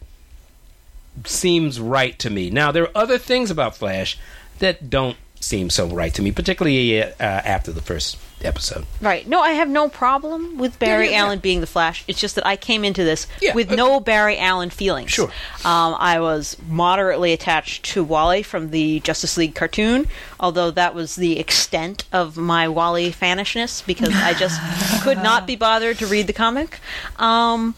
seems 1.25 1.81
right 1.81 2.19
to 2.19 2.31
me. 2.31 2.51
Now 2.51 2.73
there 2.73 2.85
are 2.85 2.97
other 2.97 3.19
things 3.19 3.51
about 3.51 3.77
Flash 3.77 4.19
that 4.59 4.91
don't 4.91 5.17
seem 5.41 5.71
so 5.71 5.87
right 5.87 6.13
to 6.15 6.23
me, 6.23 6.33
particularly 6.33 7.03
uh, 7.03 7.13
after 7.21 7.73
the 7.73 7.83
first 7.83 8.17
episode. 8.43 8.85
Right. 9.01 9.27
No, 9.27 9.41
I 9.41 9.53
have 9.53 9.69
no 9.69 9.89
problem 9.89 10.59
with 10.59 10.79
Barry 10.79 11.07
Yeah, 11.07 11.11
yeah, 11.11 11.17
yeah. 11.17 11.25
Allen 11.25 11.39
being 11.39 11.61
the 11.61 11.67
Flash. 11.67 12.05
It's 12.07 12.21
just 12.21 12.35
that 12.35 12.47
I 12.47 12.57
came 12.57 12.85
into 12.85 13.03
this 13.05 13.27
Yeah, 13.41 13.55
with 13.55 13.73
uh, 13.73 13.77
no 13.77 14.01
Barry 14.01 14.39
Allen 14.39 14.71
feelings. 14.71 15.11
Sure. 15.11 15.29
Um, 15.65 15.97
I 15.99 16.21
was 16.21 16.57
moderately 16.69 17.33
attached 17.33 17.85
to 17.87 18.05
Wally 18.05 18.43
from 18.43 18.71
the 18.71 19.01
Justice 19.01 19.37
League 19.37 19.55
cartoon, 19.55 20.07
although 20.39 20.71
that 20.71 20.95
was 20.95 21.17
the 21.17 21.39
extent 21.39 22.05
of 22.13 22.37
my 22.37 22.69
Wally 22.69 23.11
fanishness 23.13 23.85
because 23.87 24.15
I 24.15 24.35
just 24.35 24.61
could 25.03 25.19
not 25.19 25.47
be 25.47 25.57
bothered 25.57 25.99
to 25.99 26.07
read 26.07 26.27
the 26.27 26.33
comic. 26.33 26.79
Um, 27.19 27.75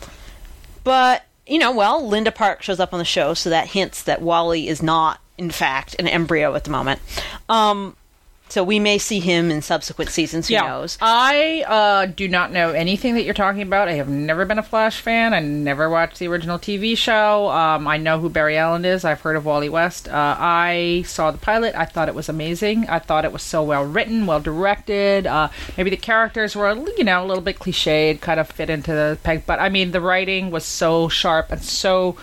but 0.85 1.25
you 1.47 1.59
know, 1.59 1.73
well, 1.73 2.07
Linda 2.07 2.31
Park 2.31 2.62
shows 2.62 2.79
up 2.79 2.92
on 2.92 2.99
the 2.99 3.05
show, 3.05 3.33
so 3.33 3.49
that 3.51 3.68
hints 3.68 4.03
that 4.03 4.21
Wally 4.21 4.68
is 4.68 4.83
not, 4.83 5.21
in 5.38 5.51
fact, 5.51 5.97
an 5.99 6.07
embryo 6.07 6.55
at 6.55 6.64
the 6.64 6.71
moment. 6.71 7.01
Um, 7.49 7.97
so 8.48 8.64
we 8.64 8.78
may 8.78 8.98
see 8.98 9.20
him 9.20 9.50
in 9.50 9.62
subsequent 9.62 10.11
seasons. 10.11 10.48
Who 10.48 10.54
knows? 10.54 10.98
I 11.00 11.64
uh, 11.66 12.06
do 12.06 12.28
not 12.28 12.52
know 12.52 12.70
anything 12.70 13.14
that 13.14 13.24
you're 13.24 13.34
talking 13.34 13.62
about. 13.62 13.88
I 13.88 13.94
have 13.94 14.08
never 14.08 14.44
been 14.44 14.58
a 14.58 14.62
Flash 14.62 15.00
fan. 15.00 15.34
I 15.34 15.40
never 15.40 15.88
watched 15.88 16.18
the 16.18 16.28
original 16.28 16.58
TV 16.58 16.96
show. 16.96 17.50
Um, 17.50 17.87
I 17.87 17.96
know 17.96 18.18
who 18.18 18.28
Barry 18.28 18.56
Allen 18.56 18.84
is. 18.84 19.04
I've 19.04 19.20
heard 19.20 19.37
of 19.37 19.44
Wally 19.44 19.68
West. 19.68 20.08
Uh, 20.08 20.37
I 20.38 21.04
saw 21.06 21.30
the 21.30 21.38
pilot. 21.38 21.74
I 21.74 21.84
thought 21.84 22.08
it 22.08 22.14
was 22.14 22.28
amazing. 22.28 22.88
I 22.88 22.98
thought 22.98 23.24
it 23.24 23.32
was 23.32 23.42
so 23.42 23.62
well 23.62 23.84
written, 23.84 24.26
well 24.26 24.40
directed. 24.40 25.26
Uh, 25.26 25.48
maybe 25.76 25.90
the 25.90 25.96
characters 25.96 26.56
were, 26.56 26.74
you 26.96 27.04
know, 27.04 27.24
a 27.24 27.26
little 27.26 27.42
bit 27.42 27.58
cliched, 27.58 28.20
kind 28.20 28.40
of 28.40 28.48
fit 28.50 28.70
into 28.70 28.92
the 28.92 29.18
peg. 29.22 29.44
But 29.46 29.61
I 29.61 29.68
mean, 29.68 29.90
the 29.90 30.00
writing 30.00 30.50
was 30.50 30.64
so 30.64 31.08
sharp 31.08 31.50
and 31.52 31.62
so. 31.62 32.16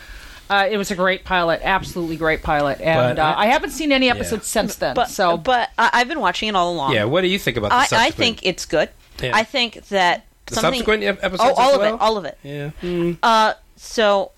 Uh, 0.49 0.67
it 0.69 0.77
was 0.77 0.91
a 0.91 0.95
great 0.95 1.23
pilot, 1.23 1.61
absolutely 1.63 2.17
great 2.17 2.43
pilot, 2.43 2.79
and 2.79 3.17
But 3.17 3.21
uh, 3.21 3.35
I- 3.35 3.43
I, 3.43 3.45
haven't 3.47 3.71
seen 3.71 3.91
any 3.91 4.09
episodes 4.09 4.45
since 4.47 4.75
then. 4.75 4.93
But 4.93 5.09
so, 5.09 5.37
but 5.37 5.71
I, 5.77 5.89
I've 5.93 6.07
been 6.07 6.19
watching 6.19 6.49
it 6.49 6.55
all 6.55 6.71
along. 6.73 6.93
Yeah, 6.93 7.05
what 7.05 7.21
do 7.21 7.27
you 7.27 7.39
think 7.39 7.57
about 7.57 7.69
the 7.69 7.95
I, 7.95 8.07
I 8.07 8.11
think 8.11 8.39
it's 8.43 8.65
good. 8.65 8.89
Yeah. 9.21 9.31
I 9.33 9.43
think 9.43 9.87
that 9.87 10.25
the 10.45 10.55
something. 10.55 10.79
subsequent 10.79 11.03
episodes 11.03 11.41
oh, 11.41 11.53
all 11.55 11.69
as 11.71 11.75
of 11.75 11.81
it, 11.81 12.01
all 12.01 12.17
of 12.17 12.25
it. 12.25 12.37
Yeah. 12.43 13.13
Uh, 13.23 13.53
so 13.75 14.31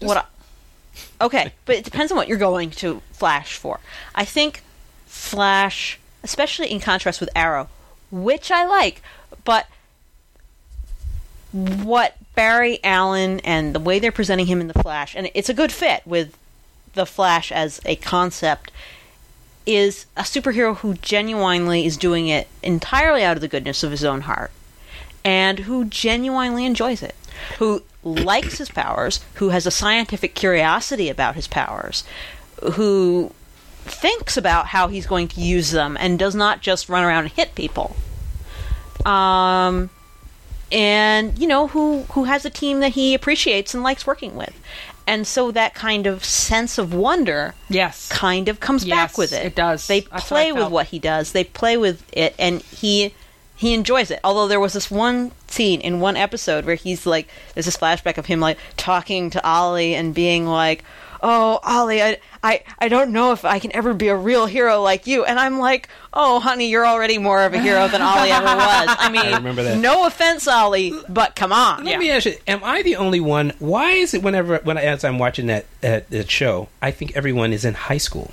what? 0.00 0.18
I, 0.18 1.24
okay, 1.24 1.52
but 1.64 1.76
it 1.76 1.84
depends 1.84 2.12
on 2.12 2.16
what 2.16 2.28
you're 2.28 2.38
going 2.38 2.70
to 2.72 3.00
Flash 3.12 3.56
for. 3.56 3.80
I 4.14 4.24
think 4.24 4.62
Flash, 5.06 5.98
especially 6.22 6.70
in 6.70 6.80
contrast 6.80 7.20
with 7.20 7.30
Arrow, 7.34 7.68
which 8.10 8.50
I 8.50 8.66
like, 8.66 9.02
but 9.44 9.66
what 11.54 12.16
Barry 12.34 12.80
Allen 12.82 13.38
and 13.40 13.74
the 13.74 13.80
way 13.80 14.00
they're 14.00 14.10
presenting 14.10 14.46
him 14.46 14.60
in 14.60 14.66
the 14.66 14.82
Flash, 14.82 15.14
and 15.14 15.30
it's 15.34 15.48
a 15.48 15.54
good 15.54 15.70
fit 15.70 16.02
with 16.04 16.36
the 16.94 17.06
Flash 17.06 17.52
as 17.52 17.80
a 17.84 17.94
concept, 17.96 18.72
is 19.64 20.06
a 20.16 20.22
superhero 20.22 20.76
who 20.76 20.94
genuinely 20.94 21.86
is 21.86 21.96
doing 21.96 22.26
it 22.26 22.48
entirely 22.62 23.22
out 23.22 23.36
of 23.36 23.40
the 23.40 23.48
goodness 23.48 23.82
of 23.82 23.92
his 23.92 24.04
own 24.04 24.22
heart 24.22 24.50
and 25.24 25.60
who 25.60 25.84
genuinely 25.86 26.66
enjoys 26.66 27.02
it, 27.02 27.14
who 27.58 27.82
likes 28.02 28.58
his 28.58 28.68
powers, 28.68 29.20
who 29.34 29.50
has 29.50 29.64
a 29.64 29.70
scientific 29.70 30.34
curiosity 30.34 31.08
about 31.08 31.34
his 31.34 31.46
powers, 31.46 32.04
who 32.74 33.32
thinks 33.84 34.36
about 34.36 34.66
how 34.66 34.88
he's 34.88 35.06
going 35.06 35.28
to 35.28 35.40
use 35.40 35.70
them 35.70 35.96
and 35.98 36.18
does 36.18 36.34
not 36.34 36.60
just 36.60 36.88
run 36.88 37.04
around 37.04 37.24
and 37.24 37.32
hit 37.32 37.54
people. 37.54 37.96
Um, 39.06 39.88
and 40.74 41.38
you 41.38 41.46
know 41.46 41.68
who 41.68 42.02
who 42.12 42.24
has 42.24 42.44
a 42.44 42.50
team 42.50 42.80
that 42.80 42.92
he 42.92 43.14
appreciates 43.14 43.72
and 43.72 43.82
likes 43.82 44.06
working 44.06 44.34
with, 44.34 44.60
and 45.06 45.26
so 45.26 45.52
that 45.52 45.72
kind 45.72 46.06
of 46.06 46.24
sense 46.24 46.76
of 46.78 46.92
wonder 46.92 47.54
yes, 47.70 48.08
kind 48.08 48.48
of 48.48 48.58
comes 48.58 48.84
back 48.84 49.16
with 49.16 49.32
it. 49.32 49.46
it 49.46 49.54
does. 49.54 49.86
They 49.86 50.00
That's 50.00 50.12
what 50.12 50.24
play 50.24 50.52
with 50.52 50.70
what 50.70 50.88
he 50.88 50.98
does. 50.98 51.32
They 51.32 51.44
play 51.44 51.76
with 51.76 52.04
it, 52.12 52.34
and 52.38 52.60
he 52.60 53.14
he 53.54 53.72
enjoys 53.72 54.10
it. 54.10 54.18
Although 54.24 54.48
there 54.48 54.60
was 54.60 54.72
this 54.72 54.90
one 54.90 55.30
scene 55.46 55.80
in 55.80 56.00
one 56.00 56.16
episode 56.16 56.64
where 56.64 56.74
he's 56.74 57.06
like, 57.06 57.28
there's 57.54 57.66
this 57.66 57.76
flashback 57.76 58.18
of 58.18 58.26
him 58.26 58.40
like 58.40 58.58
talking 58.76 59.30
to 59.30 59.46
Ollie 59.46 59.94
and 59.94 60.12
being 60.12 60.44
like, 60.44 60.82
"Oh, 61.26 61.58
Ollie, 61.64 62.02
I 62.02 62.18
I 62.42 62.62
I 62.78 62.88
don't 62.88 63.10
know 63.12 63.32
if 63.32 63.44
I 63.44 63.58
can 63.58 63.74
ever 63.74 63.94
be 63.94 64.08
a 64.08 64.14
real 64.16 64.44
hero 64.46 64.82
like 64.82 65.06
you." 65.06 65.24
And 65.24 65.40
I'm 65.40 65.58
like, 65.58 65.88
"Oh, 66.12 66.38
honey, 66.40 66.68
you're 66.68 66.86
already 66.86 67.16
more 67.18 67.42
of 67.42 67.54
a 67.54 67.58
hero 67.58 67.88
than 67.88 68.02
Ollie 68.02 68.30
ever 68.30 68.44
was." 68.56 68.96
I 68.98 69.10
mean, 69.10 69.34
remember 69.34 69.62
that. 69.62 69.78
no 69.78 70.06
offense, 70.06 70.46
Ollie, 70.46 70.92
but 71.08 71.34
come 71.34 71.52
on. 71.52 71.84
Let 71.84 71.98
me 71.98 72.10
ask 72.10 72.26
you: 72.26 72.36
Am 72.46 72.62
I 72.62 72.82
the 72.82 72.96
only 72.96 73.20
one? 73.20 73.52
Why 73.58 73.92
is 73.92 74.12
it 74.12 74.22
whenever 74.22 74.58
when 74.58 74.76
I, 74.78 74.82
as 74.82 75.02
I'm 75.04 75.18
watching 75.18 75.46
that, 75.46 75.64
that 75.80 76.10
that 76.10 76.30
show, 76.30 76.68
I 76.82 76.90
think 76.90 77.16
everyone 77.16 77.52
is 77.52 77.64
in 77.64 77.74
high 77.74 77.98
school, 77.98 78.32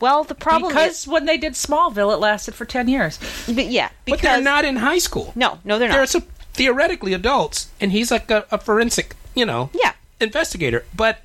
Well, 0.00 0.24
the 0.24 0.34
problem 0.34 0.68
because 0.72 1.00
is, 1.02 1.08
when 1.08 1.24
they 1.24 1.38
did 1.38 1.54
Smallville, 1.54 2.12
it 2.12 2.18
lasted 2.18 2.54
for 2.54 2.64
ten 2.66 2.88
years. 2.88 3.18
but 3.46 3.66
yeah, 3.66 3.88
because 4.04 4.20
but 4.20 4.28
they're 4.34 4.42
not 4.42 4.64
in 4.66 4.76
high 4.76 4.98
school. 4.98 5.32
No, 5.34 5.58
no, 5.64 5.78
they're 5.78 5.88
not. 5.88 5.94
They're 5.96 6.06
so 6.06 6.22
theoretically 6.52 7.12
adults, 7.14 7.68
and 7.80 7.92
he's 7.92 8.10
like 8.10 8.30
a, 8.30 8.44
a 8.50 8.58
forensic, 8.58 9.14
you 9.34 9.46
know, 9.46 9.70
Yeah. 9.72 9.92
investigator. 10.20 10.84
But 10.94 11.20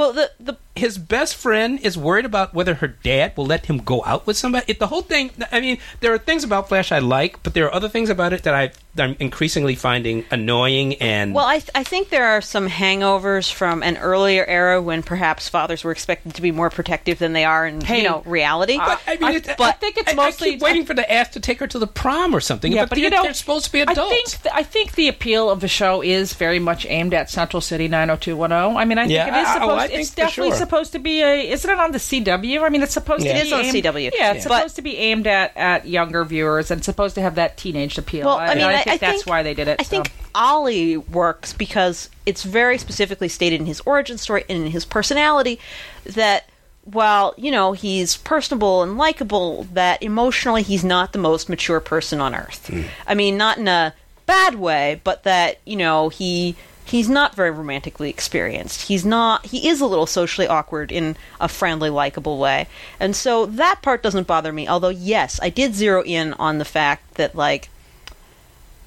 well, 0.00 0.14
the 0.14 0.30
the 0.40 0.56
his 0.74 0.96
best 0.96 1.36
friend 1.36 1.78
is 1.80 1.98
worried 1.98 2.24
about 2.24 2.54
whether 2.54 2.76
her 2.76 2.88
dad 2.88 3.36
will 3.36 3.44
let 3.44 3.66
him 3.66 3.76
go 3.76 4.02
out 4.06 4.26
with 4.26 4.38
somebody. 4.38 4.64
It, 4.66 4.78
the 4.78 4.86
whole 4.86 5.02
thing. 5.02 5.30
I 5.52 5.60
mean, 5.60 5.76
there 6.00 6.14
are 6.14 6.18
things 6.18 6.42
about 6.42 6.68
Flash 6.68 6.90
I 6.90 7.00
like, 7.00 7.42
but 7.42 7.52
there 7.52 7.66
are 7.66 7.74
other 7.74 7.90
things 7.90 8.08
about 8.08 8.32
it 8.32 8.42
that 8.44 8.54
I, 8.54 8.72
I'm 8.98 9.16
increasingly 9.20 9.76
finding 9.76 10.24
annoying 10.32 10.94
and. 10.94 11.32
Well, 11.32 11.46
I, 11.46 11.58
th- 11.60 11.70
I 11.76 11.84
think 11.84 12.08
there 12.08 12.26
are 12.26 12.40
some 12.40 12.68
hangovers 12.68 13.50
from 13.52 13.82
an 13.84 13.96
earlier 13.96 14.44
era 14.44 14.82
when 14.82 15.02
perhaps 15.04 15.48
fathers 15.48 15.84
were 15.84 15.92
expected 15.92 16.34
to 16.34 16.42
be 16.42 16.50
more 16.50 16.70
protective 16.70 17.18
than 17.20 17.32
they 17.32 17.44
are 17.44 17.66
in 17.66 17.80
Hey, 17.82 17.98
you 17.98 18.08
know 18.08 18.22
reality. 18.26 18.78
But 18.78 19.00
I 19.06 19.16
mean, 19.16 19.24
I- 19.46 19.54
but 19.56 19.60
I 19.60 19.72
think 19.72 19.96
it's 19.96 20.10
I, 20.12 20.14
mostly- 20.16 20.48
I 20.48 20.50
keep 20.52 20.62
waiting 20.62 20.84
for 20.86 20.94
the 20.94 21.10
ass 21.10 21.28
to 21.30 21.40
take 21.40 21.60
her 21.60 21.66
to 21.68 21.78
the 21.78 21.86
prom 21.86 22.34
or 22.34 22.40
something. 22.40 22.72
Yeah, 22.72 22.82
but, 22.82 22.90
but 22.90 22.94
they're, 22.96 23.04
you 23.04 23.10
know, 23.10 23.22
they're 23.22 23.32
supposed 23.34 23.66
to 23.66 23.72
be 23.72 23.80
adults. 23.80 23.98
I 24.00 24.08
think 24.08 24.42
th- 24.42 24.54
I 24.56 24.62
think 24.64 24.94
the 24.96 25.08
appeal 25.08 25.50
of 25.50 25.60
the 25.60 25.68
show 25.68 26.02
is 26.02 26.34
very 26.34 26.58
much 26.58 26.84
aimed 26.86 27.14
at 27.14 27.30
Central 27.30 27.60
City 27.60 27.86
90210. 27.86 28.76
I 28.76 28.84
mean, 28.84 28.98
I 28.98 29.04
Yeah, 29.04 29.24
think 29.24 29.36
it 29.36 29.40
is 29.40 29.46
I- 29.48 29.50
oh, 29.50 29.54
supposed. 29.60 29.92
oh, 29.92 29.98
it's 29.98 30.10
definitely 30.10 30.50
sure. 30.50 30.58
supposed 30.58 30.92
to 30.92 30.98
be 30.98 31.22
a. 31.22 31.50
Isn't 31.52 31.70
it 31.70 31.78
on 31.78 31.92
the 31.92 31.98
CW? 31.98 32.62
I 32.62 32.68
mean, 32.68 32.82
it's 32.82 32.92
supposed 32.92 33.24
Yeah. 33.24 33.34
to 33.34 33.38
It 33.38 33.42
be 33.42 33.46
is 33.48 33.52
on 33.52 33.64
aimed- 33.66 33.74
CW. 33.84 34.10
Yeah, 34.14 34.32
it's 34.32 34.44
Yeah. 34.44 34.56
supposed 34.56 34.76
to 34.76 34.82
be 34.82 34.96
aimed 34.96 35.26
at 35.28 35.56
at 35.56 35.86
younger 35.86 36.24
viewers 36.24 36.70
and 36.72 36.84
supposed 36.84 37.14
to 37.14 37.20
have 37.22 37.36
that 37.36 37.56
teenage 37.56 37.96
appeal. 37.98 38.26
well, 38.26 38.36
I 38.38 38.54
mean, 38.54 38.64
I, 38.64 38.82
think 38.90 39.02
I 39.02 39.06
that's 39.06 39.22
think, 39.22 39.30
why 39.30 39.42
they 39.42 39.54
did 39.54 39.68
it. 39.68 39.80
I 39.80 39.82
so. 39.82 39.90
think 39.90 40.12
Ollie 40.34 40.96
works 40.96 41.52
because 41.52 42.08
it's 42.26 42.42
very 42.42 42.78
specifically 42.78 43.28
stated 43.28 43.60
in 43.60 43.66
his 43.66 43.80
origin 43.80 44.18
story 44.18 44.44
and 44.48 44.64
in 44.64 44.70
his 44.70 44.84
personality 44.84 45.58
that 46.04 46.48
while 46.84 47.34
you 47.36 47.50
know 47.50 47.72
he's 47.72 48.16
personable 48.16 48.82
and 48.82 48.96
likable, 48.96 49.64
that 49.72 50.02
emotionally 50.02 50.62
he's 50.62 50.84
not 50.84 51.12
the 51.12 51.18
most 51.18 51.48
mature 51.48 51.80
person 51.80 52.20
on 52.20 52.34
earth. 52.34 52.68
Hmm. 52.68 52.82
I 53.06 53.14
mean, 53.14 53.36
not 53.36 53.58
in 53.58 53.68
a 53.68 53.94
bad 54.26 54.54
way, 54.54 55.00
but 55.04 55.24
that 55.24 55.58
you 55.64 55.76
know 55.76 56.08
he 56.08 56.56
he's 56.84 57.08
not 57.08 57.34
very 57.34 57.50
romantically 57.50 58.10
experienced. 58.10 58.82
He's 58.82 59.04
not. 59.04 59.46
He 59.46 59.68
is 59.68 59.80
a 59.80 59.86
little 59.86 60.06
socially 60.06 60.48
awkward 60.48 60.90
in 60.90 61.16
a 61.40 61.48
friendly, 61.48 61.90
likable 61.90 62.38
way, 62.38 62.66
and 62.98 63.14
so 63.14 63.46
that 63.46 63.82
part 63.82 64.02
doesn't 64.02 64.26
bother 64.26 64.52
me. 64.52 64.66
Although, 64.66 64.88
yes, 64.88 65.38
I 65.42 65.50
did 65.50 65.74
zero 65.74 66.02
in 66.02 66.32
on 66.34 66.58
the 66.58 66.64
fact 66.64 67.14
that 67.14 67.34
like 67.34 67.68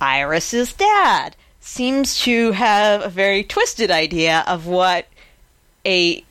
Iris's 0.04 0.74
dad 0.74 1.36
seems 1.62 2.20
to 2.22 2.52
have 2.52 3.02
a 3.02 3.10
very 3.10 3.42
twisted 3.44 3.89
idea 3.89 4.44
of 4.48 4.68
what 4.68 5.08
a 5.86 6.24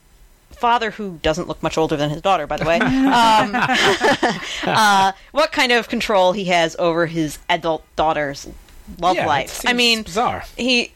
father 0.50 0.90
who 0.92 1.18
doesn't 1.22 1.48
look 1.48 1.62
much 1.62 1.78
older 1.78 1.96
than 1.96 2.10
his 2.10 2.20
daughter, 2.20 2.46
by 2.46 2.58
the 2.58 2.66
way, 2.66 2.78
um, 2.80 3.52
uh, 4.64 5.12
what 5.32 5.52
kind 5.52 5.72
of 5.72 5.88
control 5.88 6.32
he 6.32 6.44
has 6.44 6.76
over 6.78 7.06
his 7.06 7.38
adult 7.48 7.82
daughter's 7.96 8.46
love 8.98 9.16
Yeah, 9.16 9.24
it 9.24 9.28
life. 9.28 9.62
I 9.66 9.72
mean, 9.72 10.02
bizarre. 10.02 10.44
he 10.56 10.92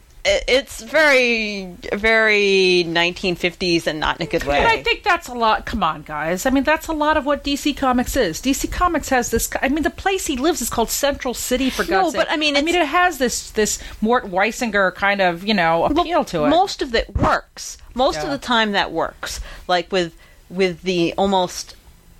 it's 0.47 0.81
very, 0.81 1.65
very 1.93 2.83
1950s 2.87 3.87
and 3.87 3.99
not 3.99 4.19
in 4.19 4.27
a 4.27 4.29
good 4.29 4.43
way. 4.43 4.57
And 4.59 4.67
I 4.67 4.83
think 4.83 5.03
that's 5.03 5.27
a 5.27 5.33
lot. 5.33 5.65
Come 5.65 5.83
on, 5.83 6.01
guys. 6.01 6.45
I 6.45 6.49
mean, 6.49 6.63
that's 6.63 6.87
a 6.87 6.93
lot 6.93 7.17
of 7.17 7.25
what 7.25 7.43
DC 7.43 7.75
Comics 7.77 8.15
is. 8.15 8.41
DC 8.41 8.71
Comics 8.71 9.09
has 9.09 9.31
this. 9.31 9.49
I 9.61 9.69
mean, 9.69 9.83
the 9.83 9.89
place 9.89 10.27
he 10.27 10.37
lives 10.37 10.61
is 10.61 10.69
called 10.69 10.89
Central 10.89 11.33
City. 11.33 11.69
For 11.69 11.83
No, 11.83 12.01
God's 12.03 12.11
sake. 12.13 12.21
but 12.21 12.31
I 12.31 12.37
mean, 12.37 12.57
I 12.57 12.61
mean, 12.61 12.75
it 12.75 12.85
has 12.87 13.17
this 13.17 13.51
this 13.51 13.79
Mort 14.01 14.25
Weisinger 14.25 14.93
kind 14.95 15.21
of 15.21 15.45
you 15.45 15.53
know 15.53 15.85
appeal 15.85 16.25
to 16.25 16.45
it. 16.45 16.49
Most 16.49 16.81
of 16.81 16.93
it 16.93 17.15
works. 17.15 17.77
Most 17.93 18.19
of 18.19 18.29
the 18.29 18.37
time, 18.37 18.73
that 18.73 18.91
works. 18.91 19.39
Like 19.67 19.91
with 19.91 20.15
with 20.49 20.81
the 20.83 21.13
almost 21.17 21.75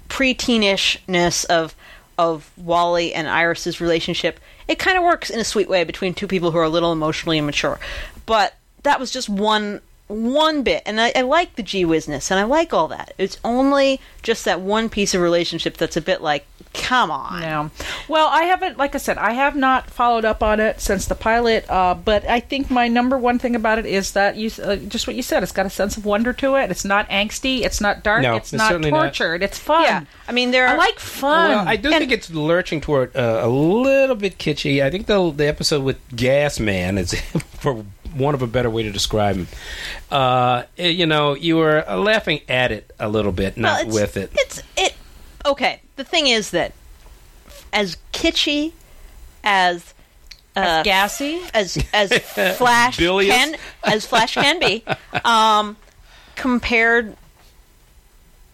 pre-teenishness 0.09 1.43
of 1.45 1.75
of 2.17 2.49
Wally 2.57 3.13
and 3.13 3.27
Iris's 3.27 3.79
relationship, 3.79 4.39
it 4.67 4.79
kind 4.79 4.97
of 4.97 5.03
works 5.03 5.29
in 5.29 5.39
a 5.39 5.43
sweet 5.43 5.69
way 5.69 5.83
between 5.83 6.13
two 6.13 6.27
people 6.27 6.51
who 6.51 6.57
are 6.57 6.63
a 6.63 6.69
little 6.69 6.91
emotionally 6.91 7.37
immature. 7.37 7.79
But 8.25 8.53
that 8.83 8.99
was 8.99 9.11
just 9.11 9.29
one 9.29 9.81
one 10.07 10.63
bit, 10.63 10.83
and 10.85 10.99
I, 11.01 11.11
I 11.15 11.21
like 11.21 11.55
the 11.55 11.63
gee 11.63 11.83
whizness, 11.85 12.31
and 12.31 12.39
I 12.39 12.43
like 12.43 12.73
all 12.73 12.87
that. 12.89 13.13
It's 13.17 13.37
only 13.43 13.99
just 14.23 14.45
that 14.45 14.61
one 14.61 14.89
piece 14.89 15.13
of 15.13 15.21
relationship 15.21 15.77
that's 15.77 15.97
a 15.97 16.01
bit 16.01 16.21
like, 16.21 16.45
come 16.73 17.11
on. 17.11 17.41
No. 17.41 17.71
Well, 18.07 18.27
I 18.27 18.43
haven't, 18.43 18.77
like 18.77 18.93
I 18.95 18.99
said, 18.99 19.17
I 19.17 19.33
have 19.33 19.55
not 19.55 19.89
followed 19.89 20.25
up 20.25 20.41
on 20.43 20.59
it 20.59 20.79
since 20.79 21.05
the 21.05 21.15
pilot. 21.15 21.69
Uh, 21.69 21.93
but 21.93 22.25
I 22.25 22.39
think 22.39 22.69
my 22.69 22.87
number 22.87 23.17
one 23.17 23.39
thing 23.39 23.55
about 23.55 23.79
it 23.79 23.85
is 23.85 24.11
that 24.11 24.35
you, 24.37 24.49
uh, 24.63 24.75
just 24.77 25.07
what 25.07 25.15
you 25.15 25.23
said, 25.23 25.43
it's 25.43 25.51
got 25.51 25.65
a 25.65 25.69
sense 25.69 25.97
of 25.97 26.05
wonder 26.05 26.33
to 26.33 26.55
it. 26.55 26.71
It's 26.71 26.85
not 26.85 27.09
angsty. 27.09 27.61
It's 27.61 27.81
not 27.81 28.03
dark. 28.03 28.21
No, 28.21 28.35
it's, 28.35 28.53
it's 28.53 28.59
not 28.59 28.69
certainly 28.69 28.91
not. 28.91 28.99
tortured. 28.99 29.43
It's 29.43 29.57
fun. 29.57 29.83
Yeah, 29.83 30.03
I 30.27 30.31
mean 30.31 30.51
there. 30.51 30.67
are, 30.67 30.75
I 30.75 30.77
like 30.77 30.99
fun. 30.99 31.49
Well, 31.51 31.67
I 31.67 31.75
do 31.77 31.89
And- 31.89 31.99
think 31.99 32.11
it's 32.11 32.29
lurching 32.29 32.79
toward 32.81 33.15
uh, 33.15 33.41
a 33.43 33.47
little 33.49 34.15
bit 34.15 34.37
kitschy. 34.37 34.83
I 34.83 34.89
think 34.89 35.07
the 35.07 35.31
the 35.31 35.47
episode 35.47 35.83
with 35.83 35.97
Gas 36.15 36.59
Man 36.59 36.97
is, 36.97 37.13
for 37.59 37.83
want 38.17 38.35
of 38.35 38.41
a 38.41 38.47
better 38.47 38.69
way 38.69 38.83
to 38.83 38.91
describe 38.91 39.35
him, 39.35 39.47
uh, 40.11 40.63
eh, 40.77 40.87
you 40.87 41.05
know, 41.05 41.35
you 41.35 41.57
were 41.57 41.87
uh, 41.87 41.97
laughing 41.97 42.41
at 42.49 42.71
it 42.71 42.93
a 42.99 43.09
little 43.09 43.31
bit, 43.31 43.57
not 43.57 43.85
Well, 43.85 43.95
with 43.95 44.17
it. 44.17 44.31
It's 44.33 44.61
it. 44.75 44.95
Okay, 45.45 45.81
the 45.95 46.03
thing 46.03 46.27
is 46.27 46.51
that 46.51 46.73
as 47.71 47.97
kitschy 48.11 48.73
as 49.43 49.93
uh, 50.55 50.83
gassy. 50.83 51.41
as 51.53 51.77
as 51.93 52.11
Flash 52.57 52.97
can 52.97 53.55
as 53.83 54.05
Flash 54.05 54.33
can 54.33 54.59
be, 54.59 54.83
um, 55.25 55.77
compared 56.35 57.15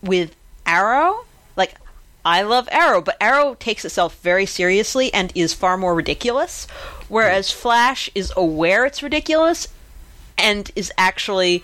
with 0.02 0.36
Arrow, 0.66 1.26
like. 1.56 1.76
I 2.26 2.44
love 2.44 2.70
Arrow, 2.72 3.02
but 3.02 3.18
Arrow 3.20 3.56
takes 3.56 3.84
itself 3.84 4.18
very 4.22 4.46
seriously 4.46 5.14
and 5.14 5.30
is 5.36 5.54
far 5.54 5.76
more 5.76 5.94
ridiculous, 5.94 6.68
whereas 7.10 7.52
Flash 7.52 8.10
is 8.16 8.32
aware 8.36 8.86
it's 8.86 9.02
ridiculous 9.04 9.68
and 10.38 10.72
is 10.76 10.92
actually 10.98 11.64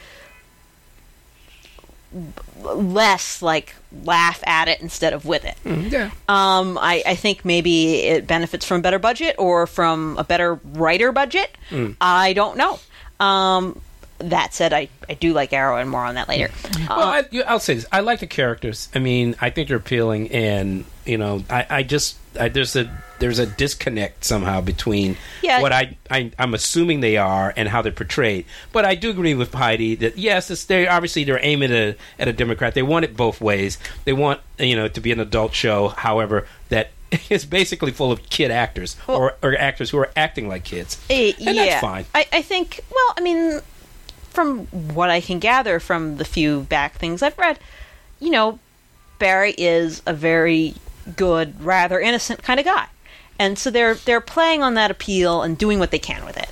less 2.62 3.42
like 3.42 3.76
laugh 4.04 4.44
at 4.48 4.68
it 4.68 4.82
instead 4.82 5.14
of 5.14 5.26
with 5.26 5.46
it. 5.46 5.56
yeah. 5.66 6.12
Um, 6.28 6.78
I, 6.80 7.04
I 7.06 7.16
think 7.16 7.46
maybe 7.46 7.98
it 8.02 8.28
benefits 8.28 8.66
from 8.66 8.80
a 8.80 8.82
better 8.82 9.00
budget 9.00 9.36
or 9.38 9.68
from 9.68 10.18
a 10.18 10.24
better 10.24 10.56
writer 10.56 11.12
budget. 11.12 11.56
I 12.02 12.34
don't 12.34 12.58
know. 12.58 12.80
Um, 13.20 13.80
that 14.20 14.54
said, 14.54 14.74
I, 14.74 14.90
I 15.08 15.14
do 15.14 15.32
like 15.34 15.54
Arrow, 15.54 15.78
and 15.78 15.90
more 15.90 16.04
on 16.04 16.16
that 16.16 16.28
later. 16.28 16.52
Well, 16.90 17.00
I, 17.00 17.24
I'll 17.48 17.60
say 17.60 17.76
this: 17.76 17.86
I 17.92 18.02
like 18.02 18.20
the 18.20 18.28
characters. 18.28 18.90
I 18.94 19.00
mean, 19.00 19.36
I 19.40 19.50
think 19.50 19.70
they're 19.70 19.78
appealing, 19.78 20.30
and 20.32 20.84
you 21.06 21.18
know, 21.18 21.44
I, 21.50 21.66
I 21.70 21.84
just 21.84 22.18
I, 22.40 22.50
there's 22.50 22.76
a 22.76 22.90
there's 23.20 23.40
a 23.40 23.46
disconnect 23.46 24.24
somehow 24.24 24.62
between 24.62 25.18
Yeah. 25.42 25.62
what 25.62 25.74
I, 25.74 25.98
I 26.10 26.32
I'm 26.40 26.54
assuming 26.54 27.02
they 27.02 27.18
are 27.18 27.54
and 27.58 27.68
how 27.68 27.82
they're 27.82 27.92
portrayed. 27.92 28.46
But 28.72 28.86
I 28.86 28.96
do 28.96 29.10
agree 29.10 29.34
with 29.34 29.54
Heidi 29.54 29.96
that 29.96 30.18
yes, 30.18 30.50
it's, 30.50 30.66
they 30.66 30.88
obviously 30.88 31.24
they're 31.26 31.40
aiming 31.44 31.72
at 31.72 31.78
a, 31.78 31.96
at 32.20 32.28
a 32.28 32.34
Democrat. 32.34 32.74
They 32.74 32.84
want 32.84 33.06
it 33.06 33.18
both 33.18 33.42
ways. 33.42 33.78
They 34.06 34.14
want 34.14 34.40
you 34.58 34.76
know 34.76 34.88
to 34.88 35.02
be 35.02 35.12
an 35.12 35.20
adult 35.20 35.54
show. 35.54 35.90
However, 35.90 36.48
that 36.70 36.92
is 37.30 37.46
basically 37.46 37.92
full 37.92 38.12
of 38.12 38.30
kid 38.30 38.52
actors 38.52 38.96
or, 39.08 39.36
or 39.44 39.56
actors 39.58 39.90
who 39.90 39.98
are 39.98 40.12
acting 40.16 40.48
like 40.48 40.64
kids, 40.64 41.04
Eh, 41.10 41.34
and 41.38 41.56
yeah, 41.56 41.66
that's 41.66 41.82
fine. 41.82 42.06
I, 42.16 42.26
I 42.32 42.42
think. 42.42 42.80
Well, 42.90 43.14
I 43.18 43.22
mean, 43.22 43.60
from 44.30 44.68
what 44.68 45.10
I 45.10 45.20
can 45.20 45.40
gather 45.40 45.80
from 45.80 46.18
the 46.18 46.26
few 46.26 46.62
back 46.62 46.96
things 46.96 47.22
I've 47.24 47.38
read, 47.38 47.60
you 48.20 48.30
know, 48.30 48.60
Barry 49.18 49.54
is 49.58 50.02
a 50.06 50.14
very 50.14 50.76
good, 51.16 51.62
rather 51.64 52.00
innocent 52.00 52.44
kind 52.44 52.60
of 52.60 52.66
guy, 52.66 52.88
and 53.38 53.58
so 53.58 53.70
they're 53.72 53.96
they're 53.96 54.22
playing 54.22 54.64
on 54.64 54.74
that 54.76 54.92
appeal 54.92 55.42
and 55.42 55.58
doing 55.58 55.80
what 55.80 55.92
they 55.92 56.00
can 56.00 56.26
with 56.26 56.38
it, 56.38 56.50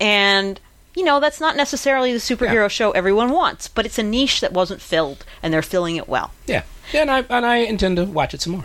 and. 0.00 0.60
You 0.94 1.04
know, 1.04 1.20
that's 1.20 1.40
not 1.40 1.56
necessarily 1.56 2.12
the 2.12 2.18
superhero 2.18 2.52
Yeah. 2.64 2.68
show 2.68 2.90
everyone 2.90 3.30
wants, 3.30 3.66
but 3.66 3.86
it's 3.86 3.98
a 3.98 4.02
niche 4.02 4.42
that 4.42 4.52
wasn't 4.52 4.82
filled, 4.82 5.24
and 5.42 5.50
they're 5.50 5.62
filling 5.62 5.96
it 5.96 6.06
well. 6.06 6.32
Yeah, 6.46 6.64
yeah, 6.92 7.00
and 7.00 7.10
I 7.10 7.24
and 7.30 7.46
I 7.46 7.56
intend 7.60 7.96
to 7.96 8.04
watch 8.04 8.34
it 8.34 8.42
some 8.42 8.52
more. 8.52 8.64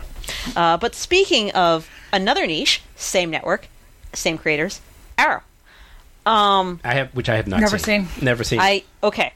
Uh, 0.54 0.76
but 0.76 0.94
speaking 0.94 1.50
of 1.52 1.88
another 2.12 2.46
niche, 2.46 2.82
same 2.96 3.30
network, 3.30 3.68
same 4.12 4.36
creators, 4.36 4.82
Arrow. 5.16 5.40
Um, 6.26 6.80
I 6.84 6.92
have, 6.92 7.14
which 7.14 7.30
I 7.30 7.36
have 7.36 7.46
not 7.46 7.60
Never 7.60 7.78
seen. 7.78 8.06
seen. 8.08 8.24
Never 8.24 8.44
seen. 8.44 8.60
I 8.60 8.84
okay. 9.02 9.32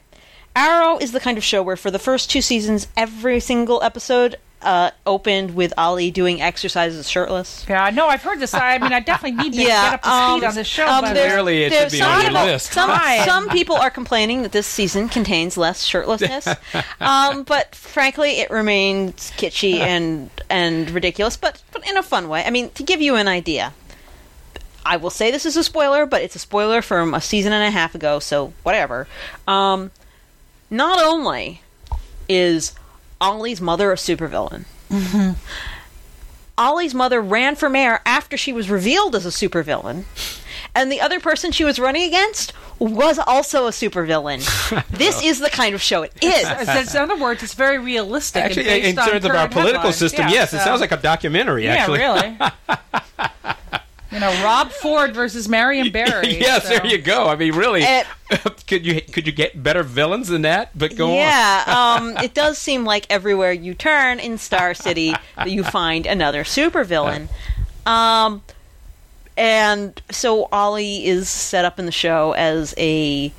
Arrow 0.54 0.98
is 0.98 1.12
the 1.12 1.20
kind 1.20 1.38
of 1.38 1.44
show 1.44 1.62
where 1.62 1.76
for 1.76 1.90
the 1.90 1.98
first 1.98 2.30
two 2.30 2.42
seasons, 2.42 2.88
every 2.94 3.40
single 3.40 3.82
episode 3.82 4.36
uh, 4.62 4.90
opened 5.06 5.54
with 5.54 5.72
Ollie 5.76 6.10
doing 6.10 6.40
exercises 6.40 7.08
shirtless. 7.08 7.64
Yeah, 7.68 7.90
no, 7.90 8.06
I've 8.08 8.22
heard 8.22 8.38
this. 8.40 8.54
I 8.54 8.78
mean, 8.78 8.92
I 8.92 9.00
definitely 9.00 9.42
need 9.42 9.54
to 9.54 9.62
Yeah, 9.62 9.90
get 9.90 9.94
up 9.94 10.02
to 10.02 10.08
speed 10.08 10.44
um, 10.44 10.44
on 10.50 10.54
this 10.54 10.66
show. 10.66 10.86
um, 10.86 11.04
Clearly, 11.04 11.62
it 11.64 11.70
there- 11.70 11.82
should 11.88 11.92
be 11.92 11.98
some 11.98 12.10
on 12.12 12.20
your 12.22 12.30
people- 12.30 12.44
list. 12.46 12.72
Some, 12.72 13.00
some 13.24 13.48
people 13.50 13.76
are 13.76 13.90
complaining 13.90 14.42
that 14.42 14.52
this 14.52 14.66
season 14.66 15.08
contains 15.08 15.56
less 15.56 15.86
shirtlessness, 15.86 16.56
um, 17.00 17.42
but 17.44 17.74
frankly, 17.74 18.40
it 18.40 18.50
remains 18.50 19.30
kitschy 19.36 19.74
and 19.80 20.30
and 20.50 20.90
ridiculous, 20.90 21.36
but 21.36 21.62
but 21.72 21.86
in 21.88 21.96
a 21.96 22.02
fun 22.02 22.28
way. 22.28 22.44
I 22.44 22.50
mean, 22.50 22.70
to 22.70 22.82
give 22.82 23.00
you 23.00 23.16
an 23.16 23.28
idea, 23.28 23.72
I 24.84 24.96
will 24.96 25.10
say 25.10 25.30
this 25.30 25.46
is 25.46 25.56
a 25.56 25.64
spoiler, 25.64 26.06
but 26.06 26.22
it's 26.22 26.36
a 26.36 26.38
spoiler 26.38 26.82
from 26.82 27.14
a 27.14 27.20
season 27.20 27.52
and 27.52 27.64
a 27.64 27.70
half 27.70 27.94
ago, 27.94 28.18
so 28.18 28.52
whatever. 28.62 29.06
Um, 29.48 29.90
not 30.70 31.02
only 31.04 31.60
is 32.28 32.72
Ollie's 33.22 33.60
mother 33.60 33.92
a 33.92 33.94
supervillain. 33.94 34.64
Mm-hmm. 34.90 35.32
Ollie's 36.58 36.92
mother 36.92 37.20
ran 37.20 37.54
for 37.54 37.70
mayor 37.70 38.00
after 38.04 38.36
she 38.36 38.52
was 38.52 38.68
revealed 38.68 39.14
as 39.14 39.24
a 39.24 39.30
supervillain, 39.30 40.04
and 40.74 40.90
the 40.90 41.00
other 41.00 41.20
person 41.20 41.52
she 41.52 41.64
was 41.64 41.78
running 41.78 42.02
against 42.02 42.52
was 42.78 43.18
also 43.18 43.66
a 43.66 43.70
supervillain. 43.70 44.40
this 44.90 45.22
is 45.22 45.38
the 45.38 45.50
kind 45.50 45.74
of 45.74 45.80
show 45.80 46.02
it 46.02 46.12
is. 46.20 46.94
in 46.94 47.00
other 47.00 47.16
words, 47.16 47.42
it's 47.42 47.54
very 47.54 47.78
realistic. 47.78 48.42
Actually, 48.42 48.68
and 48.68 48.84
in 48.84 48.96
based 48.96 48.98
on 48.98 49.08
terms 49.12 49.24
of 49.24 49.30
our 49.30 49.48
political 49.48 49.78
headlines. 49.78 49.96
system, 49.96 50.26
Yeah, 50.26 50.34
yes, 50.34 50.52
it 50.52 50.58
sounds 50.58 50.80
like 50.80 50.92
a 50.92 50.96
documentary. 50.96 51.64
Yeah, 51.64 51.74
Actually, 51.74 52.00
really. 52.00 52.36
you 54.12 54.20
know, 54.20 54.44
Rob 54.44 54.70
Ford 54.70 55.14
versus 55.14 55.48
Marion 55.48 55.90
Barry. 55.92 56.38
yes, 56.38 56.64
so- 56.64 56.68
there 56.70 56.86
you 56.86 56.98
go. 56.98 57.28
I 57.28 57.36
mean, 57.36 57.54
really, 57.54 57.82
Eh. 57.82 58.04
could 58.66 58.84
you 58.86 59.00
could 59.00 59.26
you 59.26 59.32
get 59.32 59.62
better 59.62 59.82
villains 59.82 60.28
than 60.28 60.42
that? 60.42 60.76
But 60.78 60.96
go 60.96 61.10
on. 61.10 61.14
yeah, 61.16 61.64
um, 62.00 62.16
it 62.24 62.34
does 62.34 62.58
seem 62.58 62.84
like 62.84 63.06
everywhere 63.10 63.52
you 63.52 63.74
turn 63.74 64.20
in 64.20 64.38
Star 64.38 64.74
City, 64.74 65.14
you 65.46 65.64
find 65.64 66.06
another 66.06 66.44
supervillain. 66.44 67.28
Um, 67.86 68.42
and 69.36 70.00
so 70.10 70.48
Ollie 70.52 71.06
is 71.06 71.28
set 71.28 71.64
up 71.64 71.78
in 71.78 71.86
the 71.86 71.92
show 71.92 72.32
as 72.32 72.74
a. 72.78 73.32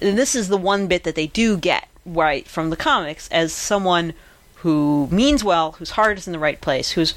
And 0.00 0.16
this 0.16 0.34
is 0.34 0.48
the 0.48 0.56
one 0.56 0.86
bit 0.86 1.04
that 1.04 1.14
they 1.16 1.26
do 1.26 1.56
get 1.56 1.88
right 2.06 2.46
from 2.46 2.70
the 2.70 2.76
comics 2.76 3.28
as 3.28 3.52
someone 3.52 4.14
who 4.56 5.08
means 5.10 5.42
well, 5.42 5.72
whose 5.72 5.90
heart 5.90 6.18
is 6.18 6.26
in 6.26 6.32
the 6.32 6.38
right 6.38 6.60
place, 6.60 6.92
who's 6.92 7.14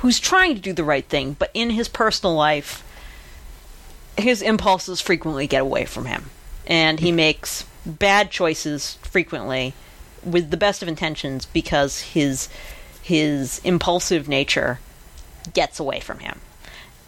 who's 0.00 0.18
trying 0.18 0.54
to 0.54 0.60
do 0.60 0.72
the 0.72 0.84
right 0.84 1.04
thing, 1.04 1.36
but 1.38 1.50
in 1.54 1.70
his 1.70 1.88
personal 1.88 2.34
life, 2.34 2.82
his 4.16 4.42
impulses 4.42 5.00
frequently 5.00 5.46
get 5.46 5.62
away 5.62 5.84
from 5.84 6.06
him, 6.06 6.30
and 6.66 7.00
he 7.00 7.12
makes 7.12 7.64
bad 7.84 8.30
choices 8.30 8.94
frequently 9.02 9.74
with 10.24 10.50
the 10.50 10.56
best 10.56 10.82
of 10.82 10.88
intentions 10.88 11.46
because 11.46 12.00
his 12.00 12.48
his 13.02 13.60
impulsive 13.64 14.28
nature 14.28 14.78
gets 15.54 15.80
away 15.80 16.00
from 16.00 16.18
him. 16.18 16.40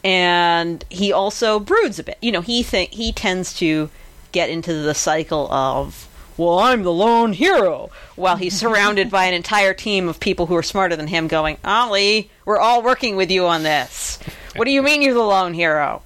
And 0.02 0.84
he 0.88 1.12
also 1.12 1.58
broods 1.60 1.98
a 1.98 2.04
bit. 2.04 2.18
You 2.20 2.32
know 2.32 2.40
he 2.40 2.62
think 2.62 2.92
he 2.92 3.12
tends 3.12 3.54
to 3.54 3.90
get 4.32 4.50
into 4.50 4.72
the 4.72 4.94
cycle 4.94 5.50
of 5.52 6.08
well 6.36 6.58
i'm 6.58 6.82
the 6.82 6.92
lone 6.92 7.32
hero 7.32 7.90
while 8.16 8.36
he's 8.36 8.54
surrounded 8.58 9.10
by 9.10 9.24
an 9.24 9.34
entire 9.34 9.74
team 9.74 10.08
of 10.08 10.18
people 10.20 10.46
who 10.46 10.56
are 10.56 10.62
smarter 10.62 10.96
than 10.96 11.06
him 11.08 11.28
going 11.28 11.56
ollie 11.64 12.30
we're 12.44 12.58
all 12.58 12.82
working 12.82 13.16
with 13.16 13.30
you 13.30 13.46
on 13.46 13.62
this 13.62 14.18
what 14.56 14.64
do 14.64 14.70
you 14.70 14.82
mean 14.82 15.02
you're 15.02 15.14
the 15.14 15.20
lone 15.20 15.54
hero 15.54 16.02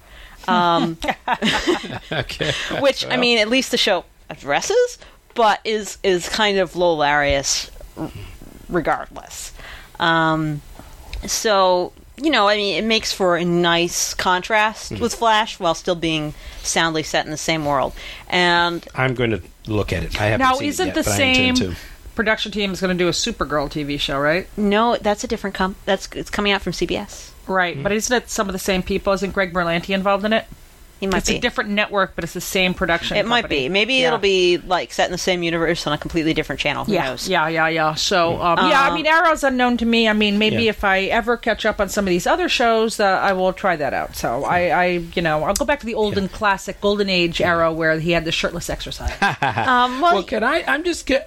um, 0.47 0.97
Okay. 2.11 2.51
which 2.79 3.05
I 3.05 3.17
mean, 3.17 3.37
at 3.39 3.49
least 3.49 3.71
the 3.71 3.77
show 3.77 4.05
addresses, 4.29 4.97
but 5.35 5.59
is 5.65 5.97
is 6.03 6.29
kind 6.29 6.57
of 6.57 6.71
hilarious, 6.71 7.69
r- 7.97 8.09
regardless. 8.69 9.51
Um, 9.99 10.61
so 11.25 11.91
you 12.21 12.29
know, 12.31 12.47
I 12.47 12.55
mean, 12.55 12.81
it 12.81 12.87
makes 12.87 13.11
for 13.11 13.35
a 13.35 13.43
nice 13.43 14.13
contrast 14.13 14.93
Mm-hmm. 14.93 15.01
with 15.01 15.15
Flash 15.15 15.59
while 15.59 15.75
still 15.75 15.95
being 15.95 16.33
soundly 16.63 17.03
set 17.03 17.25
in 17.25 17.31
the 17.31 17.37
same 17.37 17.65
world. 17.65 17.93
And 18.29 18.87
I'm 18.95 19.15
going 19.15 19.31
to 19.31 19.41
look 19.67 19.93
at 19.93 20.03
it. 20.03 20.19
I 20.19 20.25
haven't 20.25 20.39
Now, 20.45 20.53
seen 20.55 20.67
isn't 20.69 20.83
it 20.83 20.87
yet, 20.87 20.95
the 20.95 21.03
but 21.03 21.13
I 21.13 21.17
same 21.17 21.49
intend 21.49 21.75
to. 21.75 21.77
production 22.15 22.51
team 22.51 22.71
is 22.71 22.81
going 22.81 22.97
to 22.97 23.03
do 23.03 23.07
a 23.07 23.11
Supergirl 23.11 23.69
TV 23.69 23.99
show, 23.99 24.19
right? 24.19 24.47
no, 24.57 24.97
that's 24.97 25.23
a 25.23 25.27
different 25.27 25.55
com. 25.55 25.75
That's 25.85 26.07
it's 26.13 26.29
coming 26.29 26.51
out 26.51 26.61
from 26.61 26.73
CBS. 26.73 27.31
Right, 27.47 27.81
but 27.81 27.91
isn't 27.93 28.15
it 28.15 28.29
some 28.29 28.49
of 28.49 28.53
the 28.53 28.59
same 28.59 28.83
people? 28.83 29.13
Isn't 29.13 29.33
Greg 29.33 29.53
Berlanti 29.53 29.93
involved 29.95 30.25
in 30.25 30.33
it? 30.33 30.45
He 30.99 31.05
might 31.07 31.17
it's 31.19 31.29
be. 31.29 31.35
a 31.37 31.39
different 31.39 31.69
network, 31.69 32.15
but 32.15 32.23
it's 32.23 32.33
the 32.33 32.41
same 32.41 32.73
production. 32.73 33.17
it 33.17 33.25
might 33.27 33.47
be. 33.49 33.69
Maybe 33.69 33.95
Yeah. 33.95 34.07
it'll 34.07 34.19
be 34.19 34.57
like 34.57 34.91
set 34.91 35.05
in 35.05 35.11
the 35.11 35.17
same 35.17 35.43
universe 35.43 35.85
on 35.85 35.93
a 35.93 35.97
completely 35.97 36.33
different 36.33 36.59
channel. 36.59 36.85
Who 36.85 36.93
Yeah, 36.93 37.09
knows? 37.09 37.29
yeah, 37.29 37.47
yeah, 37.47 37.67
yeah. 37.67 37.93
So, 37.93 38.41
um, 38.41 38.57
yeah, 38.69 38.81
I 38.81 38.89
Uh, 38.89 38.95
mean, 38.95 39.05
Arrow's 39.05 39.43
unknown 39.43 39.77
to 39.77 39.85
me. 39.85 40.07
I 40.09 40.13
mean, 40.13 40.39
maybe 40.39 40.63
Yeah. 40.63 40.69
if 40.71 40.83
I 40.83 41.01
ever 41.03 41.37
catch 41.37 41.65
up 41.65 41.79
on 41.79 41.89
some 41.89 42.05
of 42.05 42.09
these 42.09 42.25
other 42.25 42.49
shows, 42.49 42.99
uh, 42.99 43.03
I 43.05 43.33
will 43.33 43.53
try 43.53 43.75
that 43.75 43.93
out. 43.93 44.15
So, 44.15 44.43
I, 44.45 44.59
I, 44.69 44.85
you 45.13 45.21
know, 45.21 45.43
I'll 45.43 45.53
go 45.53 45.65
back 45.65 45.81
to 45.81 45.85
the 45.85 45.93
olden 45.95 46.27
classic 46.29 46.81
Golden 46.81 47.09
Age 47.09 47.41
Arrow 47.41 47.71
where 47.71 47.99
he 47.99 48.11
had 48.11 48.25
the 48.25 48.31
shirtless 48.31 48.69
exercise. 48.69 49.13
Um, 49.67 50.01
well, 50.01 50.15
Well, 50.15 50.23
can 50.23 50.43
I? 50.43 50.63
I'm 50.67 50.83
just. 50.83 51.07
ge- 51.07 51.21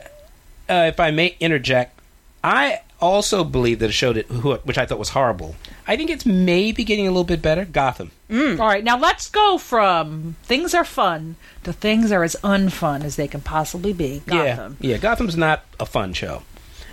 Uh, 0.68 0.86
if 0.88 0.98
I 1.00 1.10
may 1.10 1.36
interject, 1.40 1.98
I 2.44 2.80
also 3.00 3.44
believe 3.44 3.78
that 3.80 3.90
a 3.90 3.92
show 3.92 4.12
that 4.12 4.26
who- 4.26 4.54
which 4.64 4.78
I 4.78 4.86
thought 4.86 4.98
was 4.98 5.10
horrible. 5.10 5.56
I 5.86 5.96
think 5.96 6.10
it's 6.10 6.24
maybe 6.26 6.84
getting 6.84 7.06
a 7.06 7.10
little 7.10 7.24
bit 7.24 7.42
better. 7.42 7.64
Gotham. 7.64 8.10
Mm. 8.30 8.60
All 8.60 8.66
right, 8.68 8.84
now 8.84 8.96
let's 8.98 9.28
go 9.28 9.58
from 9.58 10.36
things 10.44 10.72
are 10.74 10.84
fun 10.84 11.36
to 11.64 11.72
things 11.72 12.12
are 12.12 12.22
as 12.22 12.36
unfun 12.44 13.02
as 13.04 13.16
they 13.16 13.26
can 13.26 13.40
possibly 13.40 13.92
be. 13.92 14.22
Gotham. 14.26 14.76
Yeah, 14.80 14.90
yeah. 14.92 14.96
Gotham's 14.98 15.36
not 15.36 15.64
a 15.80 15.86
fun 15.86 16.12
show, 16.12 16.42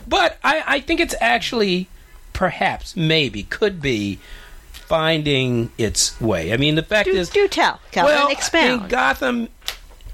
but 0.07 0.37
I, 0.43 0.63
I 0.65 0.79
think 0.79 0.99
it's 0.99 1.15
actually, 1.21 1.87
perhaps, 2.33 2.95
maybe, 2.95 3.43
could 3.43 3.81
be 3.81 4.19
finding 4.71 5.69
its 5.77 6.19
way. 6.21 6.53
I 6.53 6.57
mean, 6.57 6.75
the 6.75 6.83
fact 6.83 7.09
do, 7.09 7.15
is, 7.15 7.29
do 7.29 7.47
tell, 7.47 7.79
Calvin. 7.91 8.13
well, 8.15 8.29
expound. 8.29 8.65
I 8.65 8.77
mean, 8.79 8.87
Gotham. 8.89 9.49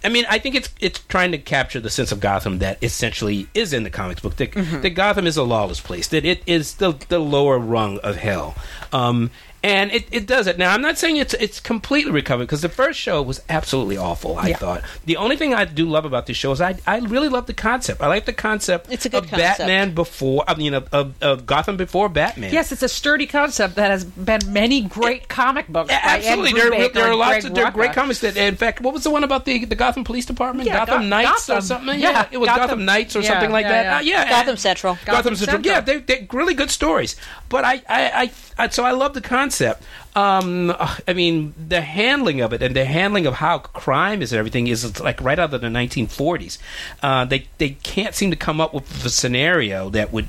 I 0.03 0.09
mean, 0.09 0.25
I 0.29 0.37
think 0.39 0.55
it's 0.55 0.69
it's 0.79 0.99
trying 1.07 1.31
to 1.31 1.37
capture 1.37 1.79
the 1.79 1.89
sense 1.89 2.11
of 2.11 2.19
Gotham 2.19 2.59
that 2.59 2.77
essentially 2.83 3.47
is 3.53 3.71
in 3.73 3.83
the 3.83 3.89
comics 3.89 4.21
book. 4.21 4.35
That, 4.37 4.51
Mm-hmm. 4.51 4.81
that 4.81 4.89
Gotham 4.91 5.25
is 5.27 5.37
a 5.37 5.43
lawless 5.43 5.79
place. 5.79 6.07
That 6.09 6.25
it 6.25 6.43
is 6.45 6.75
the 6.75 6.93
the 7.09 7.19
lower 7.19 7.57
rung 7.57 7.99
of 7.99 8.17
hell. 8.17 8.55
Um, 8.91 9.31
and 9.63 9.91
it, 9.91 10.05
it 10.11 10.25
does 10.27 10.45
it. 10.47 10.57
Now, 10.57 10.73
I'm 10.73 10.81
not 10.81 10.97
saying 10.97 11.17
it's 11.17 11.33
it's 11.35 11.59
completely 11.59 12.11
recovered 12.11 12.43
because 12.43 12.61
the 12.61 12.69
first 12.69 12.99
show 12.99 13.21
was 13.21 13.41
absolutely 13.49 13.97
awful. 13.97 14.37
I 14.37 14.49
Yeah. 14.49 14.57
thought 14.57 14.81
the 15.05 15.17
only 15.17 15.37
thing 15.37 15.53
I 15.53 15.63
do 15.65 15.85
love 15.87 16.03
about 16.05 16.25
this 16.25 16.35
show 16.37 16.51
is 16.51 16.59
I 16.61 16.75
I 16.85 16.97
really 16.99 17.29
love 17.29 17.45
the 17.47 17.53
concept. 17.53 18.01
I 18.01 18.07
like 18.07 18.25
the 18.25 18.33
concept 18.33 18.91
It's 18.91 19.05
a 19.05 19.09
good 19.09 19.23
of 19.23 19.29
concept. 19.29 19.59
Batman 19.59 19.93
before. 19.95 20.43
I 20.47 20.55
mean, 20.55 20.73
of, 20.73 20.87
of, 20.93 21.13
of 21.23 21.45
Gotham 21.45 21.77
before 21.77 22.09
Batman. 22.09 22.51
Yes, 22.53 22.71
it's 22.71 22.83
a 22.83 22.89
sturdy 22.89 23.25
concept 23.25 23.75
that 23.75 23.89
has 23.89 24.03
been 24.03 24.41
many 24.51 24.81
great 24.81 25.29
comic 25.29 25.67
books. 25.69 25.89
Yeah, 25.91 26.05
by 26.05 26.17
absolutely. 26.17 26.49
Ed 26.51 26.53
There, 26.63 26.71
Brubaker 26.71 26.93
there 26.93 27.05
are 27.11 27.15
lots 27.15 27.31
Greg 27.31 27.45
of 27.45 27.55
there 27.55 27.65
are 27.65 27.71
great 27.71 27.93
comics 27.93 28.19
that, 28.19 28.35
in 28.35 28.55
fact, 28.57 28.81
what 28.81 28.93
was 28.93 29.03
the 29.03 29.09
one 29.11 29.23
about 29.23 29.45
the 29.45 29.63
the 29.65 29.75
Gotham 29.75 30.03
Police 30.03 30.25
Department? 30.25 30.67
Yeah, 30.67 30.85
Gotham 30.85 31.01
Go- 31.03 31.07
Knights 31.07 31.49
or 31.49 31.61
something? 31.61 31.99
Yeah, 31.99 32.27
it 32.31 32.37
was 32.37 32.47
Gotham- 32.47 32.63
Gotham, 32.67 32.85
Knights 32.85 33.15
or 33.15 33.21
yeah, 33.21 33.27
something 33.29 33.51
like 33.51 33.63
yeah, 33.65 33.83
that. 33.83 34.05
yeah. 34.05 34.19
Uh, 34.19 34.23
yeah, 34.25 34.29
Gotham 34.29 34.57
Central. 34.57 34.93
Gotham, 35.05 35.13
Gotham 35.15 35.35
Central. 35.35 35.63
Central. 35.63 35.73
Yeah, 35.73 35.81
they're, 35.81 35.99
they're 35.99 36.27
really 36.33 36.53
good 36.53 36.69
stories. 36.71 37.15
But 37.49 37.63
I, 37.65 37.73
I, 37.87 38.01
I, 38.23 38.31
I 38.52 38.52
so 38.69 38.83
I 38.83 38.91
love 38.91 39.13
the 39.13 39.21
concept. 39.21 39.83
Um, 40.15 40.69
uh, 40.71 40.95
I 41.07 41.13
mean, 41.13 41.53
the 41.67 41.81
handling 41.81 42.41
of 42.41 42.53
it 42.53 42.61
and 42.61 42.75
the 42.75 42.85
handling 42.85 43.25
of 43.25 43.35
how 43.35 43.59
crime 43.59 44.21
is 44.21 44.31
and 44.31 44.39
everything 44.39 44.67
is 44.67 44.99
like 44.99 45.19
right 45.21 45.39
out 45.39 45.53
of 45.53 45.61
the 45.61 45.67
1940s. 45.67 46.57
Uh, 47.01 47.25
they 47.25 47.47
they 47.57 47.71
can't 47.83 48.13
seem 48.15 48.29
to 48.31 48.37
come 48.37 48.61
up 48.61 48.73
with 48.73 49.05
a 49.05 49.09
scenario 49.09 49.89
that 49.89 50.13
would 50.13 50.27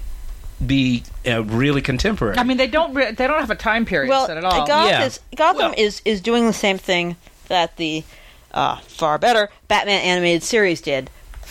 be 0.65 1.03
uh, 1.27 1.43
really 1.45 1.83
contemporary. 1.83 2.39
I 2.39 2.45
mean, 2.45 2.57
they 2.57 2.67
don't 2.69 2.95
re- 2.95 3.11
they 3.13 3.27
don't 3.27 3.41
have 3.41 3.51
a 3.51 3.55
time 3.57 3.85
period 3.85 4.09
well, 4.09 4.27
set 4.27 4.37
at 4.37 4.45
all. 4.45 4.67
Goth 4.67 4.89
Yeah. 4.89 5.05
is, 5.05 5.21
Gotham 5.37 5.59
Well- 5.71 5.75
is 5.77 6.01
is 6.05 6.21
doing 6.21 6.47
the 6.47 6.53
same 6.53 6.79
thing 6.79 7.17
that 7.49 7.77
the 7.77 8.05
uh, 8.53 8.77
far 8.87 9.19
better 9.19 9.51
Batman 9.69 10.01
animated 10.01 10.43
series 10.45 10.81
did 10.81 11.11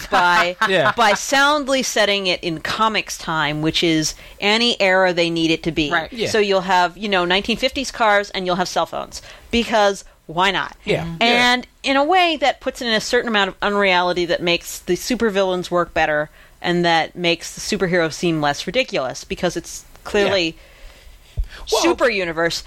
by 0.10 0.56
Yeah. 0.70 0.92
by 0.96 1.14
soundly 1.14 1.84
setting 1.84 2.28
it 2.28 2.44
in 2.44 2.60
comics 2.62 3.18
time, 3.18 3.62
which 3.62 3.84
is 3.84 4.16
any 4.40 4.80
era 4.82 5.14
they 5.14 5.30
need 5.30 5.52
it 5.52 5.64
to 5.64 5.72
be. 5.72 5.92
Right. 5.92 6.12
Yeah. 6.12 6.30
So 6.30 6.40
you'll 6.40 6.62
have 6.62 6.98
you 6.98 7.10
know 7.10 7.26
1950s 7.26 7.92
cars 7.94 8.30
and 8.32 8.46
you'll 8.46 8.56
have 8.58 8.68
cell 8.68 8.86
phones 8.86 9.22
because 9.52 10.04
why 10.26 10.52
not? 10.52 10.76
Yeah. 10.86 11.06
Mhm. 11.06 11.18
And 11.22 11.68
in 11.84 11.98
a 11.98 12.04
way 12.04 12.38
that 12.38 12.62
puts 12.62 12.82
in 12.82 12.88
a 12.88 13.02
certain 13.02 13.28
amount 13.28 13.50
of 13.50 13.56
unreality 13.62 14.26
that 14.26 14.42
makes 14.42 14.80
the 14.80 14.94
supervillains 14.96 15.70
work 15.70 15.94
better 15.94 16.30
and 16.62 16.86
that 16.86 17.14
makes 17.16 17.54
the 17.56 17.60
superheroes 17.62 18.14
seem 18.14 18.40
less 18.42 18.66
ridiculous 18.66 19.24
because 19.26 19.58
it's 19.58 19.84
clearly 20.06 20.56
Well- 21.72 21.82
super 21.82 22.10
universe, 22.10 22.64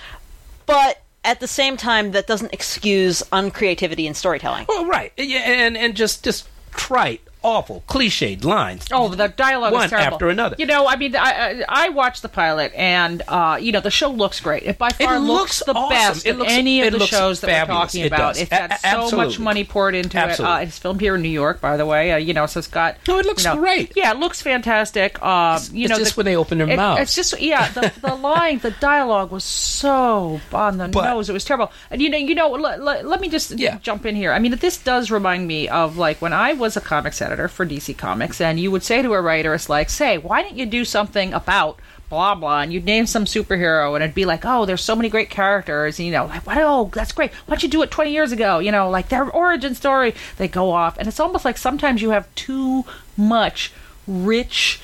but 0.67 1.01
at 1.25 1.41
the 1.41 1.49
same 1.49 1.77
time 1.77 2.13
that 2.13 2.27
doesn't 2.27 2.53
excuse 2.53 3.23
uncreativity 3.33 4.07
in 4.07 4.15
storytelling. 4.15 4.65
Well, 4.69 4.85
right, 4.87 5.13
yeah, 5.17 5.39
and 5.41 5.77
and 5.77 5.95
just 5.97 6.23
just 6.25 6.47
trite, 6.77 7.21
awful, 7.47 7.83
cliched 7.89 8.45
lines. 8.45 8.85
Oh, 8.93 9.09
the 9.09 9.29
dialogue 9.29 9.73
One 9.73 9.85
is 9.85 9.91
terrible. 9.91 10.15
after 10.15 10.29
another. 10.29 10.57
You 10.59 10.67
know, 10.67 10.87
I 10.89 10.97
mean, 10.97 11.15
I, 11.17 11.63
I 11.69 11.87
I 11.87 11.89
watched 11.91 12.23
the 12.23 12.29
pilot, 12.29 12.73
and 12.75 13.23
uh, 13.29 13.59
you 13.61 13.73
know, 13.73 13.81
the 13.81 13.91
show 13.91 14.11
looks 14.11 14.41
great. 14.41 14.65
It 14.65 14.79
by 14.79 14.91
far 14.91 15.19
looks 15.21 15.61
the 15.65 15.73
awesome. 15.73 15.89
best 15.91 16.27
It 16.27 16.31
of 16.31 16.39
looks- 16.39 16.53
any 16.53 16.83
of 16.83 16.93
the 16.93 16.99
looks 16.99 17.11
shows 17.11 17.41
that 17.41 17.47
fabulous. 17.49 17.79
we're 17.79 17.87
talking 17.87 18.01
It 18.03 18.07
about. 18.09 18.19
does. 18.35 18.41
It's 18.43 18.51
got 18.51 18.73
A- 19.07 19.09
so 19.09 19.17
much 19.17 19.39
money 19.39 19.65
poured 19.65 19.95
into 19.95 20.19
Absolutely. 20.19 20.57
it. 20.57 20.59
Uh, 20.59 20.63
it's 20.67 20.79
filmed 20.79 21.01
here 21.01 21.15
in 21.15 21.23
New 21.23 21.29
York, 21.29 21.61
by 21.61 21.77
the 21.77 21.87
way. 21.87 22.13
Uh, 22.13 22.17
you 22.17 22.35
know, 22.35 22.47
so 22.47 22.59
it's 22.59 22.69
got. 22.69 22.97
No, 23.07 23.19
it 23.19 23.27
looks 23.27 23.45
you 23.45 23.51
know- 23.51 23.57
great. 23.57 23.93
Yeah, 23.97 24.11
it 24.13 24.19
looks 24.19 24.43
fantastic. 24.43 25.23
Um, 25.23 25.61
you 25.73 25.85
it's 25.85 25.91
know, 25.91 25.99
just 25.99 26.15
the- 26.15 26.19
when 26.19 26.27
they 26.27 26.37
open 26.37 26.59
their 26.59 26.69
it- 26.69 26.77
mouths. 26.77 27.03
It's 27.03 27.15
just 27.15 27.41
yeah, 27.41 27.69
the, 27.71 27.93
the 28.03 28.15
line, 28.31 28.59
the 28.59 28.73
dialogue 28.73 29.31
was 29.31 29.45
so 29.45 30.41
on 30.53 30.79
the 30.79 30.89
But- 30.89 31.05
nose. 31.05 31.29
It 31.29 31.33
was 31.33 31.45
terrible. 31.45 31.71
And 31.91 32.01
you 32.03 32.09
know, 32.11 32.19
you 32.19 32.35
know, 32.35 32.51
let, 32.51 32.83
let, 32.83 33.07
let 33.07 33.21
me 33.21 33.29
just 33.29 33.59
Yeah. 33.59 33.79
jump 33.79 34.05
in 34.07 34.17
here. 34.17 34.33
I 34.33 34.39
mean, 34.39 34.57
this 34.57 34.79
does 34.79 35.11
remind 35.11 35.47
me 35.47 35.69
of 35.69 35.97
like 35.97 36.21
when 36.21 36.33
I 36.33 36.55
was 36.55 36.77
a 36.77 36.81
comics 36.81 37.21
editor 37.21 37.36
for 37.49 37.67
DC 37.67 37.97
Comics, 37.97 38.41
and 38.41 38.59
you 38.59 38.71
would 38.71 38.83
say 38.83 39.03
to 39.03 39.13
a 39.13 39.21
writer, 39.21 39.55
"It's 39.55 39.69
like, 39.69 39.91
say, 39.91 40.19
why 40.19 40.43
don't 40.43 40.57
you 40.57 40.67
do 40.67 40.85
something 40.85 41.33
about?" 41.33 41.79
Blah 42.09 42.37
blah, 42.37 42.61
and 42.61 42.73
you'd 42.73 42.85
name 42.85 43.07
some 43.07 43.25
superhero, 43.25 43.95
and 43.95 44.03
it'd 44.05 44.15
be 44.15 44.25
like, 44.25 44.45
"Oh, 44.45 44.65
there's 44.65 44.83
so 44.83 44.95
many 44.95 45.09
great 45.09 45.29
characters," 45.29 45.99
and, 45.99 46.07
you 46.07 46.13
know, 46.13 46.27
like, 46.27 46.47
"What? 46.47 46.57
Oh, 46.59 46.91
that's 46.95 47.13
great. 47.13 47.33
Why 47.33 47.55
don't 47.55 47.63
you 47.65 47.69
do 47.69 47.83
it 47.83 47.91
20 47.91 48.13
years 48.13 48.31
ago?" 48.31 48.61
You 48.61 48.71
know, 48.71 48.89
like 48.89 49.09
their 49.09 49.29
origin 49.29 49.75
story. 49.75 50.15
They 50.37 50.49
go 50.49 50.71
off, 50.71 50.97
and 50.99 51.09
it's 51.09 51.19
almost 51.19 51.45
like 51.45 51.59
sometimes 51.59 52.03
you 52.03 52.11
have 52.11 52.33
too 52.37 52.85
much 53.17 53.73
rich 54.07 54.81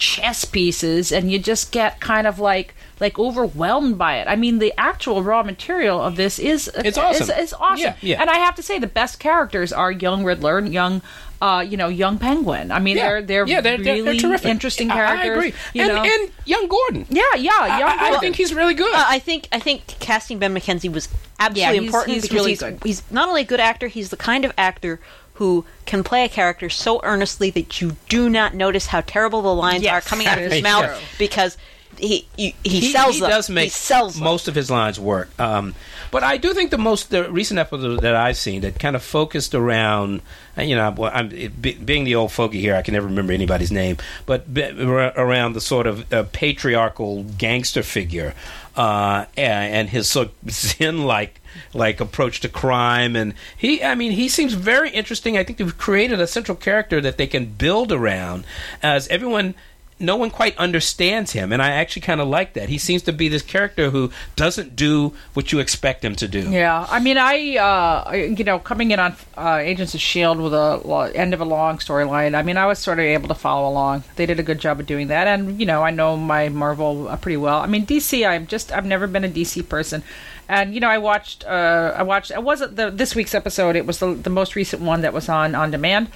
chess 0.00 0.46
pieces 0.46 1.12
and 1.12 1.30
you 1.30 1.38
just 1.38 1.70
get 1.72 2.00
kind 2.00 2.26
of 2.26 2.38
like 2.38 2.74
like 3.00 3.18
overwhelmed 3.18 3.96
by 3.98 4.16
it. 4.16 4.26
I 4.26 4.34
mean, 4.36 4.58
the 4.58 4.72
actual 4.78 5.22
raw 5.22 5.42
material 5.42 6.02
of 6.02 6.16
this 6.16 6.38
is 6.38 6.70
It's 6.74 6.98
awesome. 6.98 7.22
Is, 7.30 7.38
is 7.38 7.52
awesome. 7.54 7.78
Yeah, 7.84 7.94
yeah. 8.00 8.20
And 8.20 8.28
I 8.28 8.38
have 8.38 8.54
to 8.56 8.62
say, 8.62 8.78
the 8.78 8.86
best 8.86 9.18
characters 9.20 9.72
are 9.72 9.90
young 9.92 10.22
Riddler, 10.24 10.58
and 10.58 10.70
young, 10.72 11.00
uh, 11.40 11.64
you 11.66 11.76
know, 11.78 11.88
young 11.88 12.18
Penguin. 12.18 12.70
I 12.70 12.78
mean, 12.78 12.96
yeah, 12.98 13.08
they're 13.08 13.22
they're 13.22 13.46
yeah, 13.46 13.60
they're, 13.62 13.76
they're- 13.78 13.94
really 13.94 14.02
they're 14.18 14.28
terrific. 14.30 14.50
interesting 14.50 14.88
characters. 14.88 15.30
I, 15.30 15.32
agree. 15.32 15.54
You 15.74 15.82
and, 15.82 15.94
know, 15.94 16.02
and 16.02 16.30
young 16.46 16.66
Gordon. 16.68 17.06
yeah, 17.10 17.22
yeah, 17.36 17.50
I, 17.58 17.78
young. 17.78 17.88
I- 17.88 17.92
I 17.92 17.98
Gordon. 17.98 18.20
think 18.20 18.36
he's 18.36 18.52
really 18.54 18.74
good. 18.74 18.92
Uh, 18.94 19.04
I 19.06 19.18
think 19.18 19.48
I 19.52 19.58
think 19.60 19.86
casting 19.98 20.38
Ben 20.38 20.54
McKenzie 20.54 20.92
was 20.92 21.08
absolutely 21.38 21.60
Yeah, 21.62 21.72
he's- 21.72 21.84
important 21.84 22.14
he's 22.14 22.22
because 22.22 22.34
really 22.36 22.50
he's, 22.52 22.60
good. 22.60 22.80
he's 22.84 23.02
not 23.10 23.28
only 23.28 23.42
a 23.42 23.46
good 23.46 23.60
actor, 23.60 23.88
he's 23.88 24.10
the 24.10 24.16
kind 24.18 24.44
of 24.44 24.52
actor 24.58 24.98
who 25.40 25.64
can 25.86 26.04
play 26.04 26.22
a 26.22 26.28
character 26.28 26.68
so 26.68 27.00
earnestly 27.02 27.48
that 27.48 27.80
you 27.80 27.96
do 28.10 28.28
not 28.28 28.52
notice 28.54 28.86
how 28.88 29.00
terrible 29.00 29.40
the 29.40 29.54
lines 29.54 29.82
Yes, 29.82 29.92
are 29.94 30.06
coming 30.06 30.26
out 30.26 30.36
of 30.38 30.52
his 30.52 30.62
mouth 30.62 30.84
true. 30.84 31.06
because 31.18 31.56
he 31.96 32.28
he, 32.36 32.54
he, 32.62 32.92
sells 32.92 33.14
he 33.14 33.20
them. 33.22 33.30
does 33.30 33.48
make 33.48 33.64
he 33.64 33.70
sells 33.70 34.16
them. 34.16 34.24
most 34.24 34.48
of 34.48 34.54
his 34.54 34.70
lines 34.70 35.00
work. 35.00 35.30
Um, 35.40 35.74
but 36.10 36.22
I 36.22 36.36
do 36.36 36.52
think 36.52 36.70
the 36.70 36.76
most 36.78 37.08
the 37.08 37.30
recent 37.30 37.58
episode 37.58 38.00
that 38.02 38.14
I've 38.14 38.36
seen 38.36 38.60
that 38.60 38.78
kind 38.78 38.94
of 38.96 39.02
focused 39.02 39.54
around, 39.54 40.20
uh, 40.58 40.62
you 40.62 40.76
know, 40.76 40.94
I'm 41.10 41.32
it, 41.32 41.86
being 41.86 42.04
the 42.04 42.16
old 42.16 42.32
fogey 42.32 42.60
here, 42.60 42.74
I 42.74 42.82
can 42.82 42.92
never 42.92 43.06
remember 43.06 43.32
anybody's 43.32 43.72
name, 43.72 43.96
but 44.26 44.44
around 44.56 45.54
the 45.54 45.60
sort 45.62 45.86
of 45.86 46.12
uh, 46.12 46.24
patriarchal 46.32 47.24
gangster 47.38 47.82
figure 47.82 48.34
uh, 48.80 49.26
and, 49.36 49.90
his 49.90 50.08
sort 50.08 50.28
of 50.28 50.50
zen-like 50.50 51.40
like 51.74 52.00
approach 52.00 52.40
to 52.40 52.48
crime. 52.48 53.14
And 53.14 53.34
he 53.56 53.82
i 53.82 53.94
mean 53.94 54.12
he 54.12 54.28
seems 54.28 54.54
very 54.54 54.90
interesting. 54.90 55.36
I 55.36 55.44
think 55.44 55.58
they've 55.58 55.76
created 55.76 56.20
a 56.20 56.26
central 56.26 56.56
character 56.56 57.00
that 57.00 57.18
they 57.18 57.26
can 57.26 57.46
build 57.46 57.92
around 57.92 58.44
as 58.82 59.06
everyone 59.08 59.54
no 60.00 60.16
one 60.16 60.30
quite 60.30 60.56
understands 60.56 61.32
him, 61.32 61.52
and 61.52 61.62
I 61.62 61.72
actually 61.72 62.02
kind 62.02 62.20
of 62.20 62.28
like 62.28 62.54
that. 62.54 62.70
He 62.70 62.78
seems 62.78 63.02
to 63.02 63.12
be 63.12 63.28
this 63.28 63.42
character 63.42 63.90
who 63.90 64.10
doesn't 64.34 64.74
do 64.74 65.12
what 65.34 65.52
you 65.52 65.58
expect 65.58 66.04
him 66.04 66.16
to 66.16 66.26
do. 66.26 66.50
Yeah, 66.50 66.86
I 66.88 66.98
mean, 67.00 67.18
I, 67.18 67.56
uh, 67.56 68.12
you 68.12 68.42
know, 68.42 68.58
coming 68.58 68.90
in 68.90 68.98
on 68.98 69.14
uh, 69.36 69.58
Agents 69.60 69.94
of 69.94 70.00
Shield 70.00 70.40
with 70.40 70.54
a 70.54 71.12
end 71.14 71.34
of 71.34 71.40
a 71.40 71.44
long 71.44 71.78
storyline. 71.78 72.34
I 72.34 72.42
mean, 72.42 72.56
I 72.56 72.66
was 72.66 72.78
sort 72.78 72.98
of 72.98 73.04
able 73.04 73.28
to 73.28 73.34
follow 73.34 73.68
along. 73.68 74.04
They 74.16 74.26
did 74.26 74.40
a 74.40 74.42
good 74.42 74.58
job 74.58 74.80
of 74.80 74.86
doing 74.86 75.08
that, 75.08 75.26
and 75.26 75.60
you 75.60 75.66
know, 75.66 75.82
I 75.82 75.90
know 75.90 76.16
my 76.16 76.48
Marvel 76.48 77.08
uh, 77.08 77.16
pretty 77.16 77.36
well. 77.36 77.58
I 77.58 77.66
mean, 77.66 77.86
DC, 77.86 78.26
I'm 78.26 78.46
just, 78.46 78.72
I've 78.72 78.86
never 78.86 79.06
been 79.06 79.24
a 79.24 79.28
DC 79.28 79.68
person, 79.68 80.02
and 80.48 80.72
you 80.72 80.80
know, 80.80 80.88
I 80.88 80.98
watched, 80.98 81.44
uh, 81.44 81.94
I 81.94 82.02
watched. 82.02 82.30
It 82.30 82.42
wasn't 82.42 82.76
the 82.76 82.90
this 82.90 83.14
week's 83.14 83.34
episode. 83.34 83.76
It 83.76 83.86
was 83.86 83.98
the 83.98 84.14
the 84.14 84.30
most 84.30 84.56
recent 84.56 84.80
one 84.82 85.02
that 85.02 85.12
was 85.12 85.28
on 85.28 85.54
on 85.54 85.70
demand. 85.70 86.08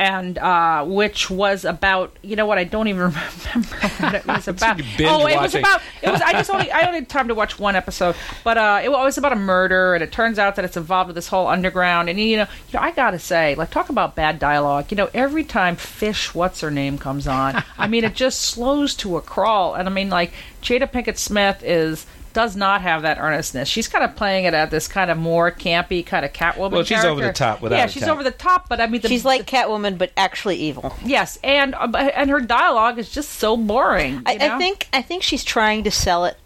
And 0.00 0.38
uh, 0.38 0.84
which 0.84 1.28
was 1.28 1.64
about 1.64 2.16
you 2.22 2.36
know 2.36 2.46
what 2.46 2.58
I 2.58 2.64
don't 2.64 2.88
even 2.88 3.00
remember 3.12 3.76
what 3.98 4.14
it 4.14 4.26
was 4.26 4.48
about. 4.48 4.80
oh, 5.00 5.26
it 5.26 5.40
was 5.40 5.54
about 5.54 5.80
it 6.02 6.10
was 6.10 6.20
I 6.20 6.32
just 6.32 6.50
only 6.50 6.70
I 6.70 6.82
only 6.86 7.00
had 7.00 7.08
time 7.08 7.28
to 7.28 7.34
watch 7.34 7.58
one 7.58 7.74
episode, 7.74 8.14
but 8.44 8.56
uh, 8.58 8.80
it 8.82 8.90
was 8.90 9.18
about 9.18 9.32
a 9.32 9.36
murder, 9.36 9.94
and 9.94 10.02
it 10.02 10.12
turns 10.12 10.38
out 10.38 10.56
that 10.56 10.64
it's 10.64 10.76
involved 10.76 11.08
with 11.08 11.16
this 11.16 11.28
whole 11.28 11.48
underground. 11.48 12.08
And 12.08 12.18
you 12.18 12.36
know, 12.36 12.46
you 12.68 12.74
know, 12.74 12.80
I 12.80 12.92
gotta 12.92 13.18
say, 13.18 13.54
like 13.54 13.70
talk 13.70 13.88
about 13.88 14.14
bad 14.14 14.38
dialogue. 14.38 14.86
You 14.90 14.96
know, 14.96 15.10
every 15.14 15.44
time 15.44 15.76
Fish, 15.76 16.34
what's 16.34 16.60
her 16.60 16.70
name, 16.70 16.98
comes 16.98 17.26
on, 17.26 17.62
I 17.76 17.88
mean, 17.88 18.04
it 18.04 18.14
just 18.14 18.40
slows 18.40 18.94
to 18.96 19.16
a 19.16 19.20
crawl. 19.20 19.74
And 19.74 19.88
I 19.88 19.92
mean, 19.92 20.10
like 20.10 20.32
Jada 20.62 20.90
Pinkett 20.90 21.18
Smith 21.18 21.62
is. 21.64 22.06
Does 22.32 22.56
not 22.56 22.82
have 22.82 23.02
that 23.02 23.18
earnestness. 23.18 23.68
She's 23.68 23.88
kind 23.88 24.04
of 24.04 24.14
playing 24.16 24.44
it 24.44 24.54
at 24.54 24.70
this 24.70 24.86
kind 24.88 25.10
of 25.10 25.18
more 25.18 25.50
campy 25.50 26.04
kind 26.04 26.24
of 26.24 26.32
Catwoman. 26.32 26.70
Well, 26.72 26.84
she's 26.84 27.04
over 27.04 27.16
the 27.16 27.22
character. 27.22 27.38
top 27.38 27.62
without 27.62 27.76
Yeah, 27.76 27.86
she's 27.86 28.02
doubt. 28.02 28.10
over 28.12 28.22
the 28.22 28.30
top. 28.30 28.68
But 28.68 28.80
I 28.80 28.86
mean, 28.86 29.00
the, 29.00 29.08
She's 29.08 29.24
like 29.24 29.46
Catwoman, 29.46 29.98
but 29.98 30.12
actually 30.16 30.56
evil. 30.56 30.94
Yes, 31.04 31.38
and 31.42 31.74
uh, 31.74 31.88
and 32.14 32.30
her 32.30 32.40
dialogue 32.40 32.98
is 32.98 33.10
just 33.10 33.30
so 33.30 33.56
boring. 33.56 34.14
you 34.14 34.22
I, 34.26 34.38
I 34.40 34.58
think 34.58 34.88
I 34.92 35.02
think 35.02 35.22
she's 35.22 35.44
trying 35.44 35.84
to 35.84 35.90
sell 35.90 36.24
it 36.24 36.36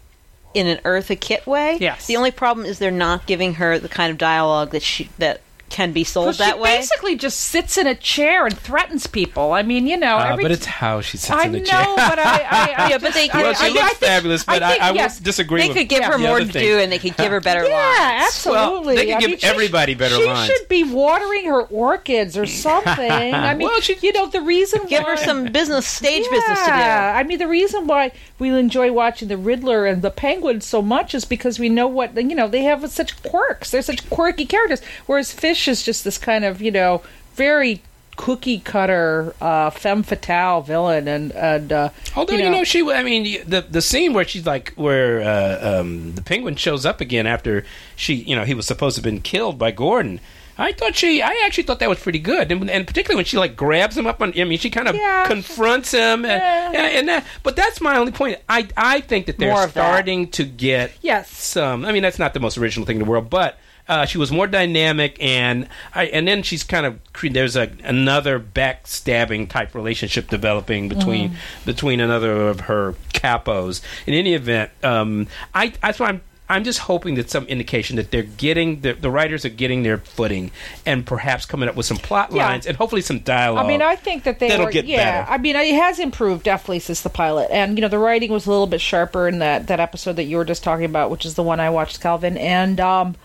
in 0.53 0.67
an 0.67 0.77
Eartha 0.79 1.19
Kitt 1.19 1.45
way. 1.47 1.77
Yes. 1.81 2.05
The 2.07 2.15
only 2.15 2.31
problem 2.31 2.65
is 2.65 2.79
they're 2.79 2.91
not 2.91 3.25
giving 3.25 3.55
her 3.55 3.79
the 3.79 3.89
kind 3.89 4.11
of 4.11 4.17
dialogue 4.17 4.71
that 4.71 4.83
she 4.83 5.09
that 5.17 5.41
can 5.73 5.91
be 5.91 6.03
sold 6.05 6.27
'Cause 6.27 6.37
that 6.37 6.53
she 6.55 6.59
way. 6.61 6.77
basically 6.77 7.15
just 7.15 7.39
sits 7.41 7.77
in 7.77 7.87
a 7.87 7.95
chair 7.95 8.45
and 8.45 8.57
threatens 8.57 9.07
people. 9.07 9.51
I 9.51 9.63
mean, 9.63 9.87
you 9.87 9.97
know, 9.97 10.17
Uh, 10.17 10.29
every 10.31 10.43
but 10.45 10.51
it's 10.51 10.65
how 10.65 11.01
she 11.01 11.17
sits 11.17 11.31
I 11.31 11.45
in 11.45 11.51
the 11.51 11.59
know, 11.59 11.65
chair. 11.65 11.85
but 11.97 12.19
I, 12.19 12.23
I, 12.23 12.73
I 12.77 12.89
Yeah, 12.91 12.97
but 12.99 13.13
they 13.13 13.27
just- 13.27 13.31
could- 13.31 13.39
I- 13.39 13.43
well, 13.43 13.53
she 13.55 13.65
I- 13.65 13.69
looks 13.69 13.81
I 13.83 13.87
think- 13.89 13.99
fabulous, 14.11 14.43
but 14.45 14.63
I, 14.63 14.69
think, 14.71 14.83
I, 14.83 14.91
will 14.91 14.97
yes, 14.97 15.19
disagree 15.19 15.61
they 15.63 15.67
with 15.69 15.77
could 15.77 15.89
give 15.89 16.03
her 16.05 16.11
the 16.13 16.17
more 16.19 16.35
other 16.37 16.45
to 16.45 16.51
thing. 16.53 16.63
do, 16.63 16.79
and 16.79 16.91
they 16.91 16.99
could 16.99 17.17
give 17.17 17.31
her 17.31 17.41
better 17.41 17.65
Yeah, 17.67 17.73
lines. 17.75 18.27
absolutely. 18.27 18.95
they 18.95 19.05
could 19.07 19.15
I 19.15 19.19
give 19.19 19.29
mean, 19.31 19.39
she 19.39 19.47
everybody 19.47 19.91
should- 19.93 19.99
better 19.99 20.15
she 20.15 20.25
lines. 20.25 20.47
should 20.51 20.67
be 20.69 20.83
watering 20.83 21.45
her 21.45 21.61
orchids 21.63 22.37
or 22.37 22.45
something. 22.45 23.11
I 23.11 23.53
mean, 23.55 23.67
Well, 23.67 23.81
she- 23.81 23.97
you 24.01 24.13
know, 24.13 24.27
the 24.27 24.41
reason 24.41 24.81
Give 24.87 25.03
why, 25.03 25.11
her 25.11 25.17
some 25.17 25.45
business, 25.45 25.87
stage 25.87 26.29
business 26.29 26.59
to 26.59 26.65
do. 26.65 26.71
Yeah, 26.71 27.13
I 27.17 27.23
mean, 27.23 27.39
the 27.39 27.47
reason 27.47 27.87
why 27.87 28.11
we 28.39 28.49
enjoy 28.49 28.91
watching 28.91 29.27
the 29.27 29.37
Riddler 29.37 29.85
and 29.87 30.01
the 30.01 30.11
Penguin 30.11 30.61
so 30.61 30.81
much 30.81 31.15
is 31.15 31.25
because 31.25 31.57
we 31.59 31.69
know 31.69 31.87
what 31.87 32.15
you 32.15 32.35
know. 32.35 32.47
They 32.47 32.61
have 32.63 32.89
such 32.91 33.21
quirks. 33.23 33.71
They're 33.71 33.81
such 33.81 34.07
quirky 34.09 34.45
characters. 34.45 34.81
Whereas 35.07 35.31
Fish 35.31 35.62
is 35.67 35.83
just 35.83 36.03
this 36.03 36.17
kind 36.17 36.45
of 36.45 36.61
you 36.61 36.71
know 36.71 37.01
very 37.35 37.81
cookie 38.15 38.59
cutter 38.59 39.33
uh, 39.41 39.71
femme 39.71 40.03
fatale 40.03 40.61
villain, 40.61 41.07
and 41.07 41.31
and 41.31 41.71
uh, 41.73 41.89
Although 42.15 42.35
you 42.35 42.49
know, 42.49 42.63
she, 42.63 42.81
I 42.91 43.01
mean, 43.01 43.43
the 43.47 43.61
the 43.61 43.81
scene 43.81 44.13
where 44.13 44.23
she's 44.25 44.45
like, 44.45 44.71
where 44.75 45.21
uh, 45.21 45.79
um, 45.79 46.13
the 46.13 46.21
penguin 46.21 46.55
shows 46.55 46.85
up 46.85 47.01
again 47.01 47.25
after 47.25 47.65
she, 47.95 48.13
you 48.13 48.35
know, 48.35 48.43
he 48.43 48.53
was 48.53 48.67
supposed 48.67 48.95
to 48.95 48.99
have 48.99 49.03
been 49.03 49.19
killed 49.21 49.57
by 49.57 49.71
Gordon. 49.71 50.19
I 50.55 50.71
thought 50.73 50.95
she, 50.95 51.23
I 51.23 51.41
actually 51.47 51.63
thought 51.63 51.79
that 51.79 51.89
was 51.89 51.99
pretty 51.99 52.19
good, 52.19 52.51
and, 52.51 52.69
and 52.69 52.85
particularly 52.85 53.17
when 53.17 53.25
she 53.25 53.37
like 53.39 53.55
grabs 53.55 53.97
him 53.97 54.05
up 54.05 54.21
on, 54.21 54.39
I 54.39 54.43
mean, 54.43 54.59
she 54.59 54.69
kind 54.69 54.87
of 54.87 54.95
Yeah. 54.95 55.25
confronts 55.25 55.89
him, 55.91 56.23
and, 56.23 56.39
Yeah. 56.39 56.67
and, 56.67 56.75
and 56.97 57.09
that, 57.09 57.25
but 57.41 57.55
that's 57.55 57.81
my 57.81 57.97
only 57.97 58.11
point. 58.11 58.37
I 58.47 58.67
I 58.77 58.99
think 59.01 59.25
that 59.25 59.39
they're 59.39 59.49
of 59.51 59.73
that. 59.73 59.87
starting 59.89 60.27
to 60.33 60.43
get 60.43 60.91
Yes. 61.01 61.31
some. 61.31 61.83
I 61.83 61.91
mean, 61.91 62.03
that's 62.03 62.19
not 62.19 62.35
the 62.35 62.39
most 62.39 62.59
original 62.59 62.85
thing 62.85 62.97
in 62.97 63.03
the 63.03 63.09
world, 63.09 63.31
but. 63.31 63.57
Uh, 63.87 64.05
she 64.05 64.17
was 64.17 64.31
more 64.31 64.47
dynamic, 64.47 65.17
and 65.21 65.67
I, 65.93 66.05
and 66.05 66.25
then 66.27 66.41
she's 66.43 66.63
kind 66.63 66.85
of 66.85 66.99
there's 67.21 67.55
a 67.57 67.69
another 67.83 68.39
backstabbing 68.39 69.49
type 69.49 69.75
relationship 69.75 70.29
developing 70.29 70.87
between 70.89 71.31
Mm. 71.31 71.35
between 71.65 71.99
another 71.99 72.47
of 72.47 72.61
her 72.61 72.95
capos. 73.13 73.81
In 74.07 74.13
any 74.13 74.33
event, 74.33 74.71
um, 74.83 75.27
I 75.53 75.73
that's 75.81 75.99
why 75.99 76.07
I'm 76.09 76.21
I'm 76.49 76.63
just 76.65 76.79
hoping 76.79 77.15
that 77.15 77.29
some 77.29 77.45
indication 77.47 77.95
that 77.95 78.11
they're 78.11 78.21
getting 78.23 78.81
the, 78.81 78.93
the 78.93 79.09
writers 79.09 79.43
are 79.45 79.49
getting 79.49 79.83
their 79.83 79.97
footing 79.97 80.51
and 80.85 81.05
perhaps 81.05 81.45
coming 81.45 81.67
up 81.69 81.75
with 81.75 81.85
some 81.85 81.97
plot 81.97 82.31
Yeah. 82.31 82.45
lines 82.47 82.65
and 82.65 82.75
hopefully 82.77 83.01
some 83.01 83.19
dialogue. 83.19 83.65
I 83.65 83.67
mean, 83.67 83.81
I 83.81 83.95
think 83.95 84.23
that 84.23 84.39
they 84.39 84.49
that'll 84.49 84.65
were. 84.65 84.71
get 84.71 84.85
yeah, 84.85 85.21
better. 85.23 85.31
I 85.33 85.37
mean, 85.39 85.55
it 85.55 85.73
has 85.75 85.99
improved 85.99 86.43
definitely 86.43 86.79
since 86.79 87.01
the 87.01 87.09
pilot, 87.09 87.49
and 87.51 87.77
you 87.77 87.81
know, 87.81 87.87
the 87.87 87.97
writing 87.99 88.31
was 88.31 88.45
a 88.45 88.49
little 88.51 88.67
bit 88.67 88.81
sharper 88.81 89.27
in 89.27 89.39
that 89.39 89.67
that 89.67 89.79
episode 89.79 90.13
that 90.17 90.23
you 90.25 90.37
were 90.37 90.45
just 90.45 90.63
talking 90.63 90.85
about, 90.85 91.09
which 91.09 91.25
is 91.25 91.33
the 91.35 91.43
one 91.43 91.59
I 91.59 91.69
watched, 91.69 91.99
Calvin, 91.99 92.37
and 92.37 92.79
um. 92.79 93.15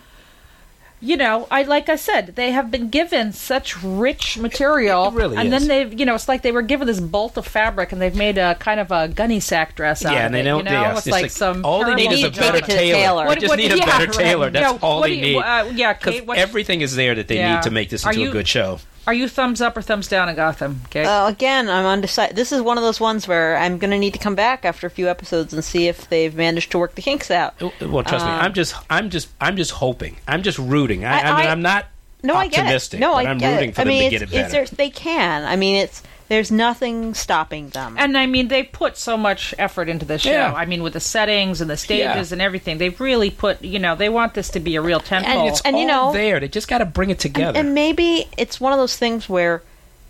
You 1.01 1.15
know, 1.15 1.47
I 1.49 1.63
like 1.63 1.87
I 1.87 1.95
said, 1.95 2.35
they 2.35 2.51
have 2.51 2.69
been 2.71 2.89
given 2.89 3.31
such 3.31 3.81
rich 3.81 4.37
material, 4.37 5.07
It 5.07 5.13
really 5.13 5.37
and 5.37 5.53
is. 5.53 5.65
then 5.65 5.67
they've, 5.69 5.97
you 5.99 6.05
know, 6.05 6.13
it's 6.15 6.27
like 6.27 6.41
they 6.41 6.51
were 6.51 6.61
given 6.61 6.87
this 6.87 6.99
bolt 6.99 7.37
of 7.37 7.47
fabric, 7.47 7.93
and 7.93 8.01
they've 8.01 8.13
made 8.15 8.37
a 8.37 8.55
kind 8.55 8.81
of 8.81 8.91
a 8.91 9.07
gunny 9.07 9.39
sack 9.39 9.75
dress 9.75 10.03
out 10.03 10.11
yeah, 10.11 10.19
of 10.19 10.25
and 10.25 10.35
they 10.35 10.41
it. 10.41 10.43
don't. 10.43 10.57
you 10.59 10.63
know, 10.65 10.71
yeah, 10.71 10.91
it's 10.91 11.07
it's 11.07 11.11
like, 11.11 11.21
like 11.23 11.31
some. 11.31 11.63
all 11.63 11.85
they 11.85 11.95
need 11.95 12.11
is 12.11 12.23
a 12.25 12.31
better 12.31 12.59
tailor. 12.59 12.93
tailor. 12.95 13.25
What- 13.27 13.39
just 13.39 13.49
what- 13.49 13.59
need 13.59 13.71
a 13.71 13.77
yeah, 13.77 13.85
better 13.85 14.05
right. 14.07 14.13
tailor. 14.13 14.49
That's 14.49 14.73
No, 14.73 14.87
all 14.87 15.01
they 15.01 15.13
you- 15.13 15.21
need. 15.21 15.37
uh, 15.37 15.69
yeah, 15.73 15.93
because 15.93 16.13
Kate, 16.15 16.25
what- 16.25 16.37
everything 16.37 16.81
is 16.81 16.95
there 16.97 17.15
that 17.15 17.29
they 17.29 17.37
Yeah. 17.37 17.55
need 17.55 17.63
to 17.63 17.71
make 17.71 17.89
this 17.89 18.05
into 18.05 18.19
you- 18.19 18.29
a 18.29 18.31
good 18.33 18.47
show. 18.49 18.79
Are 19.07 19.13
you 19.13 19.27
thumbs 19.27 19.59
up 19.61 19.75
or 19.75 19.81
thumbs 19.81 20.07
down 20.07 20.29
in 20.29 20.35
Gotham? 20.35 20.81
Okay. 20.85 21.03
Uh, 21.03 21.27
again, 21.27 21.67
I'm 21.69 21.85
undecided. 21.85 22.35
This 22.35 22.51
is 22.51 22.61
one 22.61 22.77
of 22.77 22.83
those 22.83 22.99
ones 22.99 23.27
where 23.27 23.57
I'm 23.57 23.77
going 23.79 23.91
to 23.91 23.97
need 23.97 24.13
to 24.13 24.19
come 24.19 24.35
back 24.35 24.65
after 24.65 24.85
a 24.85 24.89
few 24.89 25.09
episodes 25.09 25.53
and 25.53 25.63
see 25.63 25.87
if 25.87 26.07
they've 26.09 26.35
managed 26.35 26.71
to 26.71 26.79
work 26.79 26.93
the 26.95 27.01
kinks 27.01 27.31
out. 27.31 27.59
Well, 27.59 28.03
trust 28.03 28.25
me, 28.25 28.31
Um, 28.31 28.39
I'm 28.41 28.53
just, 28.53 28.75
I'm 28.89 29.09
just, 29.09 29.29
I'm 29.41 29.55
just 29.57 29.71
hoping. 29.71 30.17
I'm 30.27 30.43
just 30.43 30.59
rooting. 30.59 31.05
I, 31.05 31.19
I, 31.19 31.21
I- 31.21 31.37
mean, 31.37 31.47
I- 31.47 31.51
I'm 31.51 31.61
not 31.61 31.85
No, 32.21 32.35
I 32.35 32.47
get 32.49 32.67
it. 32.93 32.99
No, 32.99 33.13
but 33.13 33.25
I 33.25 33.29
I'm 33.31 33.37
get 33.39 33.53
rooting 33.55 33.69
it. 33.69 33.75
for 33.75 33.81
I 33.81 33.83
them 33.85 33.89
mean, 33.89 33.99
to 34.01 34.05
it's, 34.05 34.11
get 34.11 34.21
it 34.21 34.25
it's 34.25 34.31
better. 34.33 34.51
there's- 34.51 34.69
they 34.71 34.89
can. 34.89 35.43
I 35.43 35.55
mean, 35.55 35.77
it's 35.77 36.03
there's 36.29 36.51
nothing 36.51 37.13
stopping 37.15 37.69
them. 37.69 37.95
And 37.97 38.17
I 38.17 38.27
mean, 38.27 38.47
they 38.47 38.63
put 38.63 38.97
so 38.97 39.17
much 39.17 39.53
effort 39.57 39.89
into 39.89 40.05
this 40.05 40.21
show. 40.21 40.31
Yeah. 40.31 40.53
I 40.53 40.65
mean, 40.65 40.83
with 40.83 40.93
the 40.93 40.99
settings 40.99 41.59
and 41.59 41.69
the 41.69 41.75
stages 41.75 42.29
Yeah. 42.29 42.35
and 42.35 42.41
everything, 42.41 42.77
they've 42.77 42.99
really 42.99 43.31
put. 43.31 43.61
You 43.63 43.79
know, 43.79 43.95
they 43.95 44.09
want 44.09 44.35
this 44.35 44.49
to 44.49 44.59
be 44.59 44.75
a 44.75 44.81
real 44.81 44.99
tentpole. 44.99 45.25
And 45.25 45.47
it's 45.49 45.61
and, 45.61 45.77
you 45.77 45.85
know- 45.87 46.13
there. 46.13 46.39
They 46.39 46.47
just 46.47 46.67
got 46.67 46.77
to 46.77 46.85
bring 46.85 47.09
it 47.09 47.19
together. 47.19 47.59
And 47.59 47.73
maybe 47.73 48.27
it's 48.37 48.61
one 48.61 48.71
of 48.71 48.79
those 48.79 48.95
things 48.95 49.27
where 49.27 49.63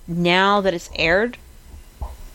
now 0.08 0.62
that 0.62 0.74
it's 0.74 0.90
aired, 0.96 1.38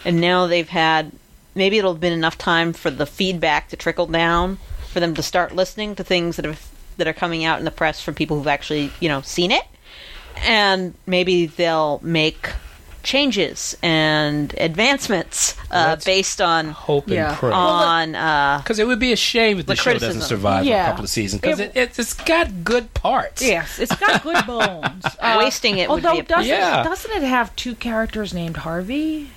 and 0.04 0.20
now 0.20 0.46
they've 0.46 0.68
had, 0.68 1.12
maybe 1.54 1.78
it'll 1.78 1.92
have 1.92 2.00
been 2.00 2.12
enough 2.12 2.38
time 2.38 2.72
for 2.72 2.90
the 2.90 3.06
feedback 3.06 3.68
to 3.68 3.76
trickle 3.76 4.06
down, 4.06 4.58
for 4.92 5.00
them 5.00 5.14
to 5.14 5.22
start 5.22 5.54
listening 5.54 5.94
to 5.96 6.04
things 6.04 6.36
that 6.36 6.44
have 6.44 6.66
that 6.96 7.08
are 7.08 7.12
coming 7.12 7.44
out 7.44 7.58
in 7.58 7.64
the 7.64 7.70
press 7.72 8.00
from 8.00 8.14
people 8.14 8.36
who've 8.38 8.46
actually 8.46 8.92
you 9.00 9.08
know 9.08 9.20
seen 9.20 9.50
it, 9.50 9.64
and 10.36 10.94
maybe 11.06 11.46
they'll 11.46 11.98
make 12.02 12.48
changes 13.04 13.76
and 13.82 14.54
advancements 14.58 15.56
uh, 15.70 15.96
based 16.04 16.40
on 16.40 16.70
Hope 16.70 17.06
and 17.06 17.14
Yeah. 17.14 17.36
pray. 17.38 17.52
on 17.52 18.14
uh, 18.14 18.58
Because 18.58 18.78
it 18.78 18.86
would 18.86 18.98
be 18.98 19.12
a 19.12 19.16
shame 19.16 19.58
if 19.60 19.66
the, 19.66 19.74
The 19.74 19.76
show 19.76 19.96
doesn't 19.98 20.22
survive 20.22 20.64
Yeah. 20.64 20.86
a 20.86 20.90
couple 20.90 21.04
of 21.04 21.10
seasons. 21.10 21.40
Because 21.42 21.60
It- 21.60 21.72
it, 21.76 21.80
it's, 21.90 21.98
it's 21.98 22.14
got 22.14 22.64
good 22.64 22.92
parts. 22.94 23.42
yes, 23.42 23.78
it's 23.78 23.94
got 23.96 24.22
good 24.28 24.44
bones. 24.46 25.04
Uh, 25.20 25.36
Wasting 25.38 25.78
it 25.78 25.88
would 25.88 26.04
although 26.04 26.16
be 26.20 26.20
a- 26.20 26.28
doesn't 26.28 26.46
Yeah. 26.48 26.82
doesn't 26.82 27.10
it 27.12 27.22
have 27.22 27.54
two 27.56 27.74
characters 27.74 28.32
named 28.34 28.56
Harvey? 28.58 29.30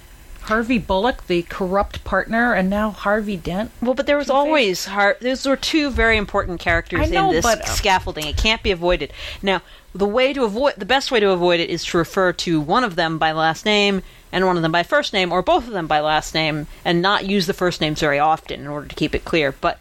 Harvey 0.47 0.77
Bullock, 0.77 1.27
the 1.27 1.43
corrupt 1.43 2.05
partner, 2.05 2.53
and 2.53 2.69
now 2.69 2.89
Harvey 2.89 3.35
Dent. 3.35 3.69
Well, 3.81 3.93
but 3.93 4.05
there 4.05 4.17
was 4.17 4.29
always 4.29 4.85
hard. 4.85 5.17
Those 5.19 5.45
were 5.45 5.57
two 5.57 5.89
very 5.89 6.15
important 6.15 6.61
characters 6.61 7.11
know, 7.11 7.29
in 7.29 7.35
this 7.35 7.43
but, 7.43 7.61
uh, 7.61 7.65
scaffolding. 7.65 8.25
It 8.25 8.37
can't 8.37 8.63
be 8.63 8.71
avoided. 8.71 9.11
Now, 9.41 9.61
the 9.93 10.05
way 10.05 10.31
to 10.31 10.45
avoid 10.45 10.75
the 10.77 10.85
best 10.85 11.11
way 11.11 11.19
to 11.19 11.31
avoid 11.31 11.59
it 11.59 11.69
is 11.69 11.83
to 11.85 11.97
refer 11.97 12.31
to 12.31 12.61
one 12.61 12.85
of 12.85 12.95
them 12.95 13.17
by 13.17 13.33
last 13.33 13.65
name 13.65 14.03
and 14.31 14.45
one 14.45 14.55
of 14.55 14.63
them 14.63 14.71
by 14.71 14.83
first 14.83 15.11
name, 15.11 15.33
or 15.33 15.41
both 15.41 15.67
of 15.67 15.73
them 15.73 15.87
by 15.87 15.99
last 15.99 16.33
name, 16.33 16.67
and 16.85 17.01
not 17.01 17.25
use 17.25 17.45
the 17.45 17.53
first 17.53 17.81
names 17.81 17.99
very 17.99 18.19
often 18.19 18.61
in 18.61 18.67
order 18.67 18.87
to 18.87 18.95
keep 18.95 19.13
it 19.13 19.25
clear. 19.25 19.51
But 19.51 19.79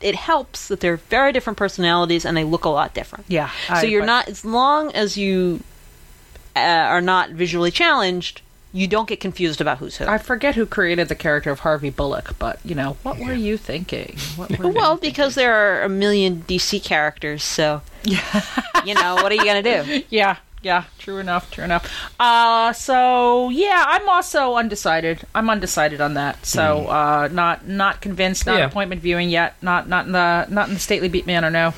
it 0.00 0.14
helps 0.14 0.68
that 0.68 0.80
they're 0.80 0.96
very 0.96 1.32
different 1.32 1.56
personalities 1.56 2.24
and 2.24 2.36
they 2.36 2.44
look 2.44 2.64
a 2.64 2.68
lot 2.68 2.94
different. 2.94 3.24
Yeah, 3.28 3.50
so 3.80 3.86
you're 3.86 4.06
not 4.06 4.28
as 4.28 4.44
long 4.44 4.92
as 4.92 5.16
you 5.16 5.64
uh, 6.54 6.60
are 6.60 7.00
not 7.00 7.30
visually 7.30 7.70
challenged, 7.70 8.42
you 8.72 8.86
don't 8.86 9.08
get 9.08 9.20
confused 9.20 9.60
about 9.60 9.78
who's 9.78 9.96
who. 9.96 10.04
I 10.06 10.18
forget 10.18 10.54
who 10.54 10.64
created 10.66 11.08
the 11.08 11.14
character 11.14 11.50
of 11.50 11.60
Harvey 11.60 11.90
Bullock, 11.90 12.36
but 12.38 12.58
you 12.64 12.74
know, 12.74 12.96
what 13.02 13.18
were 13.18 13.32
you 13.32 13.56
thinking? 13.56 14.16
What 14.36 14.56
were 14.58 14.68
Well, 14.68 14.94
you 14.94 15.00
because 15.00 15.34
there 15.34 15.54
are 15.54 15.82
a 15.82 15.88
million 15.88 16.44
DC 16.46 16.82
characters, 16.84 17.42
so 17.42 17.82
yeah. 18.04 18.42
you 18.84 18.94
know 18.94 19.14
what 19.16 19.32
are 19.32 19.34
you 19.34 19.44
gonna 19.44 19.62
do? 19.62 20.02
Yeah, 20.10 20.36
yeah, 20.62 20.84
true 20.98 21.18
enough, 21.18 21.50
true 21.50 21.64
enough. 21.64 21.90
Uh 22.20 22.72
so 22.72 23.48
yeah, 23.50 23.84
I'm 23.88 24.08
also 24.08 24.54
undecided. 24.56 25.24
I'm 25.34 25.48
undecided 25.50 26.00
on 26.00 26.14
that. 26.14 26.44
So 26.46 26.86
uh 26.86 27.28
not 27.32 27.66
not 27.66 28.00
convinced, 28.00 28.46
not 28.46 28.58
Yeah. 28.58 28.66
appointment 28.66 29.00
viewing 29.02 29.30
yet, 29.30 29.54
not 29.62 29.88
not 29.88 30.06
in 30.06 30.12
the 30.12 30.46
not 30.48 30.68
in 30.68 30.74
the 30.74 30.80
stately 30.80 31.08
beat 31.08 31.26
manor 31.26 31.50
no. 31.50 31.74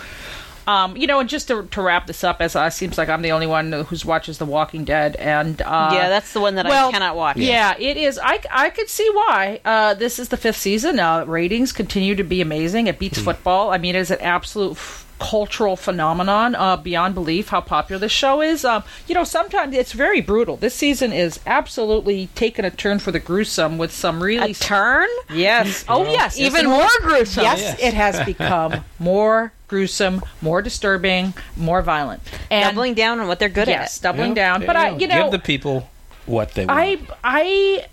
Um, 0.66 0.96
you 0.96 1.06
know, 1.06 1.20
and 1.20 1.28
just 1.28 1.48
to, 1.48 1.64
to 1.64 1.82
wrap 1.82 2.06
this 2.06 2.22
up, 2.24 2.40
as 2.40 2.54
uh, 2.54 2.70
seems 2.70 2.96
like 2.98 3.08
I'm 3.08 3.22
the 3.22 3.32
only 3.32 3.46
one 3.46 3.72
who 3.72 3.96
watches 4.06 4.38
The 4.38 4.46
Walking 4.46 4.84
Dead, 4.84 5.16
and 5.16 5.60
uh, 5.62 5.90
yeah, 5.92 6.08
that's 6.08 6.32
the 6.32 6.40
one 6.40 6.54
that 6.56 6.66
well, 6.66 6.88
I 6.88 6.92
cannot 6.92 7.16
watch. 7.16 7.36
Yeah, 7.36 7.74
it 7.78 7.96
is. 7.96 8.18
I, 8.22 8.40
I 8.50 8.70
could 8.70 8.88
see 8.88 9.08
why. 9.12 9.60
Uh, 9.64 9.94
this 9.94 10.18
is 10.18 10.28
the 10.28 10.36
fifth 10.36 10.56
season. 10.58 11.00
Uh, 11.00 11.24
ratings 11.24 11.72
continue 11.72 12.14
to 12.14 12.24
be 12.24 12.40
amazing. 12.40 12.86
It 12.86 12.98
beats 12.98 13.18
football. 13.20 13.70
I 13.72 13.78
mean, 13.78 13.96
it 13.96 14.00
is 14.00 14.10
an 14.10 14.20
absolute 14.20 14.72
f- 14.72 15.06
cultural 15.18 15.76
phenomenon 15.76 16.54
uh, 16.56 16.76
beyond 16.76 17.14
belief 17.14 17.48
how 17.48 17.60
popular 17.60 17.98
this 17.98 18.10
show 18.12 18.40
is. 18.40 18.64
Um, 18.64 18.82
you 19.06 19.14
know, 19.14 19.22
sometimes 19.24 19.74
it's 19.74 19.92
very 19.92 20.20
brutal. 20.20 20.56
This 20.56 20.74
season 20.74 21.12
is 21.12 21.38
absolutely 21.46 22.26
taken 22.34 22.64
a 22.64 22.70
turn 22.70 22.98
for 22.98 23.12
the 23.12 23.20
gruesome 23.20 23.78
with 23.78 23.92
some 23.92 24.22
really 24.22 24.50
a 24.50 24.54
turn. 24.54 25.08
Yes. 25.32 25.84
Oh, 25.88 26.04
yes. 26.04 26.38
Even 26.38 26.66
more 26.66 26.88
gruesome. 27.02 27.44
Yes, 27.44 27.60
Yes. 27.60 27.80
it 27.80 27.94
has 27.94 28.24
become 28.26 28.84
more 28.98 29.52
gruesome, 29.72 30.20
more 30.42 30.60
disturbing, 30.60 31.32
more 31.56 31.80
violent, 31.80 32.22
and 32.50 32.62
Doubling 32.62 32.92
down 32.92 33.20
on 33.20 33.26
what 33.26 33.38
they're 33.38 33.48
good 33.48 33.68
yes, 33.68 33.96
at. 33.96 34.02
doubling 34.02 34.36
Yeah, 34.36 34.58
down. 34.58 34.66
But 34.66 34.76
you 34.76 34.82
I, 34.82 34.96
you 34.98 35.06
know, 35.08 35.22
give 35.22 35.32
the 35.32 35.38
people 35.38 35.88
what 36.26 36.52
they. 36.52 36.66
Want. 36.66 36.78
I 36.78 36.94
want. 36.96 37.10
I 37.24 37.86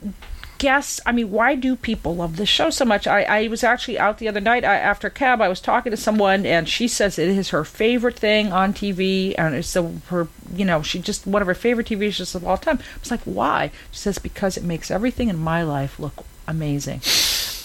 guess 0.58 1.00
I 1.06 1.14
mean 1.14 1.32
why 1.32 1.56
do 1.56 1.78
people 1.78 2.18
love 2.18 2.36
this 2.36 2.50
show 2.50 2.70
so 2.70 2.84
much? 2.84 3.08
I, 3.08 3.24
I 3.24 3.48
was 3.48 3.64
actually 3.64 3.98
out 3.98 4.18
the 4.18 4.28
other 4.28 4.42
night 4.42 4.66
I, 4.66 4.76
after 4.76 5.10
cab. 5.10 5.40
I 5.40 5.48
was 5.48 5.62
talking 5.62 5.92
to 5.92 5.96
someone 5.98 6.46
and 6.46 6.68
she 6.68 6.90
says 6.90 7.18
it 7.18 7.30
is 7.30 7.52
her 7.52 7.64
favorite 7.64 8.20
thing 8.20 8.52
on 8.52 8.74
TV 8.74 9.34
and 9.38 9.56
it's 9.56 9.72
the 9.72 9.84
her 10.10 10.28
you 10.54 10.66
know 10.66 10.82
she 10.82 11.00
just 11.00 11.26
one 11.26 11.42
of 11.42 11.48
her 11.48 11.56
favorite 11.56 11.88
TV 11.88 12.12
shows 12.12 12.36
of 12.36 12.46
all 12.46 12.58
time. 12.58 12.80
I 12.80 13.00
was 13.00 13.10
like 13.10 13.22
why? 13.24 13.72
She 13.92 14.00
says 14.00 14.20
because 14.20 14.58
it 14.58 14.66
makes 14.66 14.92
everything 14.92 15.30
in 15.30 15.38
my 15.40 15.64
life 15.64 15.98
look 15.98 16.26
amazing. 16.46 17.00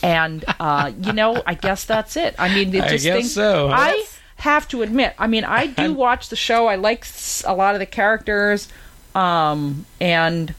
And 0.05 0.45
uh, 0.61 0.93
you 1.01 1.13
know 1.13 1.43
I 1.47 1.55
guess 1.55 1.85
that's 1.85 2.17
it. 2.17 2.35
I 2.39 2.55
mean 2.55 2.75
it 2.75 2.83
I 2.85 2.89
guess 2.91 3.03
things- 3.03 3.33
so. 3.33 3.71
I 3.73 4.05
have 4.37 4.69
to 4.69 4.83
admit 4.83 5.15
I 5.19 5.27
mean 5.27 5.45
I 5.45 5.67
do 5.67 5.95
watch 5.95 6.29
the 6.29 6.37
show. 6.37 6.67
I 6.67 6.75
like 6.77 7.07
a 7.45 7.55
lot 7.55 7.75
of 7.75 7.79
the 7.81 7.87
characters 7.87 8.69
um 9.15 9.87
and 10.01 10.55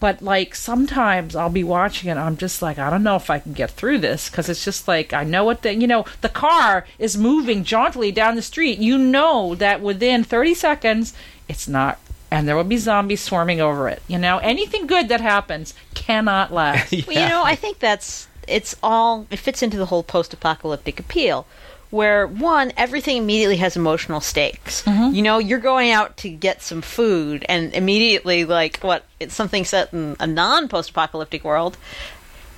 but 0.00 0.22
like 0.22 0.54
sometimes 0.54 1.36
I'll 1.36 1.50
be 1.50 1.62
watching 1.62 2.08
it. 2.10 2.16
I'm 2.16 2.38
just 2.38 2.62
like, 2.62 2.78
I 2.78 2.88
don't 2.88 3.02
know 3.02 3.16
if 3.16 3.28
I 3.28 3.38
can 3.38 3.52
get 3.52 3.70
through 3.70 3.98
this 3.98 4.30
because 4.30 4.48
it's 4.48 4.64
just 4.64 4.88
like 4.88 5.12
I 5.12 5.24
know 5.24 5.44
what 5.44 5.62
the 5.62 5.74
you 5.74 5.86
know 5.86 6.04
the 6.22 6.28
car 6.30 6.86
is 6.98 7.16
moving 7.16 7.64
jauntily 7.64 8.10
down 8.10 8.34
the 8.34 8.42
street. 8.42 8.78
You 8.78 8.96
know 8.98 9.54
that 9.56 9.80
within 9.82 10.24
30 10.24 10.54
seconds 10.54 11.12
it's 11.48 11.68
not, 11.68 11.98
and 12.30 12.48
there 12.48 12.56
will 12.56 12.64
be 12.64 12.76
zombies 12.78 13.20
swarming 13.20 13.60
over 13.60 13.88
it. 13.88 14.02
You 14.08 14.18
know 14.18 14.38
anything 14.38 14.86
good 14.86 15.08
that 15.08 15.20
happens 15.20 15.74
cannot 15.94 16.52
last. 16.52 16.92
Well, 17.06 17.22
you 17.22 17.28
know, 17.28 17.42
I 17.44 17.54
think 17.54 17.78
that's 17.78 18.26
it's 18.50 18.76
all 18.82 19.26
it 19.30 19.38
fits 19.38 19.62
into 19.62 19.76
the 19.76 19.86
whole 19.86 20.02
post-apocalyptic 20.02 20.98
appeal, 21.00 21.46
where 21.90 22.26
one 22.26 22.72
everything 22.76 23.16
immediately 23.16 23.56
has 23.56 23.76
emotional 23.76 24.20
stakes. 24.20 24.82
You 24.86 25.22
know, 25.22 25.38
you're 25.38 25.58
going 25.58 25.90
out 25.90 26.16
to 26.18 26.28
get 26.28 26.62
some 26.62 26.82
food, 26.82 27.44
and 27.48 27.72
immediately, 27.74 28.44
like 28.44 28.78
what 28.78 29.04
it's 29.18 29.34
something 29.34 29.64
set 29.64 29.92
in 29.92 30.16
a 30.20 30.26
non-post-apocalyptic 30.26 31.44
world, 31.44 31.76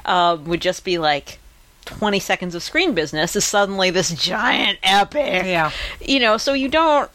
uh, 0.04 0.36
would 0.44 0.60
just 0.60 0.84
be 0.84 0.98
like. 0.98 1.38
20 1.84 2.20
seconds 2.20 2.54
of 2.54 2.62
screen 2.62 2.94
business 2.94 3.34
is 3.34 3.44
suddenly 3.44 3.90
this 3.90 4.12
giant 4.12 4.78
epic. 4.84 5.44
Yeah. 5.44 5.72
You 6.00 6.20
know, 6.20 6.36
so 6.36 6.52
you 6.52 6.68
don't. 6.68 7.10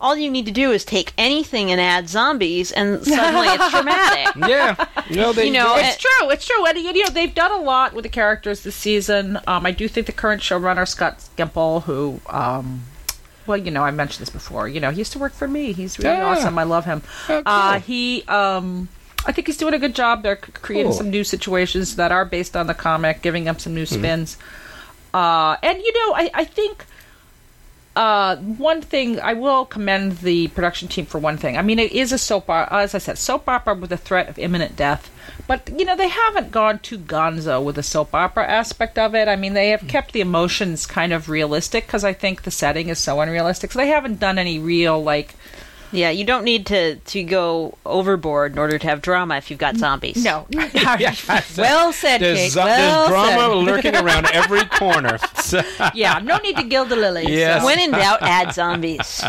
All 0.00 0.16
you 0.16 0.30
need 0.30 0.46
to 0.46 0.52
do 0.52 0.70
is 0.70 0.84
take 0.84 1.12
anything 1.18 1.70
and 1.72 1.80
add 1.80 2.08
zombies, 2.08 2.70
and 2.70 3.04
suddenly 3.04 3.48
it's 3.48 3.70
dramatic. 3.72 4.36
yeah, 4.48 4.86
no, 5.10 5.32
they. 5.32 5.46
You 5.46 5.52
know, 5.52 5.74
do. 5.74 5.80
It's 5.84 5.96
true. 5.96 6.30
It's 6.30 6.46
true. 6.46 6.64
And 6.66 6.78
you 6.78 7.02
know 7.04 7.10
they've 7.10 7.34
done 7.34 7.50
a 7.52 7.62
lot 7.62 7.92
with 7.94 8.04
the 8.04 8.08
characters 8.08 8.62
this 8.62 8.76
season. 8.76 9.38
Um, 9.46 9.66
I 9.66 9.72
do 9.72 9.88
think 9.88 10.06
the 10.06 10.12
current 10.12 10.40
showrunner 10.40 10.86
Scott 10.86 11.18
Gimple, 11.36 11.82
who, 11.82 12.20
um, 12.28 12.82
well, 13.46 13.56
you 13.56 13.70
know, 13.72 13.82
I 13.82 13.90
mentioned 13.90 14.22
this 14.22 14.30
before. 14.30 14.68
You 14.68 14.78
know, 14.78 14.90
he 14.90 14.98
used 14.98 15.12
to 15.14 15.18
work 15.18 15.32
for 15.32 15.48
me. 15.48 15.72
He's 15.72 15.98
really 15.98 16.10
Yeah. 16.16 16.26
awesome. 16.26 16.58
I 16.58 16.62
love 16.64 16.84
him. 16.84 17.02
Oh, 17.28 17.42
cool. 17.42 17.42
uh, 17.46 17.80
he, 17.80 18.22
um, 18.28 18.88
I 19.26 19.32
think 19.32 19.48
he's 19.48 19.56
doing 19.56 19.74
a 19.74 19.78
good 19.80 19.94
job. 19.96 20.22
They're 20.22 20.36
creating 20.36 20.92
Cool. 20.92 20.98
some 20.98 21.10
new 21.10 21.24
situations 21.24 21.96
that 21.96 22.12
are 22.12 22.24
based 22.24 22.56
on 22.56 22.66
the 22.68 22.74
comic, 22.74 23.20
giving 23.20 23.44
them 23.44 23.58
some 23.58 23.74
new 23.74 23.84
Hmm. 23.86 23.94
spins. 23.94 24.36
Uh, 25.12 25.56
and 25.62 25.78
you 25.78 25.92
know, 25.92 26.14
I, 26.14 26.30
I 26.34 26.44
think 26.44 26.84
uh, 27.98 28.36
one 28.36 28.80
thing 28.80 29.18
I 29.18 29.32
will 29.32 29.64
commend 29.64 30.18
the 30.18 30.46
production 30.48 30.86
team 30.86 31.04
for 31.04 31.18
one 31.18 31.36
thing. 31.36 31.58
I 31.58 31.62
mean, 31.62 31.80
it 31.80 31.90
is 31.90 32.12
a 32.12 32.18
soap 32.18 32.48
opera, 32.48 32.80
as 32.80 32.94
I 32.94 32.98
said, 32.98 33.18
soap 33.18 33.48
opera 33.48 33.74
with 33.74 33.90
a 33.90 33.96
threat 33.96 34.28
of 34.28 34.38
imminent 34.38 34.76
death. 34.76 35.10
But 35.48 35.68
you 35.76 35.84
know, 35.84 35.96
they 35.96 36.06
haven't 36.06 36.52
gone 36.52 36.78
too 36.78 36.96
gonzo 36.96 37.60
with 37.60 37.74
the 37.74 37.82
soap 37.82 38.14
opera 38.14 38.46
aspect 38.46 39.00
of 39.00 39.16
it. 39.16 39.26
I 39.26 39.34
mean, 39.34 39.54
they 39.54 39.70
have 39.70 39.88
kept 39.88 40.12
the 40.12 40.20
emotions 40.20 40.86
kind 40.86 41.12
of 41.12 41.28
realistic 41.28 41.86
because 41.86 42.04
I 42.04 42.12
think 42.12 42.42
the 42.42 42.52
setting 42.52 42.88
is 42.88 43.00
so 43.00 43.20
unrealistic. 43.20 43.72
So 43.72 43.80
they 43.80 43.88
haven't 43.88 44.20
done 44.20 44.38
any 44.38 44.60
real 44.60 45.02
like. 45.02 45.34
Yeah, 45.92 46.10
you 46.10 46.24
don't 46.24 46.44
need 46.44 46.66
to, 46.66 46.96
to 46.96 47.22
go 47.22 47.76
overboard 47.86 48.52
in 48.52 48.58
order 48.58 48.78
to 48.78 48.86
have 48.88 49.00
drama 49.02 49.36
if 49.36 49.50
you've 49.50 49.58
got 49.58 49.76
zombies. 49.76 50.22
No, 50.22 50.46
Yes. 50.50 51.56
well 51.56 51.92
said, 51.92 52.18
There's, 52.18 52.38
Kate. 52.38 52.52
zo- 52.52 52.64
well 52.64 53.08
there's 53.08 53.10
drama 53.10 53.54
said. 53.54 53.72
lurking 53.72 53.96
around 53.96 54.26
every 54.32 54.64
corner. 54.66 55.18
So, 55.42 55.62
Yeah, 55.94 56.18
no 56.18 56.38
need 56.38 56.56
to 56.56 56.64
gild 56.64 56.88
the 56.90 56.96
lilies. 56.96 57.28
Yes. 57.28 57.64
When 57.64 57.78
in 57.78 57.90
doubt, 57.90 58.22
add 58.22 58.52
zombies. 58.52 59.22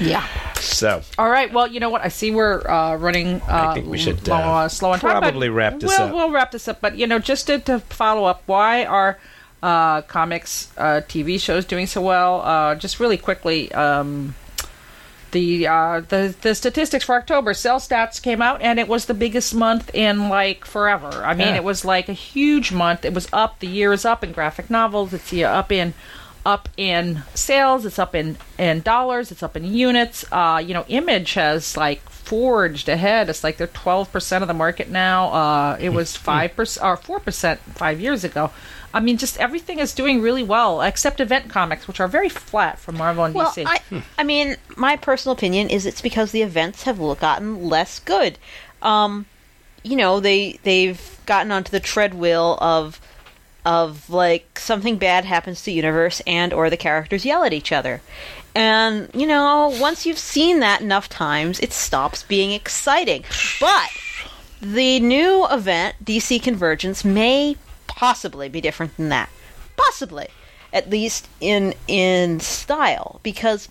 Yeah. 0.00 0.26
so 0.56 1.02
All 1.18 1.28
right. 1.30 1.52
Well, 1.52 1.68
you 1.68 1.80
know 1.80 1.90
what? 1.90 2.02
I 2.02 2.08
see 2.08 2.30
we're 2.30 2.66
uh, 2.68 2.96
running. 2.96 3.40
Uh, 3.48 3.74
think 3.74 3.86
we 3.86 3.98
should, 3.98 4.26
low, 4.28 4.36
uh, 4.36 4.68
slow 4.68 4.92
on 4.92 4.98
time, 5.00 5.14
but 5.14 5.20
probably 5.20 5.48
wrap 5.48 5.78
this 5.80 5.90
we'll, 5.98 6.08
up. 6.08 6.14
We'll 6.14 6.30
wrap 6.30 6.50
this 6.50 6.68
up. 6.68 6.80
But 6.80 6.96
you 6.98 7.06
know, 7.06 7.18
just 7.18 7.46
to, 7.46 7.58
to 7.60 7.78
follow 7.80 8.24
up, 8.24 8.42
why 8.46 8.84
are 8.84 9.18
uh, 9.62 10.02
comics 10.02 10.70
uh, 10.76 11.00
TV 11.08 11.40
shows 11.40 11.64
doing 11.64 11.86
so 11.86 12.02
well? 12.02 12.42
Uh, 12.42 12.74
just 12.74 13.00
really 13.00 13.16
quickly. 13.16 13.72
Um, 13.72 14.34
the, 15.34 15.66
uh, 15.68 16.00
the 16.00 16.34
the 16.40 16.54
statistics 16.54 17.04
for 17.04 17.14
October 17.16 17.52
sales 17.52 17.86
stats 17.86 18.22
came 18.22 18.40
out 18.40 18.62
and 18.62 18.78
it 18.78 18.88
was 18.88 19.04
the 19.04 19.12
biggest 19.14 19.54
month 19.54 19.90
in 19.94 20.30
like 20.30 20.64
forever. 20.64 21.10
I 21.24 21.34
mean, 21.34 21.48
Yeah. 21.48 21.56
it 21.56 21.64
was 21.64 21.84
like 21.84 22.08
a 22.08 22.14
huge 22.14 22.72
month. 22.72 23.04
It 23.04 23.12
was 23.12 23.28
up. 23.32 23.58
The 23.58 23.66
year 23.66 23.92
is 23.92 24.04
up 24.06 24.24
in 24.24 24.32
graphic 24.32 24.70
novels. 24.70 25.12
It's 25.12 25.32
uh, 25.32 25.42
up 25.42 25.70
in 25.70 25.92
up 26.46 26.68
in 26.76 27.22
sales. 27.34 27.84
It's 27.84 27.98
up 27.98 28.14
in 28.14 28.36
in 28.58 28.80
dollars. 28.82 29.30
It's 29.32 29.42
up 29.42 29.56
in 29.56 29.64
units. 29.64 30.24
Uh, 30.32 30.62
you 30.64 30.72
know, 30.72 30.84
Image 30.88 31.34
has 31.34 31.76
like 31.76 32.00
forged 32.24 32.88
ahead. 32.88 33.28
It's 33.28 33.44
like 33.44 33.56
they're 33.56 33.66
twelve 33.66 34.10
percent 34.10 34.42
of 34.42 34.48
the 34.48 34.54
market 34.54 34.88
now. 34.88 35.28
Uh, 35.28 35.76
it 35.80 35.90
was 35.90 36.16
five 36.16 36.56
percent 36.56 36.84
or 36.84 36.96
four 36.96 37.20
percent 37.20 37.60
five 37.60 38.00
years 38.00 38.24
ago. 38.24 38.50
I 38.92 39.00
mean, 39.00 39.18
just 39.18 39.38
everything 39.38 39.80
is 39.80 39.92
doing 39.92 40.20
really 40.22 40.44
well, 40.44 40.80
except 40.80 41.20
event 41.20 41.50
comics, 41.50 41.88
which 41.88 41.98
are 41.98 42.06
very 42.06 42.28
flat 42.28 42.78
for 42.78 42.92
Marvel 42.92 43.24
and 43.24 43.34
Well, 43.34 43.50
DC. 43.50 43.64
I, 43.66 44.02
I 44.16 44.22
mean, 44.22 44.56
my 44.76 44.96
personal 44.96 45.34
opinion 45.34 45.68
is 45.68 45.84
it's 45.84 46.00
because 46.00 46.30
the 46.30 46.42
events 46.42 46.84
have 46.84 46.98
gotten 47.18 47.68
less 47.68 47.98
good. 47.98 48.38
Um, 48.82 49.26
you 49.82 49.96
know, 49.96 50.20
they 50.20 50.60
they've 50.62 51.18
gotten 51.26 51.50
onto 51.50 51.70
the 51.72 51.80
treadwheel 51.80 52.56
of 52.60 53.00
of 53.64 54.08
like 54.10 54.58
something 54.58 54.96
bad 54.96 55.24
happens 55.24 55.60
to 55.60 55.66
the 55.66 55.72
universe 55.72 56.20
and 56.26 56.52
or 56.52 56.68
the 56.70 56.76
characters 56.76 57.24
yell 57.24 57.44
at 57.44 57.52
each 57.52 57.72
other. 57.72 58.00
And, 58.54 59.08
you 59.12 59.26
know, 59.26 59.74
once 59.80 60.06
you've 60.06 60.18
seen 60.18 60.60
that 60.60 60.80
enough 60.80 61.08
times, 61.08 61.58
it 61.60 61.72
stops 61.72 62.22
being 62.22 62.52
exciting. 62.52 63.24
But 63.60 63.90
the 64.60 65.00
new 65.00 65.46
event, 65.50 65.96
DC 66.04 66.42
Convergence, 66.42 67.04
may 67.04 67.56
possibly 67.86 68.48
be 68.48 68.60
different 68.60 68.96
than 68.96 69.08
that. 69.08 69.28
Possibly, 69.76 70.28
at 70.72 70.88
least 70.88 71.28
in 71.40 71.74
in 71.88 72.40
style, 72.40 73.20
because 73.22 73.68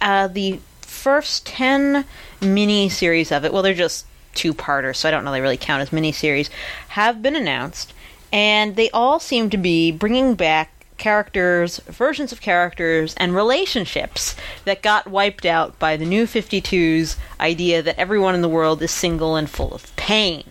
uh, 0.00 0.28
the 0.28 0.60
first 0.82 1.46
ten 1.46 2.04
mini 2.40 2.88
series 2.88 3.32
of 3.32 3.44
it, 3.44 3.52
well, 3.52 3.62
they're 3.62 3.74
just 3.74 4.06
two 4.34 4.52
parters, 4.54 4.98
so 4.98 5.08
I 5.08 5.10
don't 5.10 5.24
know 5.24 5.32
they 5.32 5.40
really 5.40 5.56
count 5.56 5.82
as 5.82 5.92
mini 5.92 6.12
series, 6.12 6.50
have 6.88 7.22
been 7.22 7.36
announced, 7.36 7.92
and 8.32 8.76
they 8.76 8.90
all 8.90 9.18
seem 9.18 9.50
to 9.50 9.56
be 9.56 9.90
bringing 9.90 10.34
back 10.34 10.79
characters, 11.00 11.78
versions 11.86 12.30
of 12.30 12.40
characters, 12.40 13.14
and 13.16 13.34
relationships 13.34 14.36
that 14.64 14.82
got 14.82 15.08
wiped 15.08 15.44
out 15.44 15.76
by 15.80 15.96
the 15.96 16.04
new 16.04 16.26
52's 16.26 17.16
idea 17.40 17.82
that 17.82 17.98
everyone 17.98 18.36
in 18.36 18.42
the 18.42 18.48
world 18.48 18.80
is 18.82 18.92
single 18.92 19.34
and 19.34 19.50
full 19.50 19.74
of 19.74 19.96
pain, 19.96 20.44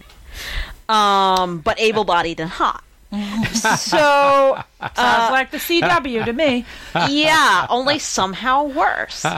um, 0.89 1.59
but 1.59 1.79
able 1.79 2.03
bodied 2.03 2.41
and 2.41 2.49
hot. 2.49 2.83
so 3.53 4.61
Sounds 4.95 5.31
like 5.31 5.49
the 5.51 5.57
CW 5.57 6.25
to 6.25 6.33
me. 6.33 6.65
yeah, 7.09 7.65
only 7.69 7.97
somehow 7.97 8.65
worse. 8.65 9.25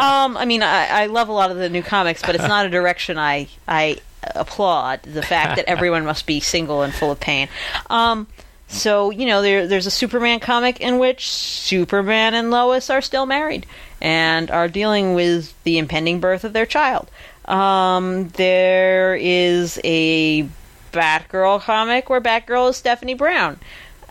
Um, 0.00 0.36
I 0.36 0.44
mean, 0.44 0.62
I, 0.62 1.02
I 1.02 1.06
love 1.06 1.28
a 1.28 1.32
lot 1.32 1.50
of 1.50 1.56
the 1.56 1.68
new 1.68 1.82
comics, 1.82 2.22
but 2.22 2.34
it's 2.34 2.46
not 2.46 2.64
a 2.64 2.70
direction 2.70 3.18
I 3.18 3.48
I 3.66 3.98
applaud. 4.34 5.02
The 5.02 5.22
fact 5.22 5.56
that 5.56 5.66
everyone 5.66 6.04
must 6.04 6.26
be 6.26 6.40
single 6.40 6.82
and 6.82 6.94
full 6.94 7.10
of 7.10 7.20
pain. 7.20 7.48
Um, 7.88 8.26
so 8.70 9.10
you 9.10 9.26
know, 9.26 9.42
there 9.42 9.66
there's 9.66 9.86
a 9.86 9.90
Superman 9.90 10.40
comic 10.40 10.80
in 10.80 10.98
which 10.98 11.30
Superman 11.30 12.34
and 12.34 12.50
Lois 12.50 12.88
are 12.88 13.02
still 13.02 13.26
married 13.26 13.66
and 14.00 14.50
are 14.50 14.68
dealing 14.68 15.14
with 15.14 15.54
the 15.64 15.78
impending 15.78 16.20
birth 16.20 16.44
of 16.44 16.52
their 16.52 16.66
child. 16.66 17.10
Um, 17.44 18.28
there 18.30 19.16
is 19.16 19.80
a 19.84 20.48
Batgirl 20.92 21.60
comic 21.62 22.08
where 22.08 22.20
Batgirl 22.20 22.70
is 22.70 22.76
Stephanie 22.76 23.14
Brown. 23.14 23.58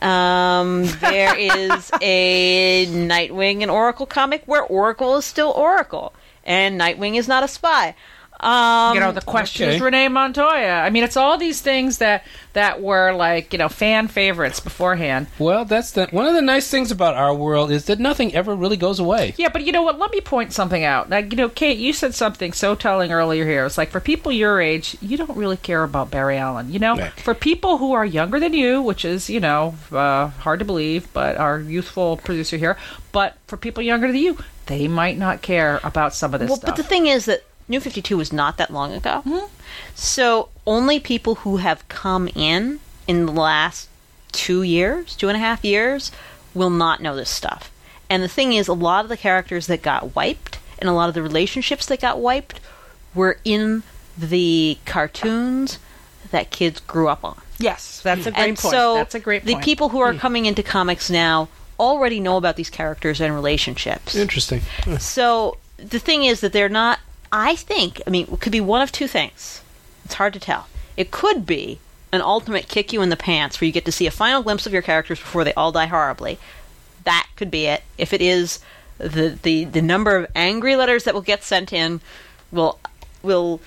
Um, 0.01 0.86
there 0.99 1.36
is 1.38 1.91
a 2.01 2.86
Nightwing 2.88 3.62
and 3.62 3.72
Oracle 3.72 4.05
comic 4.05 4.43
where 4.45 4.64
Oracle 4.64 5.18
is 5.18 5.26
still 5.26 5.51
Oracle 5.51 6.14
and 6.43 6.80
Nightwing 6.80 7.16
is 7.16 7.28
not 7.28 7.43
a 7.43 7.47
spy. 7.47 7.95
Um, 8.41 8.93
you 8.93 9.01
know 9.01 9.11
the 9.11 9.21
question 9.21 9.67
is 9.69 9.75
okay. 9.75 9.83
Renee 9.83 10.07
Montoya. 10.07 10.79
I 10.81 10.89
mean, 10.89 11.03
it's 11.03 11.17
all 11.17 11.37
these 11.37 11.59
things 11.61 11.97
that 11.97 12.23
that 12.53 12.81
were 12.81 13.11
like 13.13 13.51
you 13.51 13.59
know 13.59 13.67
fan 13.69 14.07
favorites 14.07 14.59
beforehand. 14.59 15.27
well, 15.39 15.65
that's 15.65 15.91
the 15.91 16.07
one 16.11 16.25
of 16.25 16.33
the 16.33 16.41
nice 16.41 16.69
things 16.69 16.89
about 16.89 17.15
our 17.15 17.33
world 17.35 17.69
is 17.69 17.85
that 17.85 17.99
nothing 17.99 18.33
ever 18.33 18.55
really 18.55 18.77
goes 18.77 18.99
away. 18.99 19.33
Yeah, 19.37 19.49
but 19.49 19.65
you 19.65 19.71
know 19.73 19.81
what? 19.83 19.99
Let 19.99 20.11
me 20.11 20.21
point 20.21 20.53
something 20.53 20.83
out. 20.85 21.09
Like 21.09 21.31
you 21.31 21.37
know, 21.37 21.49
Kate, 21.49 21.77
you 21.77 21.91
said 21.91 22.15
something 22.15 22.53
so 22.53 22.75
telling 22.75 23.11
earlier 23.11 23.45
here. 23.45 23.65
It's 23.65 23.77
like 23.77 23.89
for 23.91 23.99
people 23.99 24.31
your 24.31 24.61
age, 24.61 24.95
you 25.01 25.17
don't 25.17 25.35
really 25.35 25.57
care 25.57 25.83
about 25.83 26.09
Barry 26.09 26.37
Allen. 26.37 26.71
You 26.71 26.79
know, 26.79 26.95
Right. 26.97 27.11
for 27.19 27.33
people 27.33 27.77
who 27.77 27.91
are 27.93 28.05
younger 28.05 28.39
than 28.39 28.53
you, 28.53 28.81
which 28.81 29.03
is 29.03 29.29
you 29.29 29.41
know 29.41 29.75
uh, 29.91 30.27
hard 30.27 30.59
to 30.59 30.65
believe, 30.65 31.11
but 31.13 31.35
our 31.37 31.59
youthful 31.59 32.15
producer 32.17 32.55
here. 32.55 32.77
But 33.11 33.35
for 33.47 33.57
people 33.57 33.83
younger 33.83 34.07
than 34.07 34.15
you, 34.17 34.37
they 34.67 34.87
might 34.87 35.17
not 35.17 35.41
care 35.41 35.81
about 35.83 36.13
some 36.13 36.33
of 36.33 36.39
this 36.39 36.47
well, 36.49 36.57
stuff. 36.57 36.69
but 36.75 36.77
the 36.77 36.87
thing 36.87 37.07
is 37.07 37.25
that 37.25 37.43
New 37.70 37.80
52 37.80 38.17
was 38.17 38.34
not 38.34 38.57
that 38.57 38.72
long 38.72 38.91
ago. 38.93 39.49
So 39.95 40.49
only 40.65 40.99
people 40.99 41.36
who 41.36 41.57
have 41.57 41.88
come 41.88 42.28
in 42.36 42.80
in 43.07 43.26
the 43.26 43.32
last 43.32 43.88
two 44.32 44.63
years, 44.63 45.15
two 45.15 45.30
and 45.30 45.38
a 45.38 45.39
half 45.39 45.63
years, 45.63 46.11
will 46.53 46.70
not 46.70 47.01
know 47.01 47.15
this 47.15 47.30
stuff. 47.30 47.72
And 48.09 48.24
the 48.24 48.28
thing 48.28 48.53
is, 48.53 48.67
a 48.67 48.74
lot 48.74 49.05
of 49.05 49.09
the 49.09 49.17
characters 49.17 49.67
that 49.67 49.82
got 49.82 50.15
wiped 50.15 50.57
and 50.80 50.89
a 50.89 50.93
lot 50.93 51.09
of 51.09 51.15
the 51.15 51.22
relationships 51.22 51.86
that 51.86 52.01
got 52.01 52.20
wiped 52.20 52.59
were 53.13 53.39
in 53.45 53.84
the 54.17 54.78
cartoons 54.86 55.80
that 56.32 56.49
kids 56.49 56.80
grew 56.82 57.07
up 57.07 57.24
on. 57.24 57.39
Yes, 57.59 58.01
that's 58.01 58.26
a 58.26 58.32
great 58.32 58.49
and 58.49 58.57
point. 58.57 58.72
so 58.72 58.95
that's 58.95 59.15
a 59.15 59.20
great 59.20 59.43
point. 59.43 59.53
Hmm. 59.53 59.59
the 59.59 59.63
people 59.63 59.89
who 59.89 59.99
are 59.99 60.13
coming 60.13 60.45
into 60.45 60.63
comics 60.63 61.09
now 61.09 61.49
already 61.80 62.20
know 62.20 62.38
about 62.38 62.55
these 62.55 62.70
characters 62.70 63.22
and 63.22 63.34
relationships. 63.34 64.15
Interesting. 64.15 64.61
So 64.99 65.57
the 65.78 65.99
thing 65.99 66.24
is 66.24 66.41
that 66.41 66.53
they're 66.53 66.70
not. 66.70 66.99
I 67.32 67.55
think. 67.55 68.01
I 68.05 68.09
mean, 68.09 68.27
it 68.32 68.39
could 68.39 68.51
be 68.51 68.61
one 68.61 68.82
of 68.82 68.91
two 68.91 69.07
things. 69.07 69.61
It's 70.05 70.15
hard 70.15 70.34
to 70.34 70.39
tell. 70.39 70.67
It 70.97 71.11
could 71.11 71.45
be 71.45 71.80
an 72.11 72.21
ultimate 72.21 72.67
kick 72.67 72.91
you 72.91 73.01
in 73.01 73.09
the 73.09 73.15
pants, 73.17 73.61
where 73.61 73.67
you 73.67 73.71
get 73.71 73.86
to 73.86 73.91
see 73.91 74.07
a 74.07 74.11
final 74.11 74.41
glimpse 74.41 74.65
of 74.65 74.73
your 74.73 74.82
characters 74.82 75.19
before 75.19 75.43
they 75.43 75.53
all 75.53 75.71
die 75.71 75.86
horribly. 75.86 76.39
That 77.03 77.27
could 77.36 77.51
be 77.51 77.65
it. 77.67 77.84
If 77.97 78.13
it 78.13 78.21
is, 78.21 78.59
the 78.97 79.38
the 79.41 79.65
the 79.65 79.82
number 79.82 80.15
of 80.15 80.27
angry 80.36 80.75
letters 80.75 81.03
that 81.03 81.13
will 81.13 81.21
get 81.21 81.43
sent 81.43 81.71
in 81.71 82.01
will 82.51 82.80
will 83.21 83.61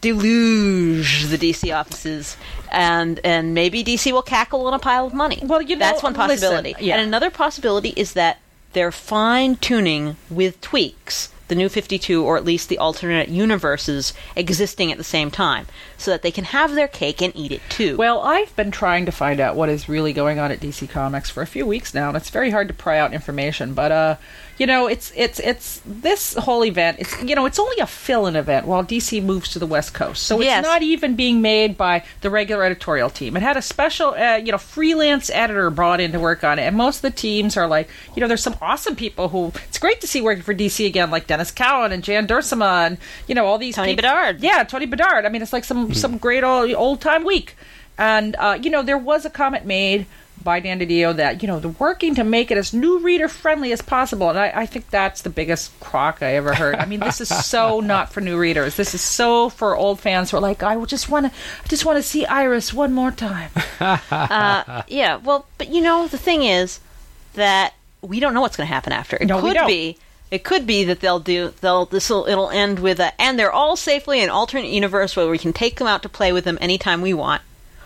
deluge 0.00 1.26
the 1.26 1.38
DC 1.38 1.74
offices, 1.74 2.36
and 2.70 3.20
and 3.24 3.54
maybe 3.54 3.82
DC 3.82 4.12
will 4.12 4.22
cackle 4.22 4.66
on 4.66 4.74
a 4.74 4.78
pile 4.78 5.06
of 5.06 5.14
money. 5.14 5.40
Well, 5.42 5.62
you 5.62 5.76
know, 5.76 5.80
that's 5.80 6.02
one 6.02 6.12
listen, 6.12 6.28
possibility. 6.28 6.74
yeah. 6.84 6.96
And 6.96 7.06
another 7.06 7.30
possibility 7.30 7.94
is 7.96 8.12
that 8.12 8.40
they're 8.74 8.92
fine 8.92 9.56
tuning 9.56 10.16
with 10.28 10.60
tweaks 10.60 11.30
the 11.48 11.54
new 11.54 11.68
52 11.68 12.24
or 12.24 12.36
at 12.36 12.44
least 12.44 12.68
the 12.68 12.78
alternate 12.78 13.28
universes 13.28 14.12
existing 14.36 14.90
at 14.90 14.98
the 14.98 15.04
same 15.04 15.30
time 15.30 15.66
so 15.96 16.10
that 16.10 16.22
they 16.22 16.30
can 16.30 16.44
have 16.44 16.74
their 16.74 16.88
cake 16.88 17.20
and 17.22 17.34
eat 17.36 17.52
it 17.52 17.60
too. 17.68 17.96
Well, 17.96 18.20
I've 18.20 18.54
been 18.56 18.70
trying 18.70 19.06
to 19.06 19.12
find 19.12 19.40
out 19.40 19.56
what 19.56 19.68
is 19.68 19.88
really 19.88 20.12
going 20.12 20.38
on 20.38 20.50
at 20.50 20.60
DC 20.60 20.88
Comics 20.88 21.30
for 21.30 21.42
a 21.42 21.46
few 21.46 21.66
weeks 21.66 21.94
now, 21.94 22.08
and 22.08 22.16
it's 22.16 22.30
very 22.30 22.50
hard 22.50 22.68
to 22.68 22.74
pry 22.74 22.98
out 22.98 23.12
information. 23.12 23.74
But 23.74 23.92
uh, 23.92 24.16
you 24.58 24.66
know, 24.66 24.86
it's 24.86 25.12
it's 25.16 25.40
it's 25.40 25.80
this 25.84 26.34
whole 26.34 26.64
event. 26.64 26.98
It's 27.00 27.22
you 27.22 27.34
know, 27.34 27.46
it's 27.46 27.58
only 27.58 27.78
a 27.78 27.86
fill-in 27.86 28.36
event 28.36 28.66
while 28.66 28.84
DC 28.84 29.22
moves 29.22 29.50
to 29.50 29.58
the 29.58 29.66
West 29.66 29.94
Coast, 29.94 30.22
so 30.22 30.40
it's 30.40 30.66
not 30.66 30.82
even 30.82 31.16
being 31.16 31.40
made 31.42 31.76
by 31.76 32.04
the 32.20 32.30
regular 32.30 32.62
editorial 32.64 33.10
team. 33.10 33.36
It 33.36 33.42
had 33.42 33.56
a 33.56 33.62
special, 33.62 34.14
uh, 34.14 34.36
you 34.36 34.52
know, 34.52 34.58
freelance 34.58 35.30
editor 35.30 35.70
brought 35.70 36.00
in 36.00 36.12
to 36.12 36.20
work 36.20 36.44
on 36.44 36.58
it, 36.58 36.62
and 36.62 36.76
most 36.76 36.96
of 36.96 37.02
the 37.02 37.10
teams 37.10 37.56
are 37.56 37.66
like, 37.66 37.88
you 38.14 38.20
know, 38.20 38.28
there's 38.28 38.42
some 38.42 38.56
awesome 38.62 38.94
people 38.94 39.28
who 39.28 39.52
it's 39.68 39.78
great 39.78 40.00
to 40.02 40.06
see 40.06 40.20
working 40.20 40.42
for 40.42 40.54
DC 40.54 40.86
again, 40.86 41.10
like 41.10 41.26
Denys 41.26 41.54
Cowan 41.54 41.92
and 41.92 42.04
Jan 42.04 42.26
Duursema, 42.26 42.86
and 42.86 42.98
you 43.26 43.34
know 43.34 43.46
all 43.46 43.58
these 43.58 43.74
Tony 43.74 43.92
peop- 43.92 43.98
Bedard. 43.98 44.40
Yeah, 44.40 44.62
Tony 44.64 44.86
Bedard. 44.86 45.24
I 45.24 45.28
mean, 45.30 45.42
it's 45.42 45.52
like 45.52 45.64
some 45.64 45.92
some 45.94 46.18
great 46.18 46.44
old 46.44 46.72
old 46.72 47.00
time 47.00 47.24
week. 47.24 47.56
And 47.96 48.34
uh, 48.36 48.58
you 48.60 48.70
know, 48.70 48.82
there 48.82 48.98
was 48.98 49.24
a 49.24 49.30
comment 49.30 49.64
made 49.64 50.06
by 50.44 50.60
Dan 50.60 50.78
DiDio 50.78 51.16
that 51.16 51.42
you 51.42 51.48
know 51.48 51.58
they're 51.58 51.70
working 51.72 52.14
to 52.16 52.24
make 52.24 52.50
it 52.50 52.58
as 52.58 52.72
new 52.72 52.98
reader 52.98 53.26
friendly 53.28 53.72
as 53.72 53.82
possible, 53.82 54.28
and 54.30 54.38
I, 54.38 54.52
I 54.54 54.66
think 54.66 54.90
that's 54.90 55.22
the 55.22 55.30
biggest 55.30 55.78
crock 55.80 56.18
I 56.22 56.34
ever 56.34 56.54
heard. 56.54 56.76
I 56.76 56.84
mean, 56.84 57.00
this 57.00 57.20
is 57.20 57.28
so 57.28 57.80
not 57.94 58.12
for 58.12 58.20
new 58.20 58.38
readers. 58.38 58.76
This 58.76 58.94
is 58.94 59.00
so 59.00 59.48
for 59.48 59.74
old 59.74 59.98
fans 60.00 60.30
who 60.30 60.36
are 60.36 60.40
like, 60.40 60.62
I 60.62 60.82
just 60.84 61.08
want 61.08 61.26
to, 61.26 61.32
I 61.64 61.68
just 61.68 61.84
want 61.84 61.96
to 61.96 62.02
see 62.02 62.26
Iris 62.26 62.72
one 62.72 62.92
more 62.92 63.10
time. 63.10 63.50
Uh, 63.80 64.82
yeah, 64.88 65.16
well, 65.16 65.46
but 65.58 65.68
you 65.68 65.80
know, 65.80 66.06
the 66.06 66.18
thing 66.18 66.42
is 66.42 66.80
that 67.34 67.74
we 68.02 68.20
don't 68.20 68.34
know 68.34 68.40
what's 68.40 68.56
going 68.56 68.66
to 68.66 68.72
happen 68.72 68.92
after. 68.92 69.16
It 69.16 69.26
No, 69.26 69.36
we 69.36 69.42
could 69.50 69.54
don't. 69.54 69.66
be 69.66 69.98
it 70.30 70.42
could 70.44 70.66
be 70.66 70.84
that 70.84 71.00
they'll 71.00 71.20
do 71.20 71.52
they'll 71.60 71.86
this 71.86 72.10
will 72.10 72.26
it'll 72.26 72.50
end 72.50 72.78
with 72.78 72.98
a 73.00 73.20
and 73.20 73.38
they're 73.38 73.52
all 73.52 73.76
safely 73.76 74.18
in 74.18 74.24
an 74.24 74.30
alternate 74.30 74.68
universe 74.70 75.16
where 75.16 75.28
we 75.28 75.38
can 75.38 75.52
take 75.52 75.76
them 75.76 75.86
out 75.86 76.02
to 76.02 76.08
play 76.08 76.32
with 76.32 76.44
them 76.44 76.58
anytime 76.60 77.00
we 77.02 77.14
want. 77.14 77.42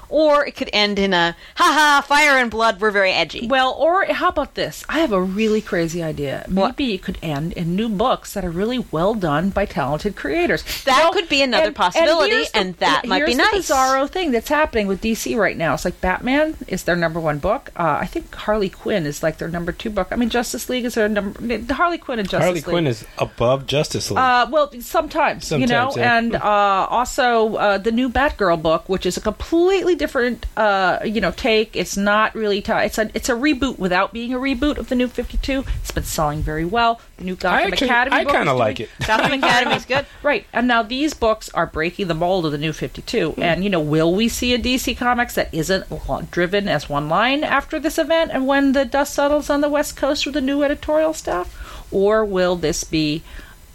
Or 0.08 0.46
it 0.46 0.56
could 0.56 0.70
end 0.72 0.98
in 0.98 1.12
a 1.12 1.36
haha 1.56 2.00
fire 2.00 2.38
and 2.38 2.50
blood 2.50 2.80
we're 2.80 2.90
very 2.90 3.12
edgy. 3.12 3.46
Well, 3.46 3.74
or 3.78 4.04
how 4.06 4.28
about 4.28 4.54
this? 4.54 4.84
I 4.88 5.00
have 5.00 5.12
a 5.12 5.20
really 5.20 5.60
crazy 5.60 6.02
idea. 6.02 6.44
What? 6.48 6.78
Maybe 6.78 6.94
it 6.94 7.02
could 7.02 7.18
end 7.22 7.52
in 7.52 7.76
new 7.76 7.88
books 7.88 8.34
that 8.34 8.44
are 8.44 8.50
really 8.50 8.84
well 8.90 9.14
done 9.14 9.50
by 9.50 9.66
talented 9.66 10.16
creators. 10.16 10.62
That 10.84 11.10
could 11.12 11.28
be 11.28 11.42
another 11.42 11.72
possibility, 11.72 12.32
here's 12.32 12.50
and 12.50 12.74
that 12.76 13.06
might 13.06 13.26
be 13.26 13.32
here's 13.32 13.36
nice. 13.36 13.68
The 13.68 13.74
bizarro 13.74 14.08
thing 14.08 14.30
that's 14.30 14.48
happening 14.48 14.86
with 14.86 15.02
DC 15.02 15.36
right 15.36 15.56
now. 15.56 15.74
It's 15.74 15.84
like 15.84 16.00
Batman 16.00 16.56
is 16.66 16.84
their 16.84 16.96
number 16.96 17.20
one 17.20 17.38
book. 17.38 17.70
Uh, 17.76 17.98
I 18.00 18.06
think 18.06 18.34
Harley 18.34 18.68
Quinn 18.68 19.06
is 19.06 19.22
like 19.22 19.38
their 19.38 19.48
number 19.48 19.72
two 19.72 19.90
book. 19.90 20.08
I 20.10 20.16
mean, 20.16 20.30
Justice 20.30 20.68
League 20.68 20.84
is 20.84 20.94
their 20.94 21.08
number. 21.08 21.40
the 21.58 21.74
Harley 21.74 21.98
Quinn 21.98 22.18
and 22.18 22.28
Justice 22.28 22.44
Harley 22.44 22.54
League. 22.60 22.64
Quinn 22.64 22.86
is 22.86 23.04
above 23.18 23.66
Justice 23.66 24.10
League. 24.10 24.18
Uh, 24.18 24.46
well, 24.50 24.70
sometimes, 24.80 25.50
you 25.50 25.66
know, 25.66 25.92
yeah. 25.96 26.18
and 26.18 26.34
uh, 26.34 26.86
also 26.90 27.56
uh, 27.56 27.78
the 27.78 27.92
new 27.92 28.08
Batgirl 28.08 28.62
book, 28.62 28.88
which 28.88 29.06
is 29.06 29.16
a 29.16 29.20
completely 29.20 29.94
different, 29.98 30.46
uh, 30.56 31.00
you 31.04 31.20
know, 31.20 31.30
take. 31.32 31.76
It's 31.76 31.96
not 31.96 32.34
really. 32.34 32.62
T- 32.62 32.72
it's 32.72 32.96
a 32.98 33.10
it's 33.14 33.28
a 33.28 33.32
reboot 33.34 33.78
without 33.78 34.12
being 34.12 34.32
a 34.32 34.38
reboot 34.38 34.78
of 34.78 34.88
the 34.88 34.94
new 34.94 35.08
Fifty 35.08 35.36
Two. 35.38 35.64
It's 35.80 35.90
been 35.90 36.04
selling 36.04 36.40
very 36.40 36.64
well. 36.64 37.00
The 37.18 37.24
new 37.24 37.34
Gotham 37.36 37.72
actually- 37.72 37.88
Academy. 37.88 38.16
I 38.16 38.24
kinda 38.24 38.52
like 38.54 38.80
it. 38.80 38.88
Gotham 39.06 39.32
Academy's 39.44 39.84
good. 39.84 40.06
Right, 40.22 40.46
and 40.52 40.66
now 40.66 40.82
these 40.82 41.12
books 41.12 41.50
are 41.50 41.66
breaking 41.66 42.08
the 42.08 42.14
mold 42.14 42.46
of 42.46 42.52
the 42.52 42.58
new 42.58 42.72
52. 42.72 43.34
And, 43.38 43.64
you 43.64 43.70
know, 43.70 43.80
will 43.80 44.14
we 44.14 44.28
see 44.28 44.54
a 44.54 44.58
DC 44.58 44.96
Comics 44.96 45.34
that 45.34 45.52
isn't 45.52 45.90
lo- 46.08 46.22
driven 46.30 46.68
as 46.68 46.88
one 46.88 47.08
line 47.08 47.42
after 47.44 47.78
this 47.80 47.98
event 47.98 48.30
and 48.32 48.46
when 48.46 48.72
the 48.72 48.84
dust 48.84 49.14
settles 49.14 49.50
on 49.50 49.60
the 49.60 49.68
West 49.68 49.96
Coast 49.96 50.24
with 50.24 50.34
the 50.34 50.40
new 50.40 50.62
editorial 50.62 51.12
staff? 51.12 51.84
Or 51.90 52.24
will 52.24 52.54
this 52.56 52.84
be, 52.84 53.22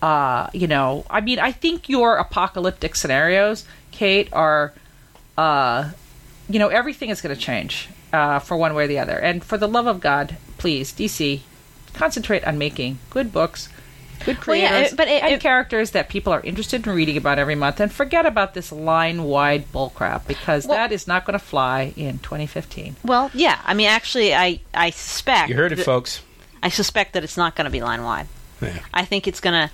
uh, 0.01 0.47
you 0.53 0.67
know, 0.67 1.05
I 1.09 1.19
mean, 1.21 1.39
I 1.39 1.51
think 1.51 1.89
your 1.89 2.15
apocalyptic 2.17 2.95
scenarios, 2.95 3.65
Kate, 3.91 4.29
are, 4.31 4.71
uh, 5.37 5.89
you 6.49 6.59
know, 6.59 6.67
everything 6.67 7.09
is 7.09 7.21
going 7.21 7.35
to 7.35 7.41
change 7.41 7.89
uh, 8.11 8.39
for 8.39 8.57
one 8.57 8.73
way 8.73 8.85
or 8.85 8.87
the 8.87 8.99
other. 8.99 9.17
And 9.17 9.43
for 9.43 9.57
the 9.57 9.67
love 9.67 9.87
of 9.87 9.99
God, 9.99 10.37
please, 10.57 10.91
DC, 10.93 11.41
concentrate 11.93 12.43
on 12.45 12.57
making 12.57 12.99
good 13.09 13.31
books. 13.31 13.69
Good 14.25 14.45
Well, 14.47 14.55
yeah, 14.55 14.69
creators, 14.69 14.93
it- 14.93 14.97
but 14.97 15.07
it- 15.07 15.23
and 15.23 15.33
it- 15.33 15.41
characters 15.41 15.91
that 15.91 16.07
people 16.07 16.31
are 16.31 16.39
interested 16.41 16.85
in 16.87 16.93
reading 16.93 17.17
about 17.17 17.39
every 17.39 17.55
month, 17.55 17.79
and 17.81 17.91
forget 17.91 18.25
about 18.25 18.53
this 18.53 18.71
line-wide 18.71 19.71
bullcrap 19.73 20.25
because 20.27 20.65
Well- 20.65 20.77
that 20.77 20.91
is 20.91 21.07
not 21.07 21.25
going 21.25 21.37
to 21.37 21.43
fly 21.43 21.91
in 21.97 22.19
2015. 22.19 22.95
Well, 23.03 23.31
yeah. 23.33 23.59
I 23.65 23.73
mean, 23.73 23.87
actually, 23.87 24.33
I 24.33 24.59
I 24.73 24.91
suspect 24.91 25.49
you 25.49 25.55
heard 25.55 25.71
it, 25.73 25.75
that- 25.77 25.85
folks. 25.85 26.21
I 26.61 26.69
suspect 26.69 27.13
that 27.13 27.23
it's 27.25 27.35
not 27.35 27.55
going 27.55 27.65
to 27.65 27.71
be 27.71 27.81
line 27.81 28.03
wide. 28.03 28.27
Yeah. 28.61 28.79
I 28.93 29.03
think 29.03 29.27
it's 29.27 29.41
going 29.41 29.67
to. 29.67 29.73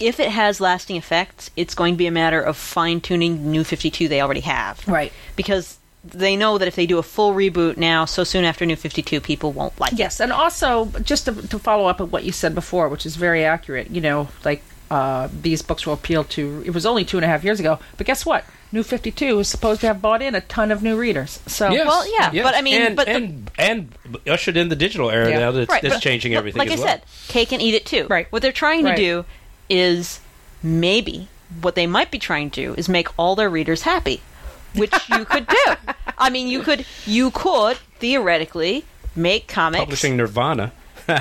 If 0.00 0.18
it 0.20 0.30
has 0.30 0.60
lasting 0.60 0.96
effects, 0.96 1.50
it's 1.56 1.74
going 1.74 1.94
to 1.94 1.98
be 1.98 2.06
a 2.06 2.10
matter 2.10 2.40
of 2.40 2.56
fine 2.56 3.00
tuning 3.00 3.50
New 3.50 3.64
52 3.64 4.08
they 4.08 4.20
already 4.20 4.40
have. 4.40 4.86
Right. 4.88 5.12
Because 5.36 5.78
they 6.02 6.34
know 6.36 6.56
that 6.58 6.66
if 6.66 6.76
they 6.76 6.86
do 6.86 6.98
a 6.98 7.02
full 7.02 7.34
reboot 7.34 7.76
now, 7.76 8.06
so 8.06 8.24
soon 8.24 8.44
after 8.44 8.64
New 8.64 8.76
52, 8.76 9.20
people 9.20 9.52
won't 9.52 9.78
like 9.78 9.92
it. 9.92 9.98
Yes, 9.98 10.18
and 10.20 10.32
also 10.32 10.86
just 11.02 11.26
to, 11.26 11.32
to 11.48 11.58
follow 11.58 11.86
up 11.86 12.00
on 12.00 12.10
what 12.10 12.24
you 12.24 12.32
said 12.32 12.54
before, 12.54 12.88
which 12.88 13.04
is 13.04 13.16
very 13.16 13.44
accurate. 13.44 13.90
You 13.90 14.00
know, 14.00 14.28
like 14.44 14.62
uh, 14.90 15.28
these 15.42 15.60
books 15.60 15.86
will 15.86 15.92
appeal 15.94 16.24
to. 16.24 16.62
It 16.64 16.70
was 16.70 16.86
only 16.86 17.04
two 17.04 17.18
and 17.18 17.24
a 17.24 17.28
half 17.28 17.44
years 17.44 17.60
ago, 17.60 17.78
but 17.98 18.06
guess 18.06 18.24
what? 18.24 18.44
New 18.72 18.82
Fifty 18.82 19.10
Two 19.10 19.40
is 19.40 19.48
supposed 19.48 19.80
to 19.82 19.88
have 19.88 20.00
bought 20.00 20.22
in 20.22 20.34
a 20.34 20.40
ton 20.42 20.70
of 20.70 20.82
new 20.82 20.96
readers. 20.96 21.40
So 21.46 21.70
Yes, 21.70 21.86
Well, 21.86 22.06
yeah, 22.18 22.30
yes. 22.32 22.44
but 22.44 22.54
I 22.54 22.62
mean, 22.62 22.80
and, 22.80 22.96
but 22.96 23.06
the- 23.06 23.12
and 23.16 23.50
and 23.58 23.92
ushered 24.26 24.56
in 24.56 24.68
the 24.70 24.76
digital 24.76 25.10
era 25.10 25.28
Yeah. 25.28 25.38
now 25.40 25.50
that's, 25.50 25.68
Right, 25.68 25.82
that's 25.82 25.96
but- 25.96 26.02
changing 26.02 26.32
but 26.32 26.38
everything. 26.38 26.60
Like 26.60 26.70
as 26.70 26.80
I 26.80 26.84
well. 26.84 26.92
said, 26.94 27.02
cake 27.28 27.52
and 27.52 27.60
eat 27.60 27.74
it 27.74 27.84
too. 27.84 28.06
Right. 28.08 28.26
What 28.32 28.40
they're 28.42 28.52
trying 28.52 28.84
Right. 28.84 28.96
to 28.96 29.02
do 29.02 29.24
is 29.70 30.20
maybe 30.62 31.28
what 31.62 31.74
they 31.74 31.86
might 31.86 32.10
be 32.10 32.18
trying 32.18 32.50
to 32.50 32.60
do 32.60 32.74
is 32.74 32.88
make 32.88 33.08
all 33.18 33.34
their 33.34 33.48
readers 33.48 33.82
happy, 33.82 34.20
which 34.74 34.92
you 35.08 35.24
could 35.24 35.46
do. 35.46 35.74
I 36.18 36.28
mean, 36.30 36.48
you 36.48 36.62
could 36.62 36.84
you 37.06 37.30
could 37.30 37.78
theoretically 37.98 38.84
make 39.16 39.48
comics, 39.48 39.80
publishing 39.80 40.16
Nirvana. 40.16 40.72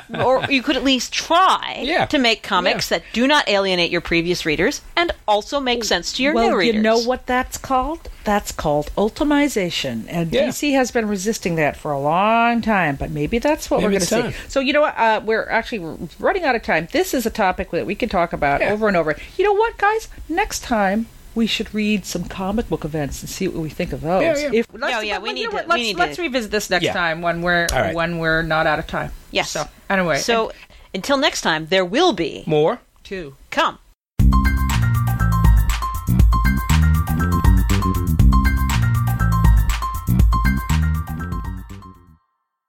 or 0.23 0.45
you 0.49 0.61
could 0.63 0.75
at 0.75 0.83
least 0.83 1.13
try 1.13 1.81
Yeah. 1.83 2.05
to 2.07 2.17
make 2.17 2.43
comics 2.43 2.89
that 2.89 3.03
do 3.13 3.27
not 3.27 3.47
alienate 3.49 3.91
your 3.91 4.01
previous 4.01 4.45
readers 4.45 4.81
and 4.95 5.11
also 5.27 5.59
make 5.59 5.83
sense 5.83 6.13
to 6.13 6.23
your 6.23 6.33
well, 6.33 6.49
new 6.51 6.57
readers. 6.57 6.75
you 6.75 6.81
know 6.81 6.99
what 6.99 7.25
that's 7.25 7.57
called? 7.57 8.09
That's 8.23 8.51
called 8.51 8.91
ultimization, 8.97 10.05
and 10.09 10.31
Yeah. 10.31 10.47
DC 10.47 10.73
has 10.73 10.91
been 10.91 11.07
resisting 11.07 11.55
that 11.55 11.75
for 11.77 11.91
a 11.91 11.99
long 11.99 12.61
time. 12.61 12.95
But 12.95 13.11
maybe 13.11 13.39
that's 13.39 13.69
what 13.71 13.77
Maybe 13.81 13.95
we're 13.95 13.99
going 14.07 14.31
to 14.31 14.31
see. 14.33 14.37
So 14.47 14.59
you 14.59 14.73
know 14.73 14.81
what? 14.81 14.97
Uh, 14.97 15.21
we're 15.23 15.47
actually 15.49 15.97
running 16.19 16.43
out 16.43 16.55
of 16.55 16.61
time. 16.63 16.87
This 16.91 17.13
is 17.13 17.25
a 17.25 17.29
topic 17.31 17.71
that 17.71 17.85
we 17.85 17.95
can 17.95 18.09
talk 18.09 18.33
about 18.33 18.61
Yeah. 18.61 18.71
over 18.71 18.87
and 18.87 18.95
over. 18.97 19.15
You 19.37 19.45
know 19.45 19.53
what, 19.53 19.77
guys? 19.77 20.07
Next 20.27 20.63
time. 20.63 21.07
We 21.35 21.45
should 21.47 21.73
read 21.73 22.05
some 22.05 22.23
comic 22.25 22.67
book 22.69 22.83
events 22.83 23.21
and 23.21 23.29
see 23.29 23.47
what 23.47 23.57
we 23.61 23.69
think 23.69 23.93
of 23.93 24.01
those. 24.01 24.21
Yeah, 24.21 24.37
yeah. 24.37 24.59
If, 24.59 24.67
Yeah, 24.79 25.01
yeah, 25.01 25.19
we 25.19 25.31
need 25.33 25.43
know 25.45 25.49
to- 25.51 25.55
what, 25.57 25.65
we 25.65 25.69
Let's, 25.69 25.81
need 25.83 25.97
let's 25.97 26.15
to- 26.17 26.21
revisit 26.23 26.51
this 26.51 26.69
next 26.69 26.85
Yeah. 26.85 26.93
time 26.93 27.21
when 27.21 27.41
we're 27.41 27.67
All 27.71 27.79
right. 27.79 27.93
when 27.95 28.17
we're 28.17 28.41
not 28.41 28.65
out 28.67 28.79
of 28.79 28.87
time. 28.87 29.11
Yes. 29.31 29.49
So 29.51 29.65
anyway, 29.89 30.17
So 30.19 30.51
until 30.93 31.17
next 31.17 31.41
time, 31.41 31.67
there 31.67 31.85
will 31.85 32.13
be 32.13 32.43
More. 32.47 32.79
two. 33.03 33.35
come. 33.51 33.77